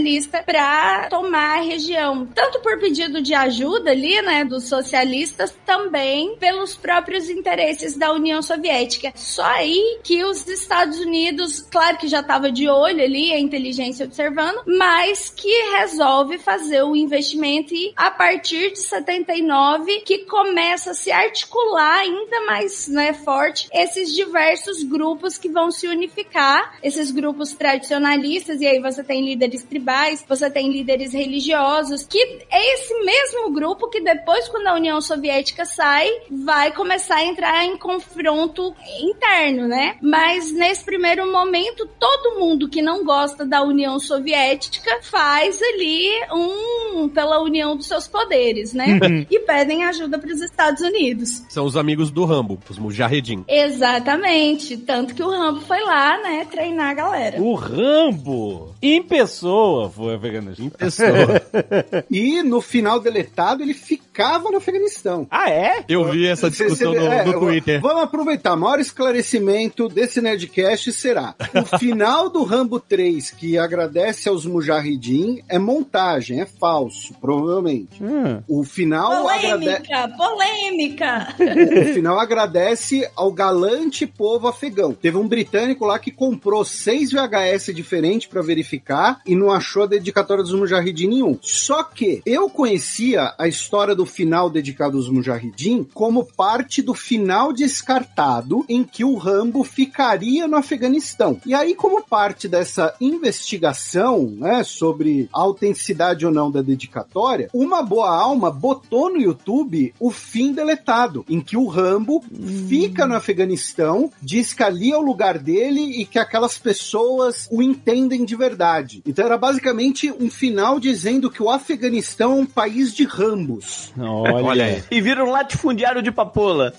[0.44, 6.74] para tomar a região, tanto por pedido de ajuda ali, né, dos socialistas, também pelos
[6.74, 9.12] próprios interesses da União Soviética.
[9.14, 14.06] Só aí que os Estados Unidos, claro que já estava de olho ali, a inteligência
[14.06, 20.94] observando, mas que resolve fazer o investimento e a partir de 79 que começa a
[20.94, 27.52] se articular ainda mais, né, forte esses diversos grupos que vão se unificar, esses grupos
[27.52, 29.81] tradicionalistas e aí você tem líderes tribais,
[30.28, 32.18] você tem líderes religiosos, que
[32.50, 37.64] é esse mesmo grupo que depois quando a União Soviética sai, vai começar a entrar
[37.64, 39.96] em confronto interno, né?
[40.00, 47.08] Mas nesse primeiro momento, todo mundo que não gosta da União Soviética faz ali um
[47.08, 48.86] pela união dos seus poderes, né?
[49.30, 51.42] e pedem ajuda para os Estados Unidos.
[51.48, 53.44] São os amigos do Rambo, os Mujahedin.
[53.48, 57.42] Exatamente, tanto que o Rambo foi lá, né, treinar a galera.
[57.42, 60.66] O Rambo, em pessoa, foi Afeganistão.
[60.66, 61.42] Em pessoa.
[62.10, 65.26] E no final deletado ele fica ficava no Afeganistão.
[65.30, 65.84] Ah, é?
[65.88, 67.80] Eu vi essa Cê- discussão cê- no, é, no Twitter.
[67.80, 68.52] Vamos aproveitar.
[68.52, 75.42] O maior esclarecimento desse Nerdcast será: o final do Rambo 3, que agradece aos Mujahideen,
[75.48, 78.04] é montagem, é falso, provavelmente.
[78.04, 78.42] Hum.
[78.46, 79.22] O final.
[79.22, 81.28] Polêmica, polêmica.
[81.82, 84.92] O final agradece ao galante povo afegão.
[84.92, 89.86] Teve um britânico lá que comprou seis VHS diferentes pra verificar e não achou a
[89.86, 91.38] dedicatória dos Mujahideen nenhum.
[91.42, 97.52] Só que eu conhecia a história do final dedicado aos Mujahideen como parte do final
[97.52, 101.38] descartado em que o Rambo ficaria no Afeganistão.
[101.44, 107.82] E aí, como parte dessa investigação, né, sobre a autenticidade ou não da dedicatória, uma
[107.82, 112.24] boa alma botou no YouTube o fim deletado, em que o Rambo
[112.68, 117.62] fica no Afeganistão, diz que ali é o lugar dele e que aquelas pessoas o
[117.62, 119.02] entendem de verdade.
[119.06, 123.92] Então era basicamente um final dizendo que o Afeganistão é um país de Rambos.
[123.98, 124.84] Olha, Olha aí.
[124.88, 126.72] E vira um latifundiário de papola.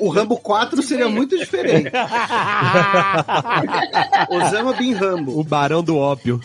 [0.00, 1.90] O, o Rambo 4 seria muito diferente.
[4.30, 5.38] Osama Bin Rambo.
[5.38, 6.40] O Barão do Ópio.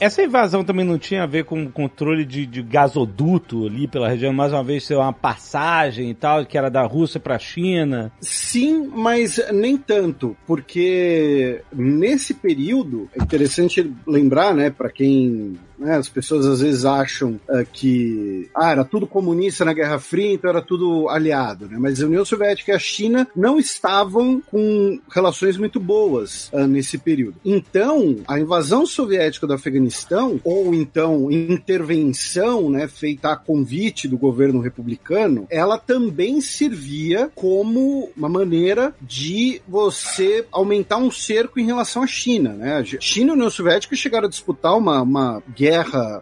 [0.00, 4.32] Essa invasão também não tinha a ver com controle de, de gasoduto ali pela região,
[4.32, 8.12] mais uma vez ser uma passagem e tal, que era da Rússia pra China.
[8.20, 16.08] Sim, mas nem tanto, porque nesse período é interessante lembrar, né, para quem né, as
[16.08, 20.62] pessoas às vezes acham ah, que ah, era tudo comunista na Guerra Fria, então era
[20.62, 21.76] tudo aliado, né?
[21.78, 26.98] Mas a União Soviética e a China não estavam com relações muito boas ah, nesse
[26.98, 27.36] período.
[27.44, 34.60] Então, a invasão soviética do Afeganistão, ou então intervenção, né, feita a convite do governo
[34.60, 42.06] republicano, ela também servia como uma maneira de você aumentar um cerco em relação à
[42.06, 42.76] China, né?
[42.76, 45.63] A China e a União Soviética chegaram a disputar uma, uma guerra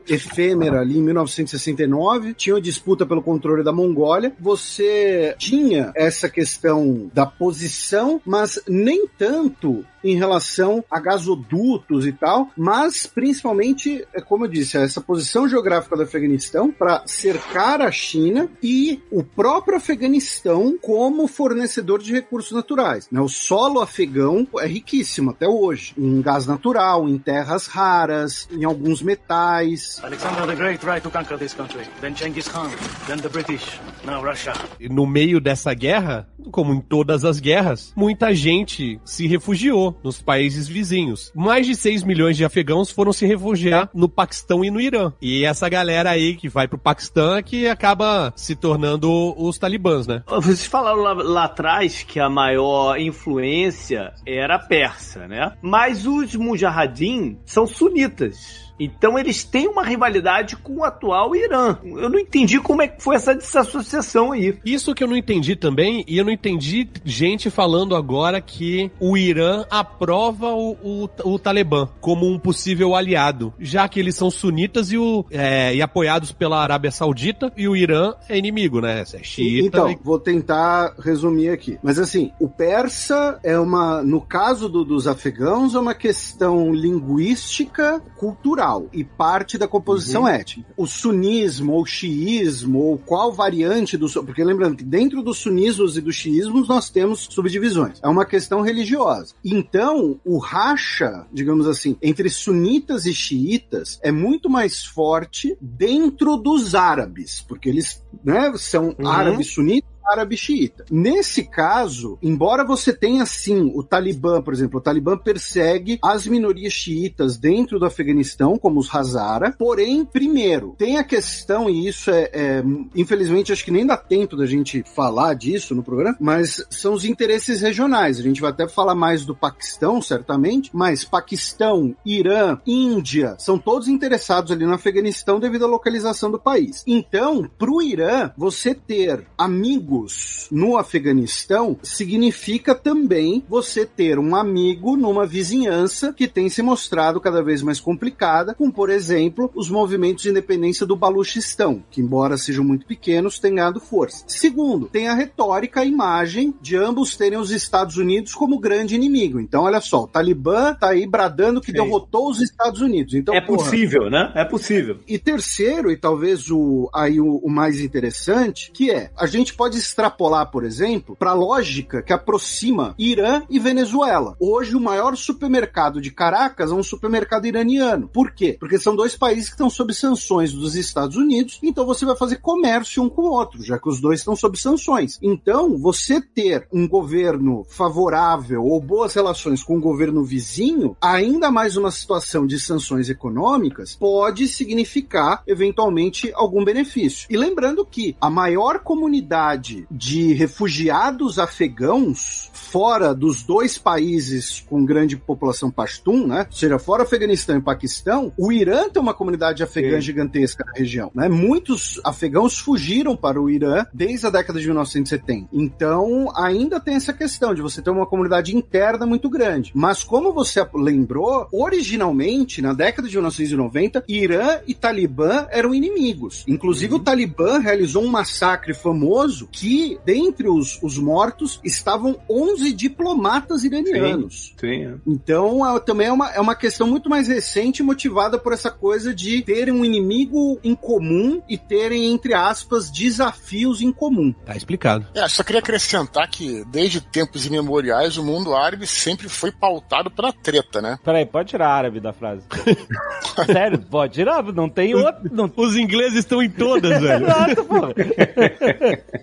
[0.09, 4.33] efêmera ali em 1969, tinham disputa pelo controle da Mongólia.
[4.39, 12.49] Você tinha essa questão da posição, mas nem tanto em relação a gasodutos e tal,
[12.57, 18.49] mas principalmente, é como eu disse, essa posição geográfica do Afeganistão para cercar a China
[18.63, 23.09] e o próprio Afeganistão como fornecedor de recursos naturais.
[23.11, 23.21] né?
[23.21, 29.03] O solo afegão é riquíssimo até hoje, em gás natural, em terras raras, em alguns
[29.03, 29.32] metais.
[29.33, 31.85] Alexander the Great tried to conquer this country.
[32.01, 32.71] Then Genghis Khan.
[33.07, 33.81] Then the British.
[34.05, 34.53] Now Russia.
[34.79, 40.21] E no meio dessa guerra, como em todas as guerras, muita gente se refugiou nos
[40.21, 41.33] países vizinhos.
[41.35, 45.13] Mais de 6 milhões de afegãos foram se refugiar no Paquistão e no Irã.
[45.21, 50.07] E essa galera aí que vai pro Paquistão é que acaba se tornando os talibãs,
[50.07, 50.23] né?
[50.27, 55.53] Vocês falaram lá, lá atrás que a maior influência era a persa, né?
[55.63, 58.72] Mas os mujahideen são sunitas.
[58.85, 61.79] Então eles têm uma rivalidade com o atual Irã.
[61.85, 64.59] Eu não entendi como é que foi essa desassociação aí.
[64.65, 69.17] Isso que eu não entendi também, e eu não entendi gente falando agora que o
[69.17, 74.91] Irã aprova o, o, o Talibã como um possível aliado, já que eles são sunitas
[74.93, 79.03] e, o, é, e apoiados pela Arábia Saudita, e o Irã é inimigo, né?
[79.03, 79.67] É xiita.
[79.67, 81.79] Então, e- vou tentar resumir aqui.
[81.83, 88.01] Mas assim, o persa é uma, no caso do- dos afegãos, é uma questão linguística,
[88.17, 90.73] cultural e parte da composição étnica.
[90.77, 96.01] O sunismo ou xiismo ou qual variante do porque lembrando que dentro dos sunismos e
[96.01, 97.99] dos xiismos nós temos subdivisões.
[98.03, 99.35] É uma questão religiosa.
[99.45, 106.75] Então, o racha, digamos assim, entre sunitas e xiitas é muito mais forte dentro dos
[106.75, 110.85] árabes, porque eles, né, são árabes sunitas árabe xiita.
[110.91, 116.73] Nesse caso, embora você tenha sim o Talibã, por exemplo, o Talibã persegue as minorias
[116.73, 122.31] xiitas dentro do Afeganistão, como os Hazara, porém, primeiro, tem a questão, e isso é,
[122.33, 122.65] é,
[122.95, 127.05] infelizmente, acho que nem dá tempo da gente falar disso no programa, mas são os
[127.05, 128.19] interesses regionais.
[128.19, 133.89] A gente vai até falar mais do Paquistão, certamente, mas Paquistão, Irã, Índia, são todos
[133.89, 136.83] interessados ali no Afeganistão devido à localização do país.
[136.87, 140.02] Então, pro Irã, você ter amigos
[140.51, 147.43] no Afeganistão significa também você ter um amigo numa vizinhança que tem se mostrado cada
[147.43, 152.65] vez mais complicada, como por exemplo os movimentos de independência do Baluchistão, que embora sejam
[152.65, 154.25] muito pequenos, têm ganhado força.
[154.27, 159.41] Segundo, tem a retórica, a imagem de ambos terem os Estados Unidos como grande inimigo.
[159.41, 163.15] Então, olha só, o Talibã tá aí bradando que derrotou os Estados Unidos.
[163.15, 164.33] Então, É porra, possível, né?
[164.35, 164.99] É possível.
[165.07, 169.77] e terceiro, e talvez o, aí o, o mais interessante, que é, a gente pode
[169.83, 174.37] extrapolar, por exemplo, para a lógica que aproxima Irã e Venezuela.
[174.41, 178.09] Hoje, o maior supermercado de Caracas é um supermercado iraniano.
[178.09, 178.57] Por quê?
[178.59, 182.37] Porque são dois países que estão sob sanções dos Estados Unidos, então você vai fazer
[182.37, 185.19] comércio um com o outro, já que os dois estão sob sanções.
[185.23, 191.77] Então, você ter um governo favorável ou boas relações com o governo vizinho, ainda mais
[191.77, 197.27] uma situação de sanções econômicas, pode significar, eventualmente, algum benefício.
[197.31, 205.17] E lembrando que a maior comunidade de refugiados afegãos fora dos dois países com grande
[205.17, 206.47] população pashtun, né?
[206.51, 210.03] Ou seja, fora Afeganistão e Paquistão, o Irã tem uma comunidade afegã Sim.
[210.03, 211.29] gigantesca na região, né?
[211.29, 215.49] Muitos afegãos fugiram para o Irã desde a década de 1970.
[215.53, 219.73] Então, ainda tem essa questão de você ter uma comunidade interna muito grande.
[219.75, 226.45] Mas como você lembrou, originalmente, na década de 1990, Irã e Talibã eram inimigos.
[226.49, 233.63] Inclusive, o Talibã realizou um massacre famoso que, dentre os, os mortos, estavam 11 diplomatas
[233.63, 234.53] iranianos.
[234.59, 234.95] Sim, é.
[235.07, 239.15] Então, é- também é uma, é uma questão muito mais recente, motivada por essa coisa
[239.15, 244.35] de terem um inimigo em comum e terem, entre aspas, desafios em comum.
[244.45, 245.07] Tá explicado.
[245.15, 250.33] É, só queria acrescentar que desde tempos imemoriais o mundo árabe sempre foi pautado pela
[250.33, 250.99] treta, né?
[251.05, 252.43] Peraí, pode tirar árabe da frase.
[253.47, 255.31] Sério, pode tirar, não tem outro.
[255.31, 255.49] Não...
[255.57, 257.27] Os ingleses estão em todas, velho.
[257.27, 257.77] Exato, pô.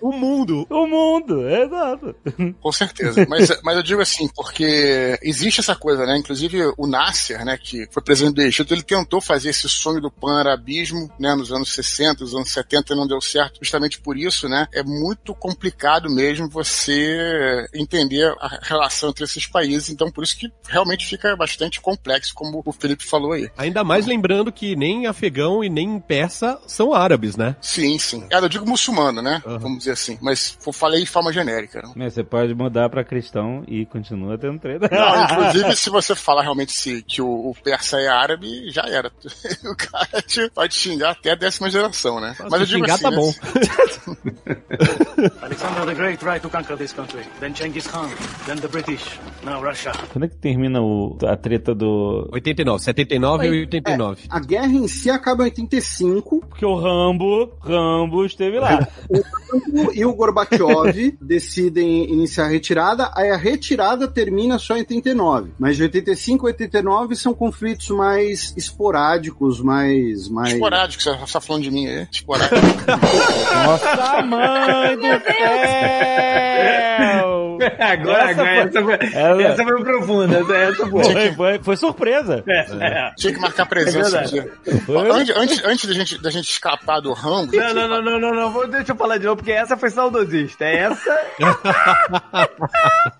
[0.00, 0.29] O mundo.
[0.70, 2.14] O mundo, exato.
[2.60, 3.26] Com certeza.
[3.28, 6.16] Mas, mas eu digo assim, porque existe essa coisa, né?
[6.18, 10.10] Inclusive o Nasser, né, que foi presidente do Egito, ele tentou fazer esse sonho do
[10.10, 14.48] pan-arabismo, né, nos anos 60, nos anos 70 e não deu certo, justamente por isso,
[14.48, 14.66] né?
[14.72, 20.50] É muito complicado mesmo você entender a relação entre esses países, então por isso que
[20.68, 23.50] realmente fica bastante complexo, como o Felipe falou aí.
[23.56, 27.56] Ainda mais lembrando que nem afegão e nem persa são árabes, né?
[27.60, 28.26] Sim, sim.
[28.30, 29.42] É, eu digo muçulmano, né?
[29.44, 30.18] Vamos dizer assim.
[30.20, 31.82] Mas eu falei de forma genérica.
[31.82, 31.92] né?
[31.96, 34.88] Mas Você pode mudar pra cristão e continua tendo treta.
[34.90, 39.10] Não, inclusive, se você falar realmente se, que o, o persa é árabe, já era.
[39.64, 42.34] o cara te, pode xingar até a décima geração, né?
[42.34, 43.32] Se xingar, tá né, bom.
[45.42, 47.22] Alexander the Great tried to conquer this country.
[47.40, 48.08] Then Genghis Khan.
[48.46, 49.18] Then the British.
[49.44, 49.92] Now Russia.
[50.12, 52.28] Quando é que termina o, a treta do.
[52.32, 54.22] 89, 79 e 89.
[54.28, 58.86] A guerra em si acaba em 85, Porque o Rambo, Rambo esteve lá.
[59.10, 65.52] o e o Gorbachev decidem iniciar a retirada, aí a retirada termina só em 89.
[65.58, 70.28] Mas de 85 a 89 são conflitos mais esporádicos, mais.
[70.28, 70.54] mais...
[70.54, 72.08] Esporádico, você tá falando de mim aí.
[72.10, 72.56] Esporádico.
[73.66, 77.29] Nossa mãe do céu!
[77.80, 80.38] Agora, Essa agora, foi- essa, foi, Ela- essa foi profunda.
[80.38, 81.04] Essa, essa foi.
[81.04, 82.44] Foi, foi, foi surpresa.
[82.48, 83.12] É.
[83.16, 85.12] Tinha que marcar presença É.
[85.12, 88.34] Antes, antes, antes da, gente, da gente escapar do Rambo, Não, não, não, não, não,
[88.34, 88.52] não.
[88.52, 90.64] Vou, deixa eu falar de novo, porque essa foi saudosista.
[90.64, 91.20] Essa.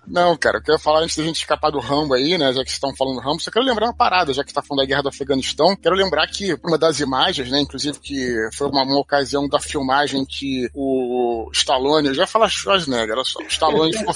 [0.07, 2.47] Não, cara, eu quero falar antes da gente escapar do Rambo aí, né?
[2.47, 4.61] Já que vocês estão falando do Rambo, só quero lembrar uma parada, já que tá
[4.61, 5.75] falando da guerra do Afeganistão.
[5.75, 7.61] Quero lembrar que uma das imagens, né?
[7.61, 12.49] Inclusive que foi uma, uma ocasião da filmagem que o Stallone, eu já ia falar
[12.49, 14.13] Schwarzenegger, olha só, o Stallone ficou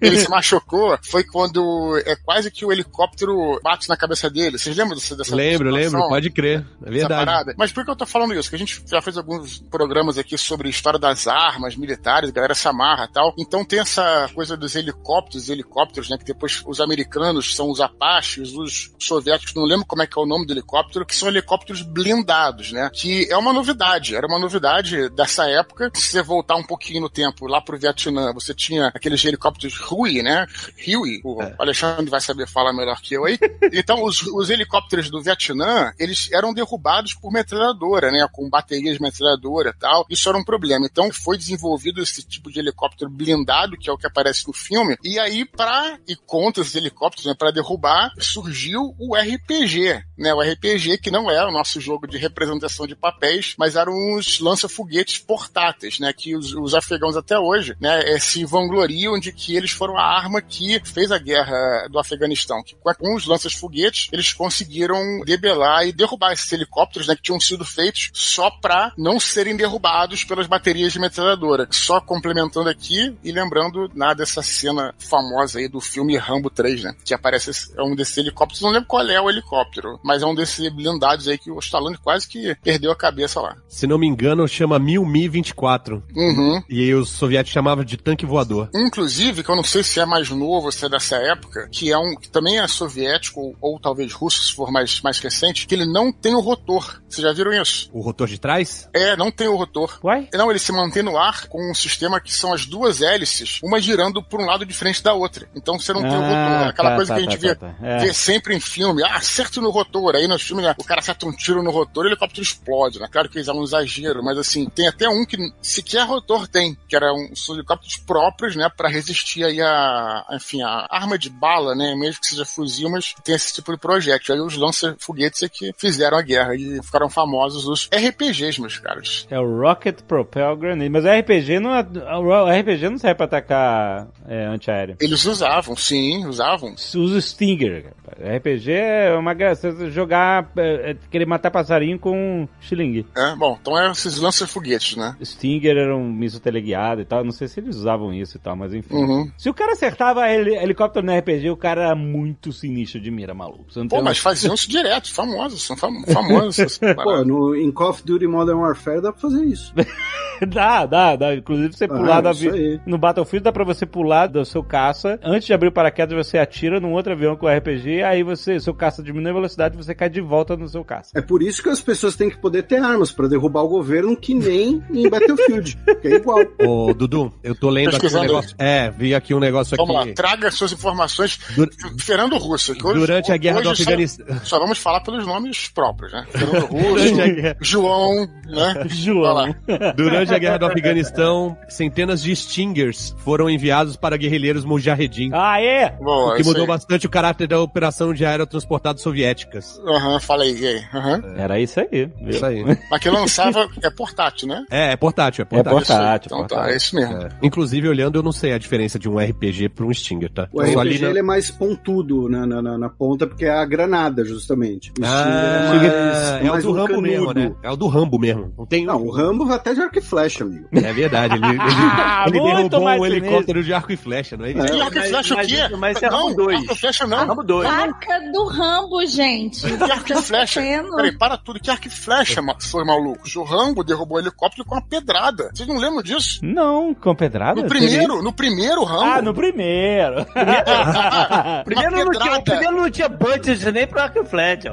[0.00, 4.58] ele se machucou, foi quando é quase que o helicóptero bate na cabeça dele.
[4.58, 6.66] Vocês lembram dessa, dessa Lembro, lembro, pode crer.
[6.84, 7.24] É verdade.
[7.24, 7.54] parada.
[7.56, 8.48] Mas por que eu tô falando isso?
[8.48, 12.66] Que a gente já fez alguns programas aqui sobre história das armas militares, galera se
[12.68, 13.34] amarra e tal.
[13.38, 16.18] Então tem essa coisa dos helicópteros, helicópteros, né?
[16.18, 20.22] Que depois os americanos são os Apaches, os soviéticos, não lembro como é que é
[20.22, 22.90] o nome do helicóptero, que são helicópteros blindados, né?
[22.92, 25.90] Que é uma novidade, era uma novidade dessa época.
[25.94, 30.22] Se você voltar um pouquinho no tempo, lá pro Vietnã, você tinha aqueles helicópteros Huey,
[30.22, 30.46] né?
[30.86, 33.38] Huey, o Alexandre vai saber falar melhor que eu aí.
[33.70, 38.26] Então, os, os helicópteros do Vietnã, eles eram derrubados por metralhadora, né?
[38.32, 40.06] Com baterias de metralhadora e tal.
[40.08, 40.86] Isso era um problema.
[40.86, 44.96] Então, foi desenvolvido esse tipo de helicóptero blindado, que é o que aparece no filme.
[45.04, 47.34] E aí, para e contra esses helicópteros, né?
[47.38, 50.32] Para derrubar, surgiu o RPG, né?
[50.34, 54.40] O RPG, que não é o nosso jogo de representação de papéis, mas eram uns
[54.40, 56.12] lança-foguetes portáteis, né?
[56.12, 57.98] Que os, os afegãos até hoje, né?
[58.08, 62.62] eh, se vangloriam de que eles foram a arma que fez a guerra do Afeganistão.
[62.62, 67.14] Que com os lanças-foguetes, eles conseguiram debelar e derrubar esses helicópteros, né?
[67.14, 71.68] Que tinham sido feitos só para não serem derrubados pelas baterias de metralhadora.
[71.70, 76.94] Só complementando aqui e lembrando nada dessa cena famosa aí do filme Rambo 3, né?
[77.04, 80.34] Que aparece é um desses helicópteros, não lembro qual é o helicóptero, mas é um
[80.34, 83.56] desses blindados aí que o Stallone quase que perdeu a cabeça lá.
[83.68, 86.02] Se não me engano, chama Mil Mi 24.
[86.14, 86.62] Uhum.
[86.68, 88.68] E aí os soviéticos chamavam de tanque voador.
[88.74, 88.87] Uhum.
[88.88, 91.98] Inclusive, que eu não sei se é mais novo, se é dessa época, que é
[91.98, 95.74] um que também é soviético ou, ou talvez russo, se for mais, mais recente, que
[95.74, 97.00] ele não tem o rotor.
[97.08, 97.90] Vocês já viram isso?
[97.92, 98.88] O rotor de trás?
[98.92, 99.98] É, não tem o rotor.
[100.02, 100.28] Uai?
[100.32, 103.80] Não, ele se mantém no ar com um sistema que são as duas hélices, uma
[103.80, 105.48] girando por um lado diferente da outra.
[105.54, 106.68] Então você não tem o Ah, rotor.
[106.68, 107.86] Aquela tá, coisa tá, que a gente tá, vê, tá, tá.
[107.86, 107.98] É.
[107.98, 109.02] vê sempre em filme.
[109.04, 110.16] Ah, acerto no rotor.
[110.16, 112.98] Aí nos filmes, né, o cara acerta um tiro no rotor e o helicóptero explode,
[112.98, 113.08] né?
[113.10, 116.76] Claro que eles é um exagero, mas assim, tem até um que sequer rotor tem,
[116.88, 121.74] que era um, helicópteros próprios, né, pra resistir aí a, enfim, a arma de bala,
[121.74, 124.34] né, mesmo que seja fuzil, mas tem esse tipo de projétil.
[124.34, 129.26] Aí os lança-foguetes é que fizeram a guerra e ficaram famosos os RPGs, meus caros.
[129.30, 130.88] É o Rocket Propel Grenade.
[130.88, 131.86] Mas o RPG não, é-
[132.18, 134.96] o RPG não serve pra atacar é, antiaéreo.
[135.00, 136.72] Eles usavam, sim, usavam.
[136.74, 137.92] Usa o Stinger.
[138.04, 138.36] cara.
[138.36, 139.90] RPG é uma graça.
[139.90, 143.06] Jogar, é, é querer matar passarinho com xilingue.
[143.16, 145.16] É, bom, então é esses lança-foguetes, né?
[145.22, 147.24] Stinger era um míssil teleguiado e tal.
[147.24, 148.94] Não sei se eles usavam isso e tal, mas enfim.
[148.94, 149.30] Uhum.
[149.36, 153.34] Se o cara acertava heli- helicóptero no RPG, o cara era muito sinistro de mira,
[153.34, 153.64] maluco.
[153.88, 156.78] Pô, tem mas faziam isso direto, famosos, são fam famosos.
[157.02, 159.72] Pô, no, em Call of Duty Modern Warfare dá pra fazer isso.
[160.46, 161.34] dá, dá, dá.
[161.34, 162.80] Inclusive você pular Ah, aí.
[162.86, 165.18] No Battlefield dá pra você pular do seu caça.
[165.22, 168.02] Antes de abrir o paraquedas, você atira num outro avião com o RPG.
[168.02, 171.10] Aí você, seu caça diminui a velocidade e você cai de volta no seu caça.
[171.16, 174.16] É por isso que as pessoas têm que poder ter armas pra derrubar o governo,
[174.16, 176.38] que nem em Battlefield, que é igual.
[176.64, 178.54] Ô, Dudu, eu tô lendo aqui um negócio.
[178.58, 180.12] É, vi aqui um negócio Vamos lá, aqui.
[180.14, 181.38] traga suas informações.
[181.54, 181.70] Dur-
[182.00, 182.74] Fernando Russo.
[182.74, 184.26] que hoje- Durante a guerra do hoje só- Afeganistão.
[184.44, 186.26] Só, vamos falar pelos nomes próprios, né?
[186.32, 187.14] Fernando Russo,
[187.60, 188.84] João, né?
[188.88, 189.34] João.
[189.34, 189.54] lá.
[189.96, 195.30] Durante a guerra do Afeganistão, centenas de Stingers foram enviados para guerrilheiros mujahedin.
[195.32, 195.90] Ah, é?
[195.90, 196.68] Boa, que mudou aí.
[196.68, 199.78] bastante o caráter da operação de aerotransportadas soviéticas.
[199.86, 200.84] Aham, fala aí, e aí?
[200.94, 201.22] Aham.
[201.36, 201.88] Era isso aí.
[201.90, 202.10] viu?
[202.28, 202.64] Isso aí.
[202.90, 204.64] Mas que lançava é portátil, né?
[204.70, 205.78] É, é portátil, é É portátil.
[205.78, 206.72] portátil, Então tá, portátil.
[206.72, 207.22] é isso mesmo.
[207.22, 207.28] É.
[207.42, 210.48] Inclusive, olhando, eu não sei a diferença de um RPG para um Stinger, tá?
[210.52, 213.50] O li RPG na- ele é mais pontudo na, na, na- na ponta, porque é
[213.50, 214.90] a granada, justamente.
[214.98, 217.40] O Ah, Stinger é mais, é o do um Rambo mesmo, canudo.
[217.40, 217.54] né?
[217.62, 218.52] É o do Rambo mesmo.
[218.56, 220.66] Não tem Não, o Rambo vai até de arco e flecha, amigo.
[220.72, 221.58] É verdade, ele, ele,
[222.00, 223.16] Ah, ele muito derrubou um sinistro.
[223.26, 224.60] helicópero de arco e flecha, não é isso?
[224.60, 224.80] É.
[224.80, 225.54] Arco e mas- flecha o mas quê?
[225.54, 226.58] isso- mas é não, Rambo dois.
[226.60, 227.26] arco e flecha não.
[227.26, 227.68] Rambo 2.
[227.68, 229.60] Arca do Rambo, gente.
[229.78, 230.60] Que arco e flecha?
[230.60, 230.96] Acontecendo.
[230.96, 231.60] Peraí, para tudo.
[231.60, 233.22] Que arco e flecha, foi maluco?
[233.36, 235.50] O Rambo derrubou o helicóptero com uma pedrada.
[235.54, 236.40] Vocês não lembram disso?
[236.42, 237.60] Não, com pedrada?
[237.62, 239.04] No primeiro, no primeiro Rambo.
[239.04, 240.24] Ah, no primeiro.
[241.64, 244.72] Primeiro não, tinha, primeiro não tinha budget nem pro arco e flecha.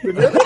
[0.00, 0.38] Primeiro-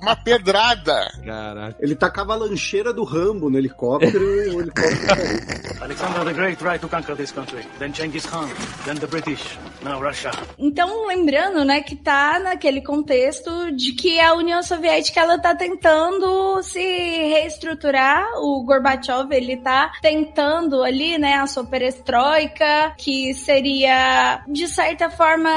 [0.00, 1.10] Uma pedrada.
[1.24, 1.76] Caraca.
[1.80, 5.74] Ele tacava a lancheira do Rambo no helicóptero e o helicóptero.
[5.82, 7.64] Alexander the Great tried to conquer this country.
[7.78, 8.48] Then Genghis Khan.
[8.84, 9.58] Then the British.
[9.82, 10.30] Now Russia.
[10.58, 16.62] Então, lembrando, né, que tá naquele contexto de que a União Soviética ela tá tentando
[16.62, 18.24] se reestruturar.
[18.36, 25.50] O Gorbachev, ele tá tentando ali, né, sua perestroika, que seria de certa forma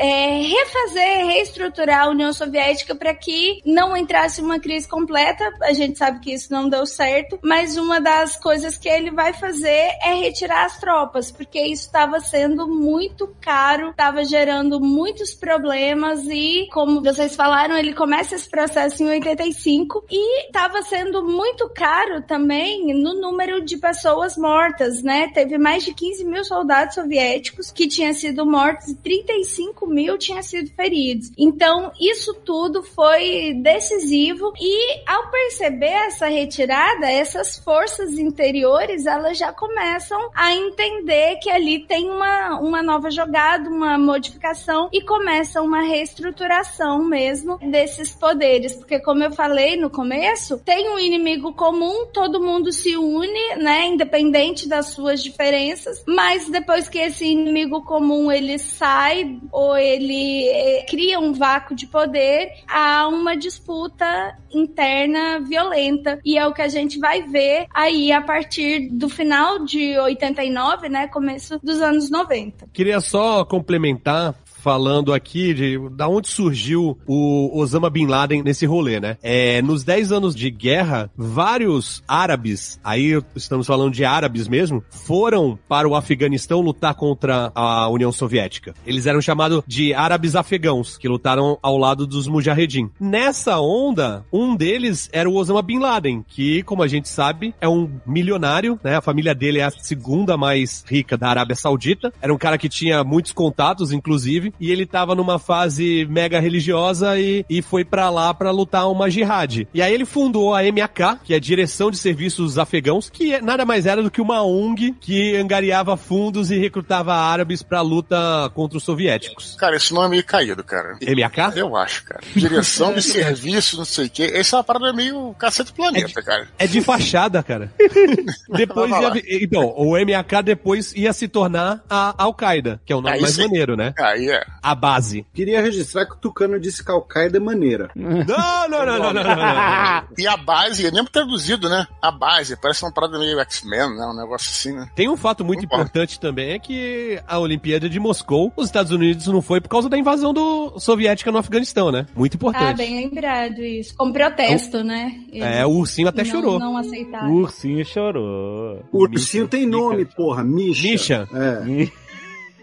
[0.00, 5.44] é, refazer, reestruturar a União Soviética para que não entrasse uma crise completa.
[5.62, 9.34] A gente sabe que isso não deu certo, mas uma das coisas que ele vai
[9.34, 16.24] fazer é retirar as tropas, porque isso estava sendo muito caro, estava gerando muitos problemas
[16.24, 22.22] e, como vocês falaram, ele começa esse processo em 85 e estava sendo muito caro
[22.22, 25.30] também no número de pessoas mortas, né?
[25.34, 30.42] Teve mais de 15 mil soldados soviéticos que tinham sido mortos e 35 mil tinham
[30.42, 31.30] sido feridos.
[31.36, 39.52] Então, isso tudo foi decisivo e ao perceber essa retirada, essas forças interiores, elas já
[39.52, 45.82] começam a entender que ali tem uma, uma nova jogada, uma modificação e começa uma
[45.82, 52.40] reestruturação mesmo desses poderes, porque como eu falei no começo, tem um inimigo comum, todo
[52.40, 58.58] mundo se une, né, independente das suas diferenças, mas depois que esse inimigo comum ele
[58.58, 66.38] sai ou ele eh, cria um vácuo de poder, há uma disputa interna violenta e
[66.38, 71.06] é o que a gente vai ver aí a partir do final de 89, né,
[71.08, 72.68] começo dos anos 90.
[72.72, 79.00] Queria só complementar falando aqui de da onde surgiu o Osama Bin Laden nesse rolê,
[79.00, 79.16] né?
[79.22, 85.58] É, nos 10 anos de guerra, vários árabes, aí estamos falando de árabes mesmo, foram
[85.68, 88.74] para o Afeganistão lutar contra a União Soviética.
[88.86, 92.90] Eles eram chamados de árabes afegãos, que lutaram ao lado dos mujahedin.
[93.00, 97.68] Nessa onda, um deles era o Osama Bin Laden, que, como a gente sabe, é
[97.68, 98.96] um milionário, né?
[98.96, 102.12] A família dele é a segunda mais rica da Arábia Saudita.
[102.20, 106.40] Era um cara que tinha muitos contatos, inclusive, 2009 e ele tava numa fase mega
[106.40, 109.66] religiosa e, e foi pra lá pra lutar uma jihad.
[109.72, 113.40] E aí ele fundou a MAK, que é a Direção de Serviços Afegãos, que é-
[113.40, 118.50] nada mais era do que uma ONG que angariava fundos e recrutava árabes pra luta
[118.54, 119.56] contra os soviéticos.
[119.58, 120.98] Cara, esse nome é meio caído, cara.
[121.00, 121.56] MAK?
[121.58, 122.20] Eu acho, cara.
[122.34, 124.30] Direção de serviço, não sei o quê.
[124.34, 126.48] Essa é uma parada meio cacete do planeta, cara.
[126.58, 127.72] É de fachada, cara.
[128.48, 133.14] depois ia, então, o MAK depois ia se tornar a Al-Qaeda, que é o nome
[133.16, 133.42] Aí mais sim.
[133.42, 133.92] maneiro, né?
[133.98, 134.39] Aí é.
[134.62, 135.24] A base.
[135.34, 137.90] Queria registrar que o Tucano disse que a Al-Qaeda é maneira.
[137.96, 140.02] Não, não, não, não, não, não, não.
[140.18, 141.86] E a base, é mesmo traduzido, né?
[142.02, 144.04] A base, parece uma parada meio X-Men, né?
[144.06, 144.88] Um negócio assim, né?
[144.94, 149.26] Tem um fato muito importante também, é que a Olimpíada de Moscou, os Estados Unidos
[149.26, 152.06] não foi por causa da invasão do soviética no Afeganistão, né?
[152.14, 152.76] Muito Ah, importante.
[152.76, 153.94] bem lembrado isso.
[153.96, 155.12] Como protesto, né?
[155.32, 156.58] Eles É, o ursinho até não, chorou.
[156.58, 157.32] Não O aceitaram.
[157.32, 158.84] ursinho chorou.
[158.92, 160.44] O ursinho tem nome, porra.
[160.44, 160.90] Misha.
[160.90, 161.28] Misha.
[161.34, 161.88] É.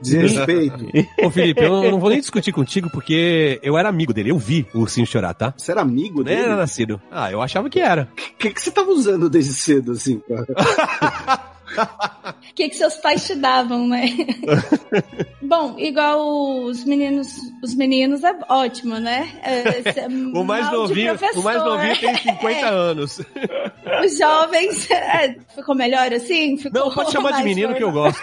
[0.01, 0.85] Desrespeito.
[1.23, 4.31] Ô, Felipe, eu não vou nem discutir contigo porque eu era amigo dele.
[4.31, 5.53] Eu vi o ursinho chorar, tá?
[5.57, 6.41] Você era amigo dele?
[6.41, 7.01] era nascido.
[7.11, 8.09] Ah, eu achava que era.
[8.13, 10.21] O que, que você tava usando desde cedo, assim?
[10.27, 11.47] cara?
[11.75, 14.05] O que, que seus pais te davam, né?
[15.41, 17.27] Bom, igual os meninos,
[17.63, 19.29] os meninos é ótimo, né?
[19.43, 23.21] É, é O mais novinho, o mais novinho tem 50 anos.
[24.03, 26.57] Os jovens, é, ficou melhor assim?
[26.57, 28.21] Ficou Não, pode chamar de menino que eu gosto.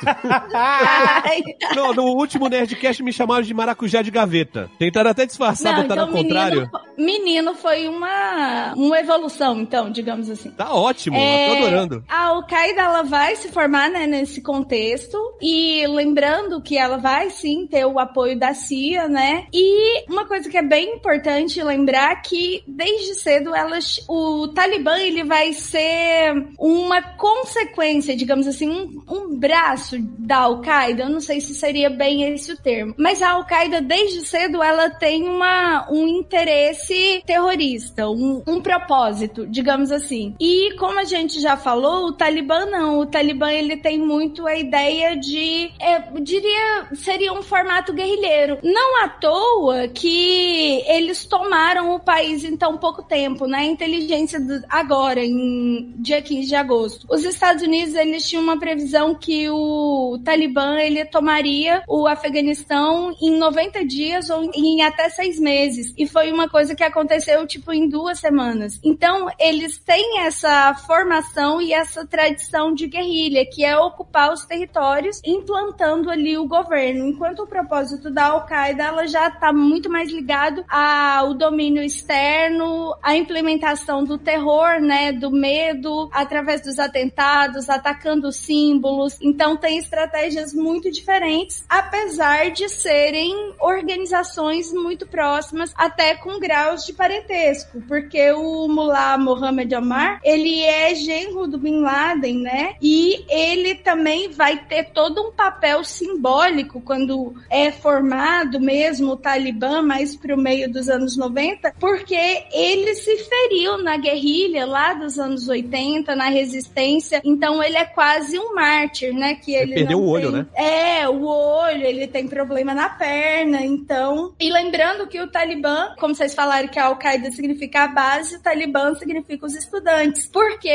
[0.53, 1.41] Ai,
[1.75, 4.69] Não, no último Nerdcast me chamaram de maracujá de gaveta.
[4.79, 6.71] Tentaram até disfarçar, Não, botar então ao contrário.
[6.99, 10.51] menino, menino foi uma, uma evolução, então, digamos assim.
[10.51, 12.05] Tá ótimo, É, eu tô adorando.
[12.09, 17.67] A Al-Qaeda ela vai se formar né, nesse contexto e lembrando que ela vai sim
[17.67, 19.47] ter o apoio da CIA, né?
[19.53, 25.25] E uma coisa que é bem importante lembrar que desde cedo elas, o Talibã ele
[25.25, 31.05] vai ser uma consequência, digamos assim, um, um braço da Al-Qaeda.
[31.05, 34.91] Eu não sei se seria bem esse o termo, mas a Al-Qaeda desde cedo ela
[34.91, 40.35] tem uma um interesse terrorista, um, um propósito, digamos assim.
[40.41, 43.01] E como a gente já falou, o Talibã não.
[43.01, 48.59] O Talibã ele tem muito a ideia de, é, diria, seria um formato guerrilheiro.
[48.63, 53.65] Não à toa que eles tomaram o país em tão pouco tempo, né?
[53.65, 57.07] Inteligência do- agora, em dia 15 de agosto.
[57.11, 63.31] Os Estados Unidos eles tinham uma previsão que o Talibã ele tomaria o Afeganistão em
[63.37, 65.93] 90 dias ou em até seis meses.
[65.97, 68.79] E foi uma coisa que aconteceu, tipo, em duas semanas.
[68.85, 75.21] Então, eles têm essa formação e essa tradição de guerrilha, que é ocupar os territórios,
[75.25, 77.07] implantando ali o governo.
[77.07, 83.17] Enquanto o propósito da Al-Qaeda, ela já está muito mais ligado ao domínio externo, à
[83.17, 89.17] implementação do terror, né, do medo, através dos atentados, atacando símbolos.
[89.23, 96.93] Então, tem estratégias muito diferentes, apesar de serem organizações muito próximas, até com graus de
[96.93, 102.75] parentesco, porque o Mullah Mohammed Omar, ele é genro do Bin Laden, né?
[102.81, 109.83] E ele também vai ter todo um papel simbólico quando é formado mesmo o Talibã,
[109.83, 112.15] mais pro meio dos anos 90, porque
[112.53, 118.39] ele se feriu na guerrilha lá dos anos 80, na resistência, então ele é quase
[118.39, 119.35] um mártir, né?
[119.35, 120.47] Que ele perdeu não o olho, tem- né?
[120.55, 124.35] é, o olho, ele tem problema na perna, então.
[124.39, 128.43] E lembrando que o Talibã, como vocês falaram que a Al-Qaeda significa a base, o
[128.43, 130.69] Talibã significa os estudantes, porque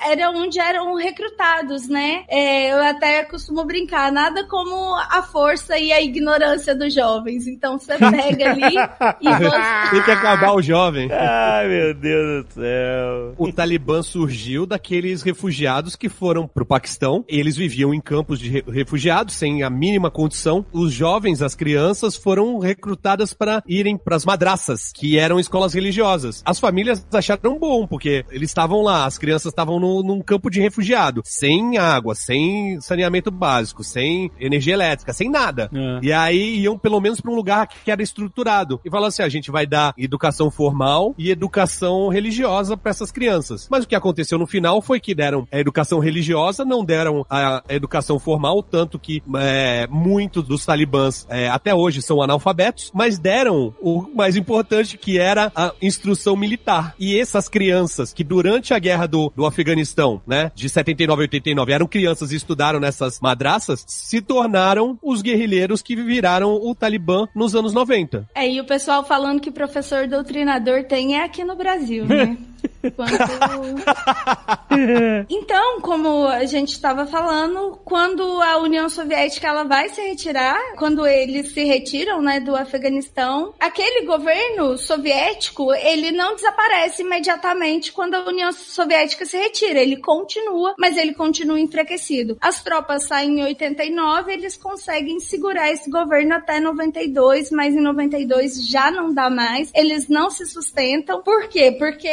[0.00, 2.24] era onde eram recrutados, né?
[2.28, 7.46] É, eu até costumo brincar, nada como a força e a ignorância dos jovens.
[7.46, 8.76] Então você pega ali
[9.20, 9.90] e você.
[9.90, 11.08] Tem que acabar o jovem.
[11.12, 13.34] Ai, meu Deus do céu.
[13.38, 17.24] O Talibã surgiu daqueles refugiados que foram pro Paquistão.
[17.28, 20.64] Eles viviam em campos de re- refugiados sem a mínima condição.
[20.72, 26.42] Os jovens, as crianças, foram recrutadas para irem pras madraças, que eram escolas religiosas.
[26.44, 30.60] As famílias acharam bom, porque eles estavam lá, as crianças estavam no- num campo de
[30.60, 35.70] refugiado, sem água, sem saneamento básico, sem energia elétrica, sem nada.
[35.72, 36.00] É.
[36.02, 38.80] E aí iam pelo menos pra um lugar que era estruturado.
[38.84, 43.68] E falaram assim, a gente vai dar educação formal e educação religiosa pra essas crianças.
[43.70, 47.62] Mas o que aconteceu no final foi que deram a educação religiosa, não deram a
[47.68, 53.74] educação formal, tanto que é, muitos dos talibãs é, até hoje são analfabetos, mas deram
[53.80, 56.94] o mais importante que era a instrução militar.
[56.98, 61.51] E essas crianças que durante a guerra do, do Afeganistão, né, de 79 a 89,
[61.68, 67.54] eram crianças e estudaram nessas madraças, se tornaram os guerrilheiros que viraram o Talibã nos
[67.54, 68.28] anos 90.
[68.34, 72.36] É, e o pessoal falando que professor doutrinador tem é aqui no Brasil, né?
[75.28, 81.06] Então, como a gente estava falando, quando a União Soviética ela vai se retirar, quando
[81.06, 88.26] eles se retiram, né, do Afeganistão, aquele governo soviético, ele não desaparece imediatamente quando a
[88.26, 92.38] União Soviética se retira, ele continua, mas ele continua enfraquecido.
[92.40, 98.68] As tropas saem em 89, eles conseguem segurar esse governo até 92, mas em 92
[98.68, 99.70] já não dá mais.
[99.74, 101.22] Eles não se sustentam.
[101.22, 101.76] Por quê?
[101.78, 102.08] Porque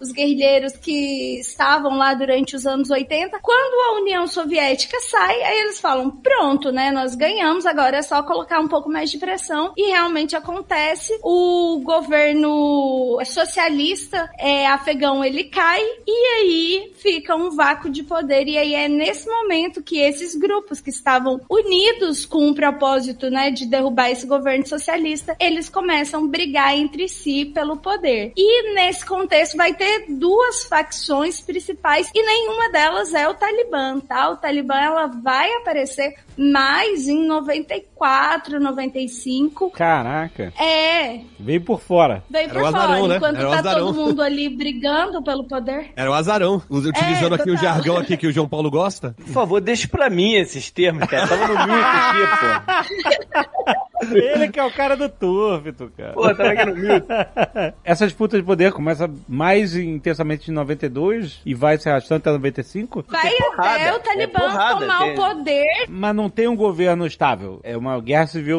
[0.00, 5.60] os guerrilheiros que estavam lá durante os anos 80, quando a União Soviética sai, aí
[5.60, 6.90] eles falam: pronto, né?
[6.90, 9.72] Nós ganhamos, agora é só colocar um pouco mais de pressão.
[9.76, 11.18] E realmente acontece.
[11.22, 18.46] O governo socialista é, afegão ele cai e aí fica um vácuo de poder.
[18.48, 23.50] E aí é nesse momento que esses grupos que estavam unidos com o propósito, né,
[23.50, 28.32] de derrubar esse governo socialista, eles começam a brigar entre si pelo poder.
[28.36, 34.30] E nesse contexto vai ter duas facções principais e nenhuma delas é o Talibã, tá?
[34.30, 39.70] O Talibã ela vai aparecer mais em 94, 95.
[39.70, 40.52] Caraca.
[40.60, 41.20] É.
[41.38, 42.22] Veio por fora.
[42.28, 43.16] Veio por Era o fora, azarão, né?
[43.16, 43.86] enquanto Era o tá azarão.
[43.86, 45.92] todo mundo ali brigando pelo poder.
[45.96, 46.62] Era o azarão.
[46.68, 49.14] Utilizando É, aqui o jargão aqui que o João Paulo gosta.
[49.16, 51.26] Por favor, deixa pra mim esses termos, cara.
[51.28, 53.44] Tava no mute aqui,
[54.10, 56.12] Ele que é o cara do turvito, cara.
[56.12, 56.22] pô.
[56.34, 57.06] Tava aqui no mute.
[57.84, 63.04] Essa disputa de poder começa mais intensamente em 92 e vai se arrastando até 95?
[63.08, 65.66] Vai porrada, até o é Talibã porrada, tomar tem- o poder.
[65.88, 67.60] Mas não tem um governo estável.
[67.62, 68.58] É uma guerra civil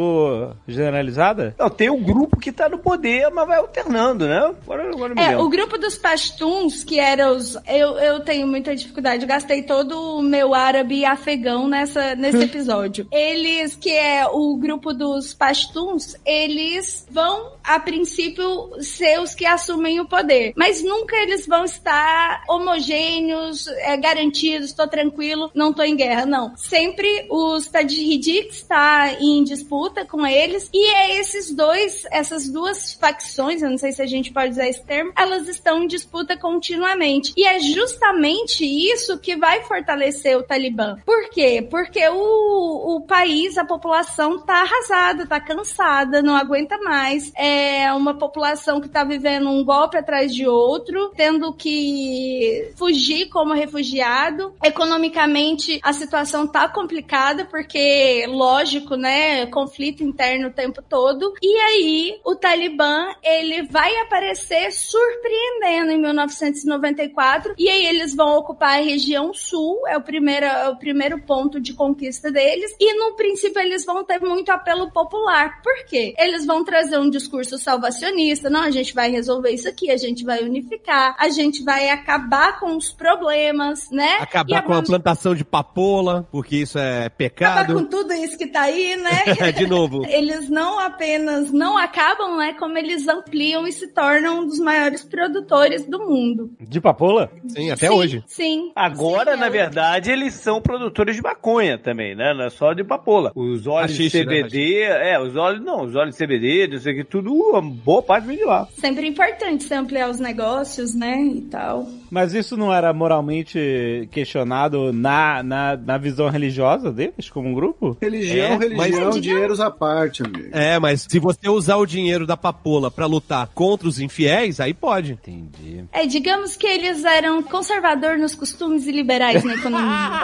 [0.68, 1.56] generalizada?
[1.58, 4.54] Não, tem o grupo que tá no poder, mas vai alternando, né?
[4.64, 5.46] Agora, agora É, lembro.
[5.46, 7.56] o grupo dos Pashtuns, que era os.
[7.68, 12.44] Eu, eu tenho muita dificuldade, eu gastei todo o meu árabe e afegão nessa, nesse
[12.44, 13.08] episódio.
[13.12, 20.00] Eles, que é o grupo dos Pashtuns, eles vão, a princípio, ser os que assumem
[20.00, 20.54] o poder.
[20.56, 26.56] Mas nunca eles vão estar homogêneos, é, garantidos, tô tranquilo, não tô em guerra, não.
[26.56, 33.62] Sempre os Tajihidi está em disputa com eles, e é esses dois, essas duas facções,
[33.62, 37.34] eu não sei se a gente pode usar esse termo, elas estão em disputa continuamente.
[37.36, 40.98] E é justamente isso que vai fortalecer o Talibã.
[41.06, 41.68] Por quê?
[41.70, 47.32] Porque o, o país, a população tá arrasada, tá cansada, não aguenta mais.
[47.36, 47.55] É
[47.96, 54.54] uma população que tá vivendo um golpe atrás de outro, tendo que fugir como refugiado.
[54.64, 61.34] Economicamente, a situação tá complicada, porque, lógico, né, conflito interno o tempo todo.
[61.42, 68.80] E aí, o Talibã, ele vai aparecer surpreendendo em 1994, e aí eles vão ocupar
[68.80, 73.16] a região sul, é o primeiro, é o primeiro ponto de conquista deles, e no
[73.16, 75.62] princípio eles vão ter muito apelo popular.
[75.62, 76.14] Por quê?
[76.18, 80.24] Eles vão trazer um discurso salvacionista, não, a gente vai resolver isso aqui, a gente
[80.24, 84.20] vai unificar, a gente vai acabar com os problemas, né?
[84.20, 87.74] E Acabar com a plantação de papola, porque isso é acabar pecado.
[87.74, 89.52] com tudo isso que tá aí, né?
[89.56, 90.06] de novo.
[90.06, 92.54] Eles não apenas não acabam, né?
[92.54, 96.52] Como eles ampliam e se tornam um dos maiores produtores do mundo.
[96.60, 97.32] De papola?
[97.48, 98.24] Sim, até Sim, hoje.
[98.28, 98.72] Sim.
[98.76, 102.34] Agora, Sim, na é verdade, eles são produtores de maconha também, né?
[102.34, 103.32] Não é só de papola.
[103.36, 104.42] Os óleos Haxixe, de né?
[104.44, 108.02] CBD, é, os óleos, não, os óleos de CBD, não sei o que, tudo, boa
[108.02, 108.68] parte vem de lá.
[108.78, 111.22] Sempre importante você ampliar os negócios, né?
[111.22, 111.88] E tal.
[112.16, 117.98] Mas isso não era moralmente questionado na, na, na visão religiosa deles, como um grupo?
[118.02, 120.48] Religião, É, religião, mas- dinheiros à parte, amigo.
[120.54, 124.74] É, mas se você usar o dinheiro da papola pra lutar contra os infiéis, aí
[124.74, 125.12] pode.
[125.12, 125.84] Entendi.
[125.92, 130.22] É, digamos que eles eram conservador nos costumes e liberais na economia.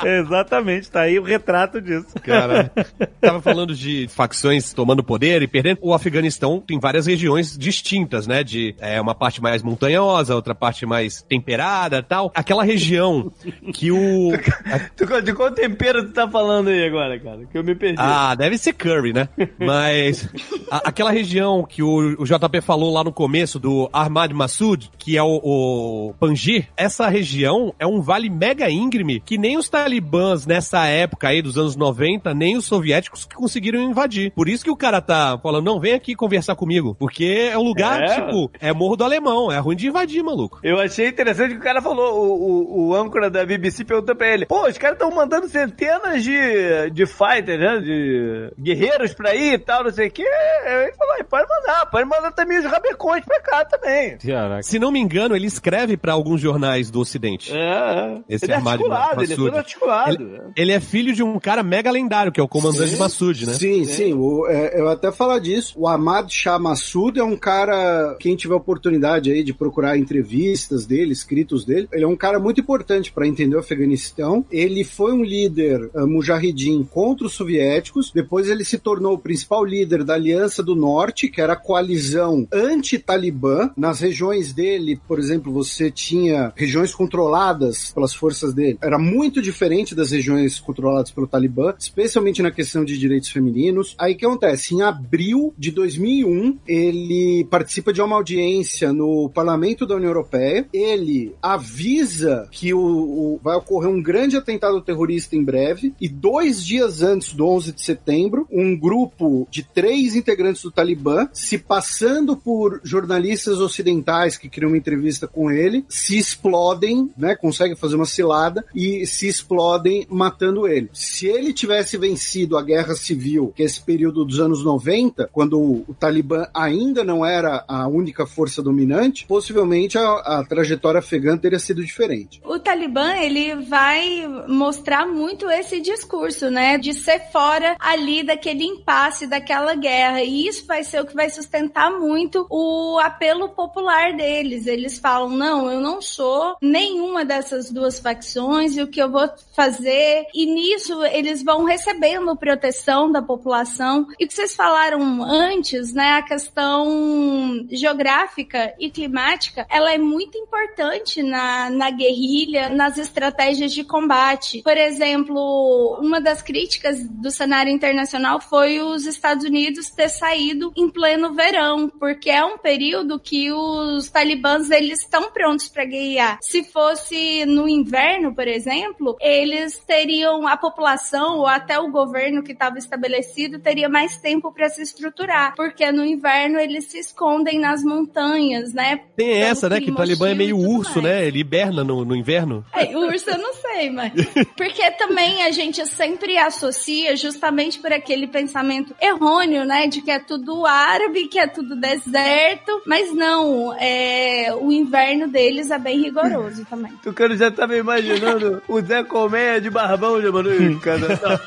[0.04, 2.08] Exatamente, tá aí o retrato disso.
[2.24, 2.72] Cara,
[3.20, 5.78] tava falando de facções tomando poder e perdendo.
[5.80, 8.42] O Afeganistão tem várias regiões distintas, né?
[8.42, 12.30] De é, uma parte mais montanhosa, outra parte mais temperada tal.
[12.34, 13.30] Aquela região
[13.72, 14.30] que o.
[15.24, 17.40] De qual tempero tu tá falando aí agora, cara?
[17.50, 17.96] Que eu me perdi.
[17.98, 19.28] Ah, deve ser curry, né?
[19.58, 20.28] Mas
[20.70, 25.16] a- aquela região que o, o JP falou lá no começo do Ahmad Massoud, que
[25.16, 30.46] é o, o Panjir, essa região é um vale mega íngreme que nem os talibãs
[30.46, 34.32] nessa época aí dos anos 90, nem os soviéticos que conseguiram invadir.
[34.32, 36.94] Por isso que o cara tá falando, não, vem aqui conversar comigo.
[36.98, 38.14] Porque é um lugar, É?
[38.14, 40.58] tipo, é Morro do Alemão, é ruim de invadir, maluco.
[40.62, 44.28] Eu achei interessante que o cara falou, o, o, o âncora da BBC perguntou pra
[44.28, 49.54] ele, pô, os caras estão mandando centenas de, de fighters, né, de guerreiros pra ir
[49.54, 50.22] e tal, não sei o que.
[50.22, 54.16] Ele falou, "Ah, pode mandar, pode mandar também os rabecões pra cá também.
[54.18, 54.62] Caraca.
[54.62, 57.52] Se não me engano, ele escreve pra alguns jornais do Ocidente.
[57.56, 58.18] É, é.
[58.28, 60.12] Esse ele é armário articulado, ele é todo articulado.
[60.22, 63.52] Ele, ele é filho de um cara mega lendário, que é o comandante Massoud, né?
[63.54, 64.12] Sim, sim.
[64.14, 65.74] o- é, eu até falar disso.
[65.76, 71.12] O Ahmad Shah Massoud é um cara, quem tiver oportunidade aí de procurar entrevistas dele,
[71.12, 74.44] escritos dele, ele é um cara muito importante para entender o Afeganistão.
[74.50, 79.64] Ele foi um líder uh, mujahidin contra os soviéticos, depois ele se tornou o principal
[79.64, 83.70] líder da Aliança do Norte, que era a coalizão anti-Talibã.
[83.76, 88.78] Nas regiões dele, por exemplo, você tinha regiões controladas pelas forças dele.
[88.82, 93.94] Era muito diferente das regiões controladas pelo Talibã, especialmente na questão de direitos femininos.
[93.98, 94.74] Aí o que acontece?
[94.74, 100.66] Em abril de 2001, ele participa de uma audiência no Parlamento da União Europeia.
[100.72, 105.94] Ele avisa que o, o- vai ocorrer um grande atentado terrorista em breve.
[106.00, 111.28] E dois dias antes do 11 de setembro, um grupo de três integrantes do Talibã,
[111.32, 117.34] se passando por jornalistas ocidentais que criam uma entrevista com ele, se explodem, né?
[117.36, 120.88] Conseguem fazer uma cilada e se explodem matando ele.
[120.92, 125.58] Se ele tivesse vencido a guerra civil, que é esse período dos anos 90, quando
[125.58, 131.36] o, o Talibã ainda não era a única força dominante, possivelmente a, a trajetória afegã
[131.36, 132.40] teria sido diferente.
[132.44, 136.78] O Talibã, ele vai mostrar muito esse discurso, né?
[136.78, 140.22] De ser fora ali daquele impasse, daquela guerra.
[140.22, 144.66] E isso vai ser o que vai sustentar muito o apelo popular deles.
[144.66, 149.28] Eles falam: não, eu não sou nenhuma dessas duas facções e o que eu vou
[149.54, 150.26] fazer.
[150.34, 154.06] E nisso eles vão recebendo proteção da população.
[154.18, 156.14] E o que vocês falaram antes, né?
[156.14, 163.82] A questão geográfica e climática, ela é muito importante na, na guerrilha, nas estratégias de
[163.82, 164.62] combate.
[164.62, 170.90] Por exemplo, uma das críticas do cenário internacional foi os Estados Unidos ter saído em
[170.90, 176.38] pleno verão, porque é um período que os talibãs eles estão prontos para guerrear.
[176.42, 182.52] Se fosse no inverno, por exemplo, eles teriam a população ou até o governo que
[182.52, 187.82] estava estabelecido teria mais tempo para se estruturar, porque no inverno eles se escondem nas
[187.82, 188.89] montanhas, né?
[188.96, 189.80] Tem Pelo essa, né?
[189.80, 191.14] Que o Talibã é meio urso, mais.
[191.14, 191.26] né?
[191.26, 192.64] Ele hiberna no, no inverno.
[192.72, 194.12] É, urso eu não sei, mas.
[194.56, 199.86] Porque também a gente sempre associa justamente por aquele pensamento errôneo, né?
[199.86, 202.82] De que é tudo árabe, que é tudo deserto.
[202.86, 206.92] Mas não, é, o inverno deles é bem rigoroso também.
[207.10, 211.40] O cara já tava imaginando o Zé Colmeia de barbão, já mandou "Ih, Catatá.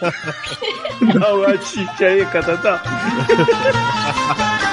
[1.20, 2.84] Dá uma xixi aí, Catatá.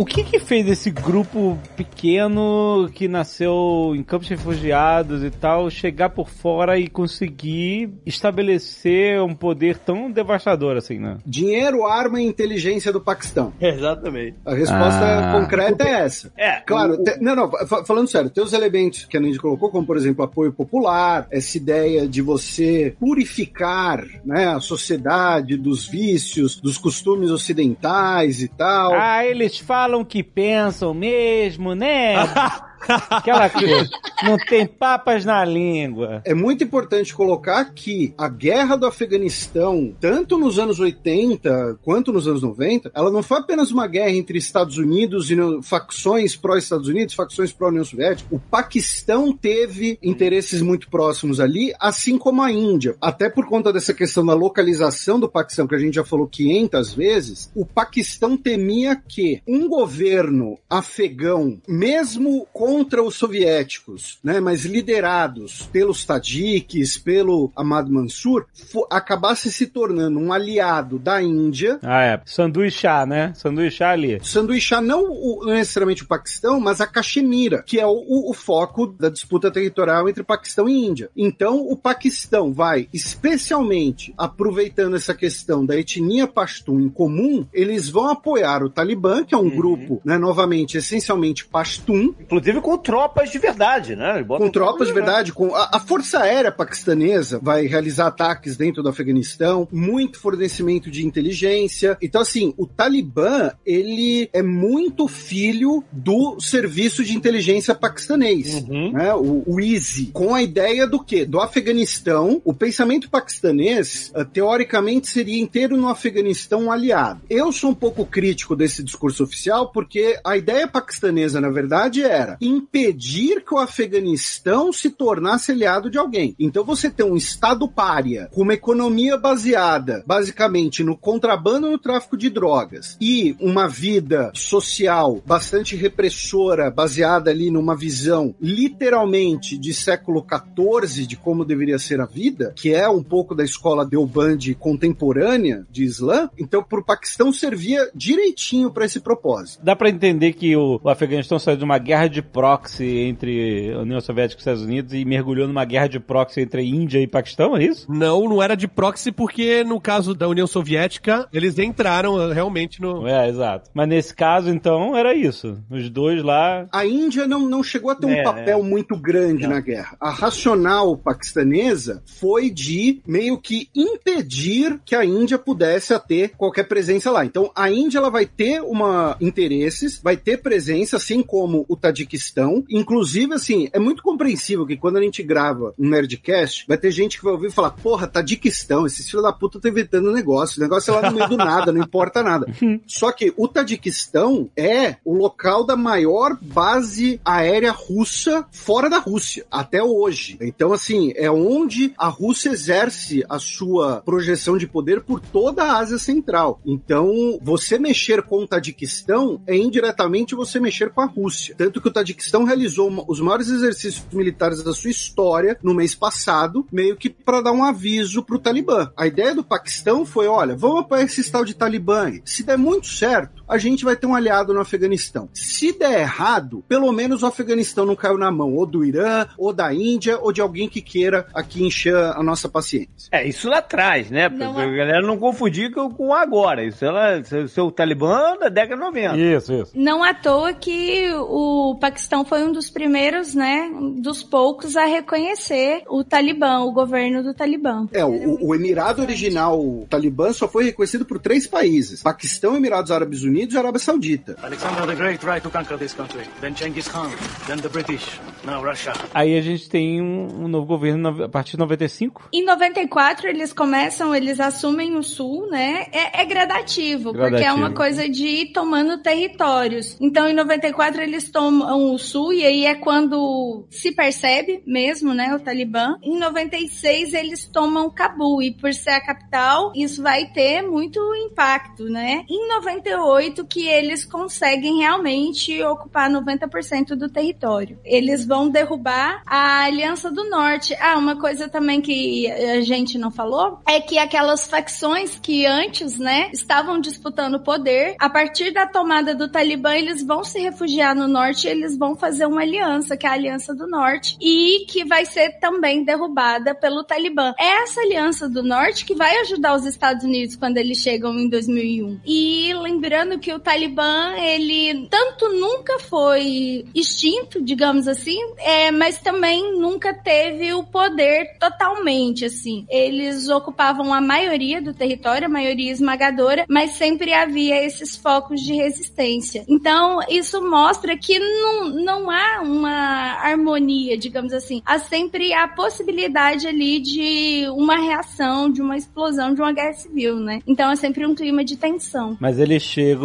[0.00, 5.68] O que que fez esse grupo pequeno que nasceu em campos de refugiados e tal
[5.70, 11.18] chegar por fora e conseguir estabelecer um poder tão devastador assim, né?
[11.26, 13.52] Dinheiro, arma e inteligência do Paquistão.
[13.60, 14.36] Exatamente.
[14.46, 15.32] A resposta Ah.
[15.38, 16.32] concreta é essa.
[16.34, 19.38] É, Claro, o- te- não, não, fa- falando sério, tem os elementos que a Nandy
[19.38, 25.86] colocou, como por exemplo apoio popular, essa ideia de você purificar né, a sociedade dos
[25.86, 28.94] vícios, dos costumes ocidentais e tal.
[28.94, 32.14] Ah, eles falam que pensam mesmo, né?
[32.88, 33.88] Aquela coisa.
[34.22, 36.22] Não tem papas na língua.
[36.24, 42.26] É muito importante colocar que a guerra do Afeganistão, tanto nos anos 80 quanto nos
[42.26, 47.14] anos 90, ela não foi apenas uma guerra entre Estados Unidos e facções pró-Estados Unidos,
[47.14, 48.28] facções pró-União Soviética.
[48.34, 52.96] O Paquistão teve interesses muito próximos ali, assim como a Índia.
[53.00, 56.94] Até por conta dessa questão da localização do Paquistão, que a gente já falou 500
[56.94, 65.68] vezes, o Paquistão temia que um governo afegão, mesmo contra os soviéticos, né, mas liderados
[65.72, 68.46] pelos tajiques, pelo Ahmad Mansur,
[68.88, 71.80] acabasse se tornando um aliado da Índia.
[71.82, 72.20] Ah, é.
[72.24, 73.32] Sanduíchá, né?
[73.34, 74.20] Sanduíchá ali.
[74.22, 78.34] Sanduíchá não o- não necessariamente o Paquistão, mas a Caxemira, que é o, o- o
[78.34, 81.10] foco da disputa territorial entre Paquistão e Índia.
[81.16, 88.08] Então, o Paquistão vai, especialmente aproveitando essa questão da etnia Pashtun em comum, eles vão
[88.08, 93.38] apoiar o Talibã, que é um grupo, né, novamente, essencialmente Pashtun, Inclusive com tropas de
[93.38, 94.24] verdade, né?
[94.24, 98.82] Com tropas de tropa verdade, com a, a Força Aérea Paquistanesa vai realizar ataques dentro
[98.82, 101.96] do Afeganistão, muito fornecimento de inteligência.
[102.00, 109.14] Então, assim, o Talibã, ele é muito filho do serviço de inteligência paquistanês, né?
[109.14, 111.24] O, o ISI, com a ideia do quê?
[111.24, 117.20] Do Afeganistão, o pensamento paquistanês, eh, teoricamente, seria inteiro no Afeganistão aliado.
[117.28, 122.36] Eu sou um pouco crítico desse discurso oficial, porque a ideia paquistanesa, na verdade, era
[122.50, 126.34] impedir que o Afeganistão se tornasse aliado de alguém.
[126.38, 131.78] Então você tem um Estado pária, com uma economia baseada basicamente no contrabando e no
[131.78, 139.72] tráfico de drogas, e uma vida social bastante repressora, baseada ali numa visão literalmente de
[139.72, 144.38] século XIV de como deveria ser a vida, que é um pouco da escola Deoband
[144.58, 149.62] contemporânea de Islã, então para o Paquistão servia direitinho para esse propósito.
[149.62, 153.80] Dá pra entender que o, o Afeganistão saiu de uma guerra de proxy entre a
[153.80, 157.06] União Soviética e os Estados Unidos e mergulhou numa guerra de proxy entre Índia e
[157.06, 157.86] Paquistão, é isso?
[157.92, 162.80] Não, não era de proxy porque no caso da União Soviética, eles entraram eh, realmente
[162.80, 163.06] no...
[163.06, 163.68] É, exato.
[163.74, 165.58] Mas nesse caso, então, era isso.
[165.70, 166.66] Os dois lá...
[166.72, 168.62] A Índia não, não chegou a ter um É, papel é.
[168.62, 169.96] muito grande na guerra.
[170.00, 177.10] A racional paquistanesa foi de meio que impedir que a Índia pudesse ter qualquer presença
[177.10, 177.22] lá.
[177.22, 182.29] Então, a Índia ela vai ter uma interesses, vai ter presença, assim como o Tadiquistão.
[182.70, 187.18] Inclusive, assim, é muito compreensível que quando a gente grava um Nerdcast, vai ter gente
[187.18, 190.58] que vai ouvir e falar, porra, Tadiquistão, esses filhos da puta estão inventando um negócio.
[190.58, 192.46] O negócio é lá no meio do nada, não importa nada.
[192.86, 199.44] Só que o Tadiquistão é o local da maior base aérea russa fora da Rússia,
[199.50, 200.36] até hoje.
[200.40, 205.78] Então, assim, é onde a Rússia exerce a sua projeção de poder por toda a
[205.78, 206.60] Ásia Central.
[206.64, 211.54] Então, você mexer com o Tadiquistão é indiretamente você mexer com a Rússia.
[211.56, 215.94] Tanto que o Tadiquistão realizou uma- os maiores exercícios militares da sua história no mês
[215.94, 218.90] passado, meio que para dar um aviso pro Talibã.
[218.96, 222.12] A ideia do Paquistão foi, olha, vamos apoiar esse tal de Talibã.
[222.24, 225.28] Se der muito certo, a gente vai ter um aliado no Afeganistão.
[225.34, 229.52] Se der errado, pelo menos o Afeganistão não caiu na mão ou do Irã, ou
[229.52, 233.08] da Índia, ou de alguém que queira aqui encher a nossa paciência.
[233.10, 234.28] É, isso lá atrás, né?
[234.28, 236.64] Pra Não a é- galera não confundir com, com agora.
[236.64, 239.16] Isso ela, seu, seu Talibã da década de 90.
[239.16, 239.72] Isso, isso.
[239.74, 245.82] Não à toa que o Paquistão foi um dos primeiros, né, dos poucos a reconhecer
[245.88, 247.86] o Talibã, o governo do Talibã.
[247.92, 252.90] É, o, o Emirado original o Talibã só foi reconhecido por três países: Paquistão, Emirados
[252.90, 254.36] Árabes Unidos e Arábia Saudita.
[254.42, 256.22] Alexander the Great tried to conquer this country.
[256.40, 257.10] Then Genghis Khan.
[257.46, 258.20] Then the British.
[258.44, 258.92] Now Russia.
[259.14, 262.28] Aí a gente tem um, um novo governo no- a partir de 95.
[262.32, 265.86] Em 94 eles começam, eles assumem o sul, né?
[265.92, 267.56] É, é gradativo, porque é Gradativo.
[267.56, 269.96] uma coisa de ir tomando territórios.
[270.00, 275.34] Então em 94 eles tomam o sul e aí é quando se percebe mesmo, né,
[275.34, 275.96] o Talibã.
[276.02, 281.84] Em 96 eles tomam Cabul e por ser a capital, isso vai ter muito impacto,
[281.84, 282.24] né?
[282.28, 287.78] Em 98 que eles conseguem realmente ocupar 90% do território.
[287.84, 290.76] Eles vão derrubar a Aliança do Norte.
[290.80, 295.98] Ah, uma coisa também que a gente não falou é que aquelas facções que antes,
[295.98, 301.06] né, estavam disputando poder, a partir da tomada do Talibã, eles vão se refugiar no
[301.06, 304.84] norte e eles vão fazer uma aliança, que é a Aliança do Norte, e que
[304.84, 307.32] vai ser também derrubada pelo Talibã.
[307.38, 311.28] É essa Aliança do Norte que vai ajudar os Estados Unidos quando eles chegam em
[311.28, 312.00] 2001.
[312.04, 319.58] E lembrando que o Talibã, ele tanto nunca foi extinto, digamos assim, é, mas também
[319.58, 322.66] nunca teve o poder totalmente, assim.
[322.68, 328.54] Eles ocupavam a maioria do território, a maioria esmagadora, mas sempre havia esses focos de
[328.54, 329.44] resistência.
[329.48, 334.62] Então, isso mostra que não, não há uma harmonia, digamos assim.
[334.64, 340.16] Há sempre a possibilidade ali de uma reação, de uma explosão, de uma guerra civil,
[340.16, 340.40] né?
[340.46, 342.16] Então é sempre um clima de tensão.
[342.20, 342.99] Mas eles chegam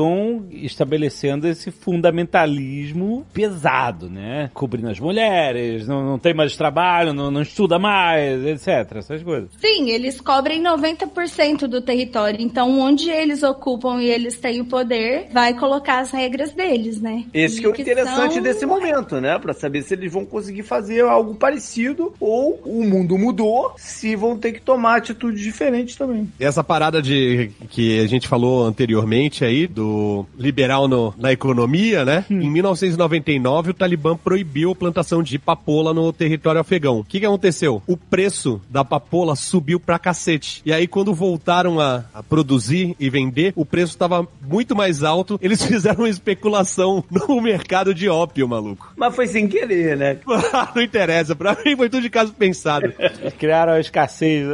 [0.51, 4.49] estabelecendo esse fundamentalismo pesado, né?
[4.53, 8.97] Cobrindo as mulheres, não, não tem mais trabalho, não, não estuda mais, etc.
[8.97, 9.49] Essas coisas.
[9.59, 12.41] Sim, eles cobrem 90% do território.
[12.41, 17.25] Então, onde eles ocupam e eles têm o poder, vai colocar as regras deles, né?
[17.33, 19.37] Esse que é o Que interessante são- desse momento, né?
[19.39, 24.37] Pra saber se eles vão conseguir fazer algo parecido ou o mundo mudou, se vão
[24.37, 26.29] ter que tomar atitudes diferentes também.
[26.39, 29.84] E essa parada de que a gente falou anteriormente aí, do
[30.37, 32.25] liberal no- na economia, né?
[32.29, 36.99] Em 1999, o Talibã proibiu a plantação de papoula no território afegão.
[36.99, 37.81] O que, que aconteceu?
[37.87, 40.61] O preço da papoula subiu pra cacete.
[40.65, 45.39] E aí, quando voltaram a, a produzir e vender, o preço estava muito mais alto.
[45.41, 48.93] Eles fizeram uma especulação no mercado de ópio, maluco.
[48.95, 50.17] Mas foi sem querer, né?
[50.75, 52.91] Não interessa, pra mim foi tudo de caso pensado.
[52.99, 54.45] Eles criaram a escassez.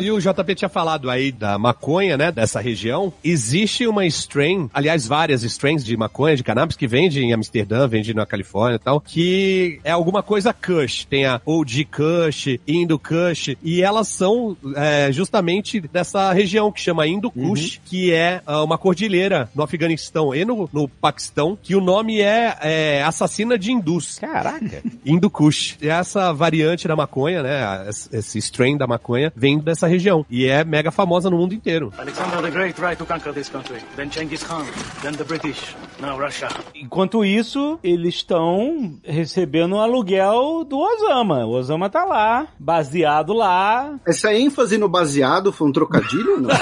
[0.00, 3.12] E o JP tinha falado aí da maconha, né, dessa região.
[3.22, 8.14] Existe uma strain, aliás, várias strains de maconha, de cannabis, que vende em Amsterdã, vende
[8.14, 11.04] na Califórnia e tal, que é alguma coisa Kush.
[11.04, 17.06] Tem a OG Kush, Indo Kush, e elas são é, justamente dessa região que chama
[17.06, 21.80] Indo Kush, que é ah, uma cordilheira no Afeganistão e no, no Paquistão, que o
[21.80, 24.18] nome é, é assassina de hindus.
[24.18, 24.82] Caraca.
[25.04, 25.76] Indo Kush.
[25.80, 30.24] E essa variante da maconha, né, esse esse strain da maconha, vem dessa região.
[30.30, 31.92] E é mega famosa no mundo inteiro.
[31.98, 33.80] Alexander the Great tried to conquer this country.
[33.96, 34.64] Then Genghis Khan.
[35.02, 35.76] Then the British.
[36.00, 36.48] Now Russia.
[36.74, 41.44] Enquanto isso, eles estão recebendo o aluguel do Osama.
[41.44, 43.94] O Osama tá lá, baseado lá.
[44.06, 46.50] Essa ênfase no baseado foi um trocadilho, não?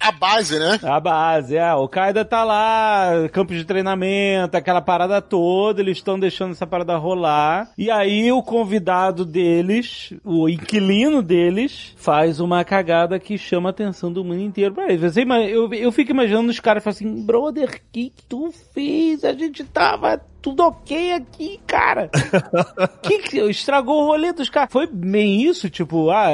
[0.00, 0.78] A base, né?
[0.82, 1.74] A base, é.
[1.74, 6.96] O Qaeda tá lá, campo de treinamento, aquela parada toda, eles estão deixando essa parada
[6.96, 7.70] rolar.
[7.76, 14.12] E aí o convidado deles, o inquilino deles, faz uma cagada que chama a atenção
[14.12, 15.16] do mundo inteiro pra eles.
[15.16, 19.24] Ima- eu, eu fico imaginando os caras falando assim, brother, que, que tu fez?
[19.24, 22.08] A gente tava tudo ok aqui, cara.
[23.02, 24.70] que que estragou o rolê dos caras?
[24.72, 26.28] Foi bem isso, tipo, ah,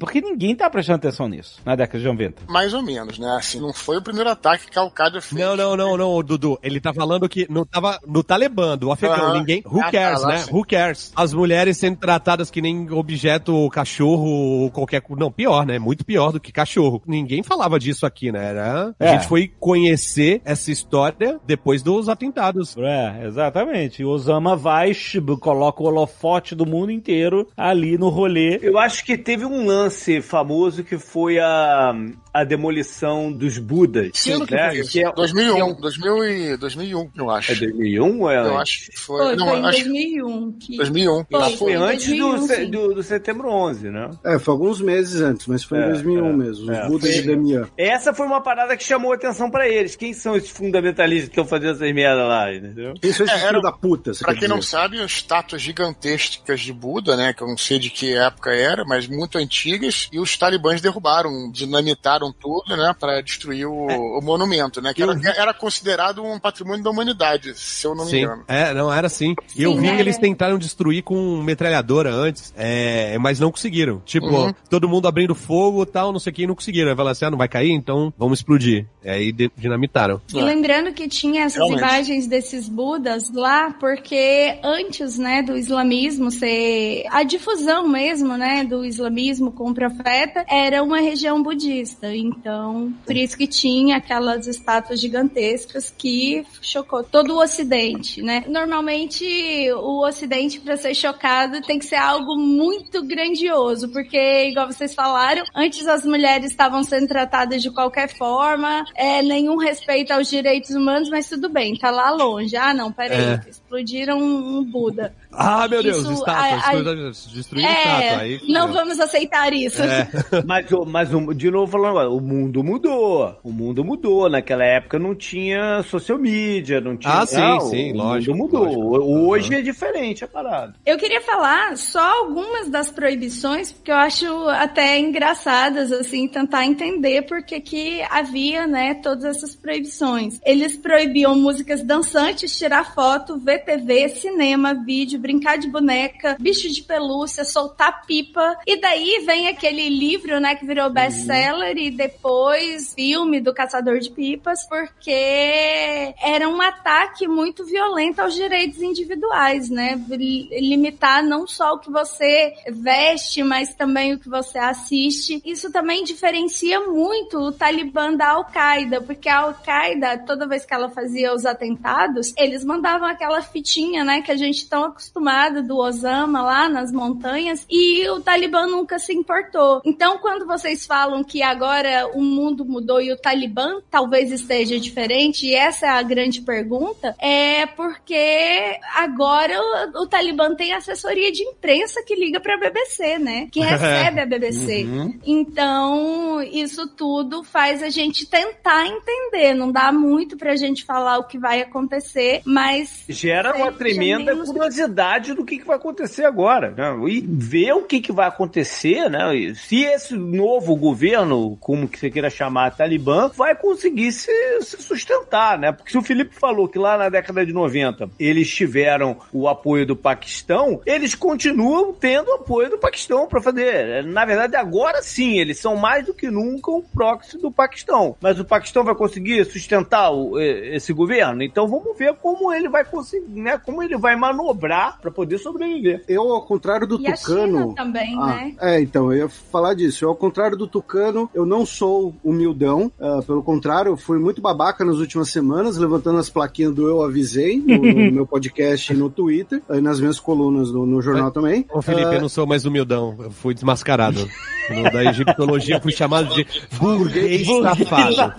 [0.00, 2.44] porque ninguém tá prestando atenção nisso na década de 90.
[2.48, 3.28] Mais ou menos, né?
[3.36, 5.38] Assim, não foi o primeiro ataque que a Al-Qaeda fez.
[5.38, 6.58] Não, não, não, não, Dudu.
[6.62, 9.16] Ele tá falando que não tava no Talibã, do afegão.
[9.16, 9.38] Aham.
[9.40, 9.62] Ninguém.
[9.66, 10.38] Who Ah, tá, cares, lá né?
[10.38, 10.50] sim.
[10.54, 11.12] Who cares?
[11.14, 15.02] As mulheres sendo tratadas que nem objeto, cachorro, ou qualquer.
[15.10, 15.78] Não, pior, né?
[15.78, 17.02] Muito pior do que cachorro.
[17.06, 18.46] Ninguém falava disso aqui, né?
[18.46, 18.94] Era...
[18.98, 19.10] É.
[19.10, 22.74] A gente foi conhecer essa história depois dos atentados.
[22.78, 23.26] É,
[23.58, 24.04] exatamente.
[24.04, 24.92] Osama vai,
[25.40, 28.58] coloca o holofote do mundo inteiro ali no rolê.
[28.62, 31.94] Eu acho que teve um lance famoso que foi a,
[32.40, 34.10] a demolição dos Budas.
[34.22, 34.68] Que ano que né?
[34.70, 34.90] foi isso?
[34.90, 37.52] Que é- 2001, que é um- 2000 e 2001, eu acho.
[37.52, 39.18] É 2001 ou é Eu acho que foi.
[39.24, 40.52] Foi, não, foi em acho 2001.
[40.52, 40.76] Que...
[40.76, 41.24] 2001.
[41.30, 42.70] Foi, Foi foi em antes do, 2001, se- sim.
[42.70, 44.10] do, do setembro 11, né?
[44.24, 46.64] É, foi alguns meses antes, mas foi em É, 2001 é, mesmo.
[46.70, 46.86] Os é.
[46.86, 47.68] Budas de Damian.
[47.76, 49.96] Essa foi uma parada que chamou atenção pra eles.
[49.96, 52.94] Quem são esses fundamentalistas que estão fazendo essas merda lá, entendeu?
[53.02, 54.70] Isso é É, era- da puta, você Pra quem não dizer.
[54.70, 57.32] sabe, estátuas gigantescas de Buda, né?
[57.32, 60.08] Que eu não sei de que época era, mas muito antigas.
[60.12, 62.94] E os talibãs derrubaram, dinamitaram tudo, né?
[62.98, 63.86] Pra destruir o,
[64.18, 64.92] o monumento, né?
[64.94, 68.18] Que era, era considerado um patrimônio da humanidade, se eu não me Sim.
[68.22, 68.44] engano.
[68.48, 69.34] É, não, era assim.
[69.56, 74.00] E eu vi que eles tentaram destruir com metralhadora antes, é, mas não conseguiram.
[74.04, 74.52] Tipo, Uhum.
[74.68, 76.90] todo mundo abrindo fogo e tal, não sei o que, não conseguiram.
[76.90, 77.70] Aí falaram assim, ah, não vai cair?
[77.72, 78.86] Então vamos explodir.
[79.04, 80.20] E aí de- dinamitaram.
[80.34, 81.80] E lembrando que tinha essas Realmente.
[81.80, 88.84] imagens desses Budas lá, porque antes, né, do islamismo ser a difusão mesmo, né, do
[88.84, 92.07] islamismo com o profeta, era uma região budista.
[92.14, 98.44] Então, por isso que tinha aquelas estátuas gigantescas que chocou todo o ocidente, né?
[98.48, 99.24] Normalmente
[99.72, 105.44] o ocidente para ser chocado tem que ser algo muito grandioso, porque igual vocês falaram,
[105.54, 111.08] antes as mulheres estavam sendo tratadas de qualquer forma, é, nenhum respeito aos direitos humanos,
[111.08, 112.56] mas tudo bem, tá lá longe.
[112.56, 113.40] Ah, não, peraí, É.
[113.72, 115.12] explodiram um Buda.
[115.30, 118.02] Ah, meu Deus, Isso, estátua, a- a- estátua, destruíram estátua.
[118.04, 118.74] É, Aí, não fudeu.
[118.74, 119.82] vamos aceitar isso.
[119.82, 120.08] É.
[120.46, 123.38] Mas, o- mas o- de novo falando agora, o mundo mudou.
[123.44, 124.28] O mundo mudou.
[124.30, 127.12] Naquela época não tinha social media, não tinha.
[127.12, 128.90] Ah, sim, não, sim, o lógico, mundo mudou.
[128.98, 129.28] lógico.
[129.28, 130.74] Hoje é diferente a parada.
[130.86, 137.22] Eu queria falar só algumas das proibições, porque eu acho até engraçadas, assim, tentar entender
[137.22, 140.40] por que que havia, né, todas essas proibições.
[140.44, 146.82] Eles proibiam músicas dançantes, tirar foto, ver TV, cinema, vídeo, brincar de boneca, bicho de
[146.82, 148.56] pelúcia, soltar pipa.
[148.66, 154.10] E daí vem aquele livro, né, que virou best-seller e depois filme do Caçador de
[154.10, 160.00] Pipas, porque era um ataque muito violento aos direitos individuais, né?
[160.08, 165.40] Li- Limitar não só o que você veste, mas também o que você assiste.
[165.44, 170.88] Isso também diferencia muito o Talibã da Al-Qaeda, porque a Al-Qaeda, toda vez que ela
[170.90, 176.42] fazia os atentados, eles mandavam aquela fitinha, né, que a gente tão acostumado do Osama
[176.42, 179.80] lá nas montanhas, e o Talibã nunca se importou.
[179.84, 185.46] Então, quando vocês falam que agora o mundo mudou e o Talibã talvez esteja diferente,
[185.46, 191.42] e essa é a grande pergunta, é porque agora o, o Talibã tem assessoria de
[191.42, 193.48] imprensa que liga pra BBC, né?
[193.50, 194.86] Que recebe a BBC.
[195.24, 199.54] Então, isso tudo faz a gente tentar entender.
[199.54, 204.36] Não dá muito pra gente falar o que vai acontecer, mas Gera uma Seja tremenda
[204.36, 206.70] curiosidade do que, que vai acontecer agora.
[206.70, 207.08] Né?
[207.08, 209.34] E ver o que, que vai acontecer, né?
[209.36, 214.32] E Se esse novo governo, como que você queira chamar, Talibã, vai conseguir se,
[214.62, 215.72] se sustentar, né?
[215.72, 219.86] Porque se o Felipe falou que lá na década de 90 eles tiveram o apoio
[219.86, 224.04] do Paquistão, eles continuam tendo o apoio do Paquistão para fazer.
[224.04, 228.16] Na verdade, agora sim, eles são mais do que nunca um proxy do Paquistão.
[228.20, 231.42] Mas o Paquistão vai conseguir sustentar o- esse governo?
[231.42, 236.02] Então vamos ver como ele vai conseguir né, como ele vai manobrar pra poder sobreviver.
[236.08, 237.58] Eu, ao contrário do E a Tucano.
[237.62, 238.54] China também, Ah, né?
[238.60, 240.04] É, então, eu ia falar disso.
[240.04, 242.90] Eu, ao contrário do Tucano, eu não sou humildão.
[243.00, 247.02] ah, pelo contrário, eu fui muito babaca nas últimas semanas, levantando as plaquinhas do Eu
[247.02, 251.30] Avisei no, no meu podcast e no Twitter, e nas minhas colunas no, no jornal
[251.30, 251.64] também.
[251.72, 253.16] Ô, Felipe, Ah, eu não sou mais humildão.
[253.18, 254.28] Eu fui desmascarado.
[254.70, 256.46] No da egiptologia eu fui chamado de
[256.78, 258.34] burguês safado.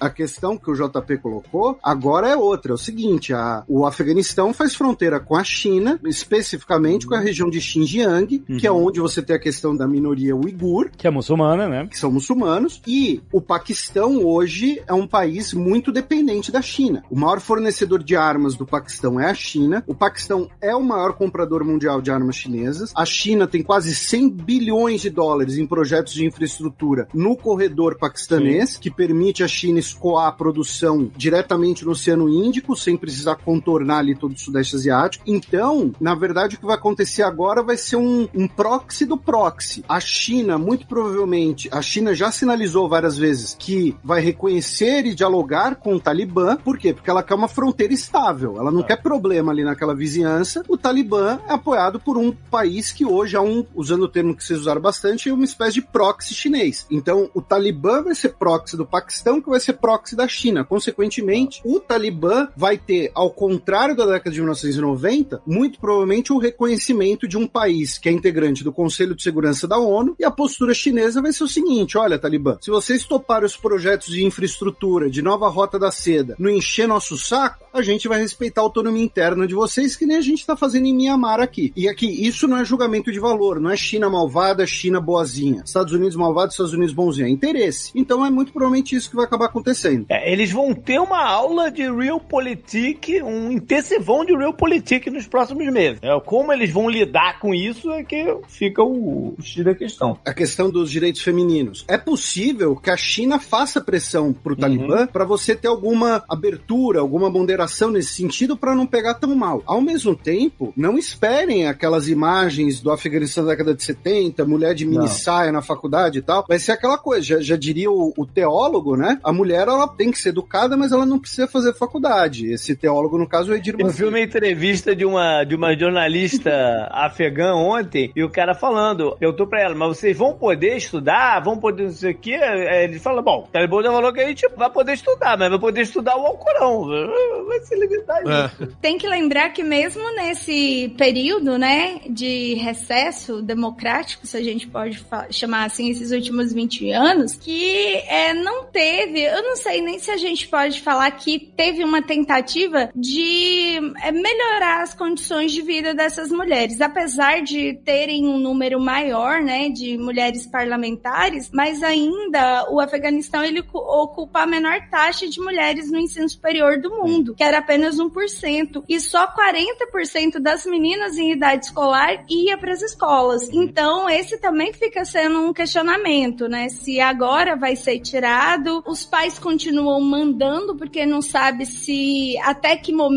[0.00, 2.72] A questão que o JP colocou agora é outra.
[2.72, 7.50] É o seguinte: a- o Afeganistão faz fronteira com a China, especificamente com a região
[7.50, 11.68] de Xinjiang, que é onde você tem a questão da minoria uigur, Que é muçulmana,
[11.68, 11.86] né?
[11.86, 17.02] que são muçulmanos, e o Paquistão hoje é um país muito dependente da China.
[17.10, 19.82] O maior fornecedor de armas do Paquistão é a China.
[19.86, 22.92] O Paquistão é o maior comprador mundial de armas chinesas.
[22.94, 28.76] A China tem quase 100 bilhões de dólares em projetos de infraestrutura no corredor paquistanês,
[28.76, 33.36] que permite a China escoar a produção diretamente no Oceano Índico, sem precisar
[33.68, 35.24] contornar ali todo o Sudeste Asiático.
[35.26, 39.84] Então, na verdade, o que vai acontecer agora vai ser um, um proxy do proxy.
[39.86, 45.76] A China, muito provavelmente, a China já sinalizou várias vezes que vai reconhecer e dialogar
[45.76, 46.56] com o Talibã.
[46.56, 46.94] Por quê?
[46.94, 48.56] Porque ela quer uma fronteira estável.
[48.58, 50.62] Ela não quer problema ali naquela vizinhança.
[50.66, 54.42] O Talibã é apoiado por um país que hoje é um, usando o termo que
[54.42, 56.86] vocês usaram bastante, é uma espécie de proxy chinês.
[56.90, 60.64] Então, o Talibã vai ser proxy do Paquistão, que vai ser proxy da China.
[60.64, 63.57] Consequentemente, o Talibã vai ter, ao contrário
[63.94, 68.72] da década de 1990, muito provavelmente o reconhecimento de um país que é integrante do
[68.72, 72.58] Conselho de Segurança da ONU, e a postura chinesa vai ser o seguinte: olha, Talibã,
[72.60, 77.16] se vocês toparem os projetos de infraestrutura, de nova rota da seda, não encher nosso
[77.16, 80.56] saco, a gente vai respeitar a autonomia interna de vocês, que nem a gente está
[80.56, 81.72] fazendo em Mianmar aqui.
[81.76, 85.92] E aqui, isso não é julgamento de valor, não é China malvada, China boazinha, Estados
[85.92, 87.92] Unidos malvado, Estados Unidos bonzinho, é interesse.
[87.94, 90.06] Então é muito provavelmente isso que vai acabar acontecendo.
[90.08, 95.98] É, eles vão ter uma aula de Realpolitik, um intensivão de Realpolitik nos próximos meses.
[96.02, 100.18] É, como eles vão lidar com isso é que fica o, o X da questão.
[100.24, 101.84] a questão dos direitos femininos.
[101.88, 107.30] É possível que a China faça pressão pro Talibã para você ter alguma abertura, alguma
[107.32, 109.62] ponderação nesse sentido para não pegar tão mal.
[109.66, 114.84] Ao mesmo tempo, não esperem aquelas imagens do Afeganistão da década de 70, mulher de
[114.84, 115.06] mini Não.
[115.06, 116.44] saia na faculdade e tal.
[116.48, 119.18] Vai ser aquela coisa, já, já diria o, o teólogo, né?
[119.22, 122.50] A mulher ela tem que ser educada, mas ela não precisa fazer faculdade.
[122.50, 125.76] Esse teólogo, no caso, é o Edir Eu vi uma entrevista de uma, de uma
[125.76, 126.50] jornalista
[126.90, 131.40] afegã ontem e o cara falando, eu tô pra ela, mas vocês vão poder estudar?
[131.40, 132.38] Vão poder não sei o quê?
[132.82, 135.58] Ele fala, bom, o Talibã já falou que a gente vai poder estudar, mas vai
[135.58, 136.88] poder estudar o Alcorão.
[137.48, 138.76] Vai se limitar nisso.
[138.80, 145.02] Tem que lembrar que mesmo nesse período, né, de recesso democrático, se a gente pode
[145.30, 150.10] chamar assim, esses últimos 20 anos, que é, não teve, eu não sei nem se
[150.10, 155.94] a gente pode falar que teve uma tentativa de é, melhorar as condições de vida
[155.94, 162.80] dessas mulheres, apesar de terem um número maior, né, de mulheres parlamentares, mas ainda o
[162.80, 167.42] Afeganistão ele cu- ocupa a menor taxa de mulheres no ensino superior do mundo, que
[167.42, 173.48] era apenas 1%, e só 40% das meninas em idade escolar ia para as escolas.
[173.52, 176.68] Então, esse também fica sendo um questionamento, né?
[176.68, 182.92] Se agora vai ser tirado, os pais continuam mandando porque não sabe se até que
[182.92, 183.07] momento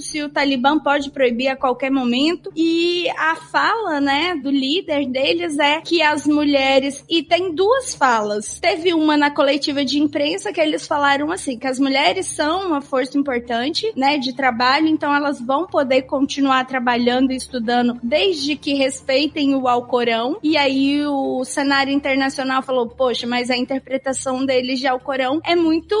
[0.00, 2.50] se o Talibã pode proibir a qualquer momento.
[2.56, 8.58] E a fala, né, do líder deles é que as mulheres e tem duas falas.
[8.60, 12.80] Teve uma na coletiva de imprensa que eles falaram assim, que as mulheres são uma
[12.80, 18.74] força importante, né, de trabalho, então elas vão poder continuar trabalhando e estudando desde que
[18.74, 20.38] respeitem o Alcorão.
[20.42, 25.96] E aí o cenário internacional falou: "Poxa, mas a interpretação deles de Alcorão é muito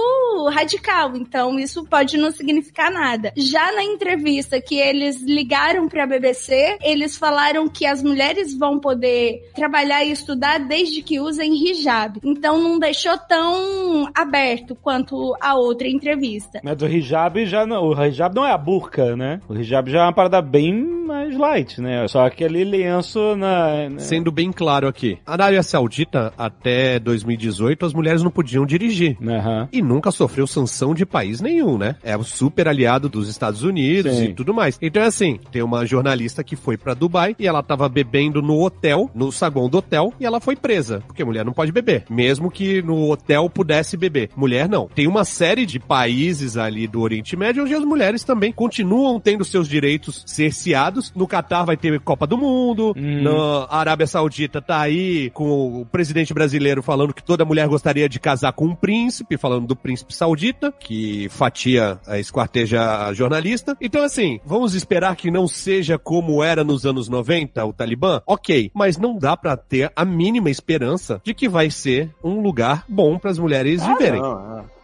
[0.52, 3.32] radical, então isso pode não significar nada".
[3.38, 8.78] Já na entrevista que eles ligaram para a BBC, eles falaram que as mulheres vão
[8.80, 12.18] poder trabalhar e estudar desde que usem hijab.
[12.24, 16.60] Então não deixou tão aberto quanto a outra entrevista.
[16.64, 17.84] Mas o hijab já não.
[17.90, 19.40] O hijab não é a burca, né?
[19.48, 20.74] O hijab já é uma parada bem
[21.08, 22.06] mais light, né?
[22.08, 23.88] Só aquele lenço na.
[23.88, 29.16] na- Sendo bem claro aqui, a Arábia Saudita, até 2018, as mulheres não podiam dirigir.
[29.22, 29.68] Aham.
[29.72, 31.96] E nunca sofreu sanção de país nenhum, né?
[32.02, 34.24] É o super aliado dos Estados Unidos Sim.
[34.26, 34.78] e tudo mais.
[34.80, 38.60] Então é assim, tem uma jornalista que foi pra Dubai e ela tava bebendo no
[38.62, 42.50] hotel, no saguão do hotel, e ela foi presa, porque mulher não pode beber, mesmo
[42.50, 44.30] que no hotel pudesse beber.
[44.36, 44.88] Mulher não.
[44.88, 49.44] Tem uma série de países ali do Oriente Médio onde as mulheres também continuam tendo
[49.44, 51.12] seus direitos cerceados.
[51.14, 53.22] No Catar vai ter Copa do Mundo, Hum.
[53.22, 58.18] na Arábia Saudita tá aí com o presidente brasileiro falando que toda mulher gostaria de
[58.18, 63.76] casar com um príncipe, falando do príncipe saudita, que fatia, eh, esquarteja a jornalista.
[63.80, 68.22] Então, assim, vamos esperar que não seja como era nos anos 90, o Talibã?
[68.26, 72.84] Ok, mas não dá pra ter a mínima esperança de que vai ser um lugar
[72.88, 74.22] bom para as mulheres viverem.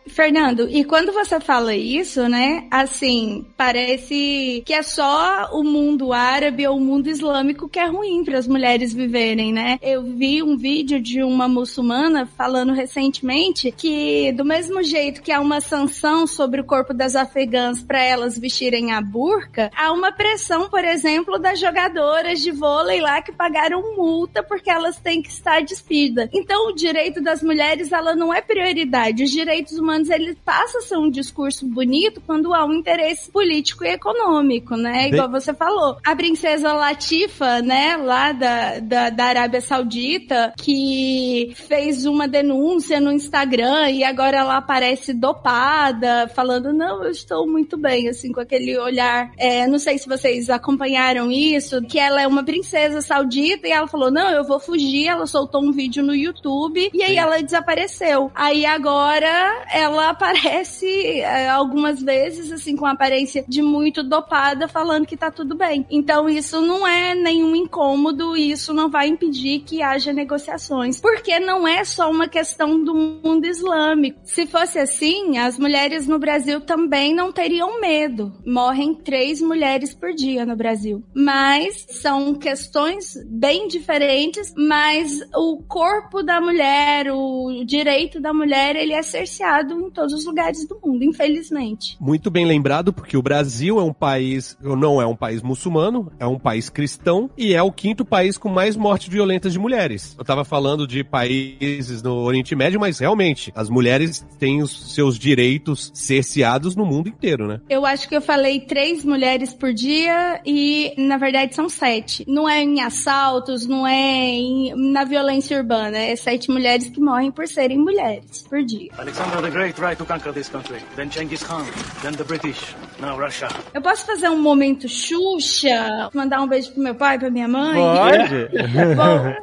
[0.07, 6.67] Fernando, e quando você fala isso, né, assim, parece que é só o mundo árabe
[6.67, 9.79] ou o mundo islâmico que é ruim para as mulheres viverem, né?
[9.83, 15.41] Eu vi um vídeo de uma muçulmana falando recentemente que do mesmo jeito que há
[15.41, 20.69] uma sanção sobre o corpo das afegãs para elas vestirem a burca, há uma pressão,
[20.69, 25.63] por exemplo, das jogadoras de vôlei lá que pagaram multa porque elas têm que estar
[25.63, 26.29] despidas.
[26.33, 29.25] Então, o direito das mulheres, ela não é prioridade.
[29.25, 33.31] Os direitos humanos humanos ele passa a ser um discurso bonito quando há um interesse
[33.31, 35.09] político e econômico, né?
[35.09, 35.97] Igual você falou.
[36.05, 43.13] A princesa Latifa, né, lá da, da, da Arábia Saudita, que fez uma denúncia no
[43.13, 48.77] Instagram e agora ela aparece dopada, falando, não, eu estou muito bem, assim, com aquele
[48.79, 49.31] olhar.
[49.37, 53.87] É, não sei se vocês acompanharam isso, que ela é uma princesa saudita e ela
[53.87, 55.07] falou, não, eu vou fugir.
[55.07, 57.19] Ela soltou um vídeo no YouTube e aí Sim.
[57.19, 58.31] ela desapareceu.
[58.35, 60.87] Aí agora ela aparece
[61.21, 65.87] é, algumas vezes, assim, com aparência de muito dopada, falando que tá tudo bem.
[65.91, 71.01] Então isso não é nenhum incômodo e isso não vai impedir que haja negociações.
[71.01, 74.21] Porque não é só uma questão do mundo islâmico.
[74.25, 78.33] Se fosse assim, as mulheres no Brasil também não teriam medo.
[78.47, 81.03] Morrem três mulheres por dia no Brasil.
[81.15, 88.93] Mas são questões bem diferentes, mas o corpo da mulher, o direito da mulher, ele
[88.93, 91.97] é cerceado em todos os lugares do mundo, infelizmente.
[92.01, 96.27] Muito bem lembrado, porque o Brasil é um país, não é um país muçulmano, é
[96.27, 100.15] um país cristão e é o quinto país com mais mortes violentas de mulheres.
[100.19, 105.19] Eu tava falando de países no Oriente Médio, mas realmente, as mulheres têm os seus
[105.19, 107.61] direitos cerceados no mundo inteiro, né?
[107.69, 112.25] Eu acho que eu falei três mulheres por dia e, na verdade, são sete.
[112.29, 117.31] Não é em assaltos, não é em, na violência urbana, é sete mulheres que morrem
[117.31, 118.91] por serem mulheres por dia.
[118.99, 120.81] Alexander the Great tried to conquer this country.
[120.97, 121.67] Then Genghis Khan.
[122.03, 122.75] Then the British.
[123.01, 123.49] Now Russia.
[123.73, 126.11] Eu posso fazer um momento Xuxa?
[126.15, 127.75] Mandar um beijo pro meu pai, pra minha mãe?
[127.75, 128.49] Pode.
[128.95, 129.35] Bom,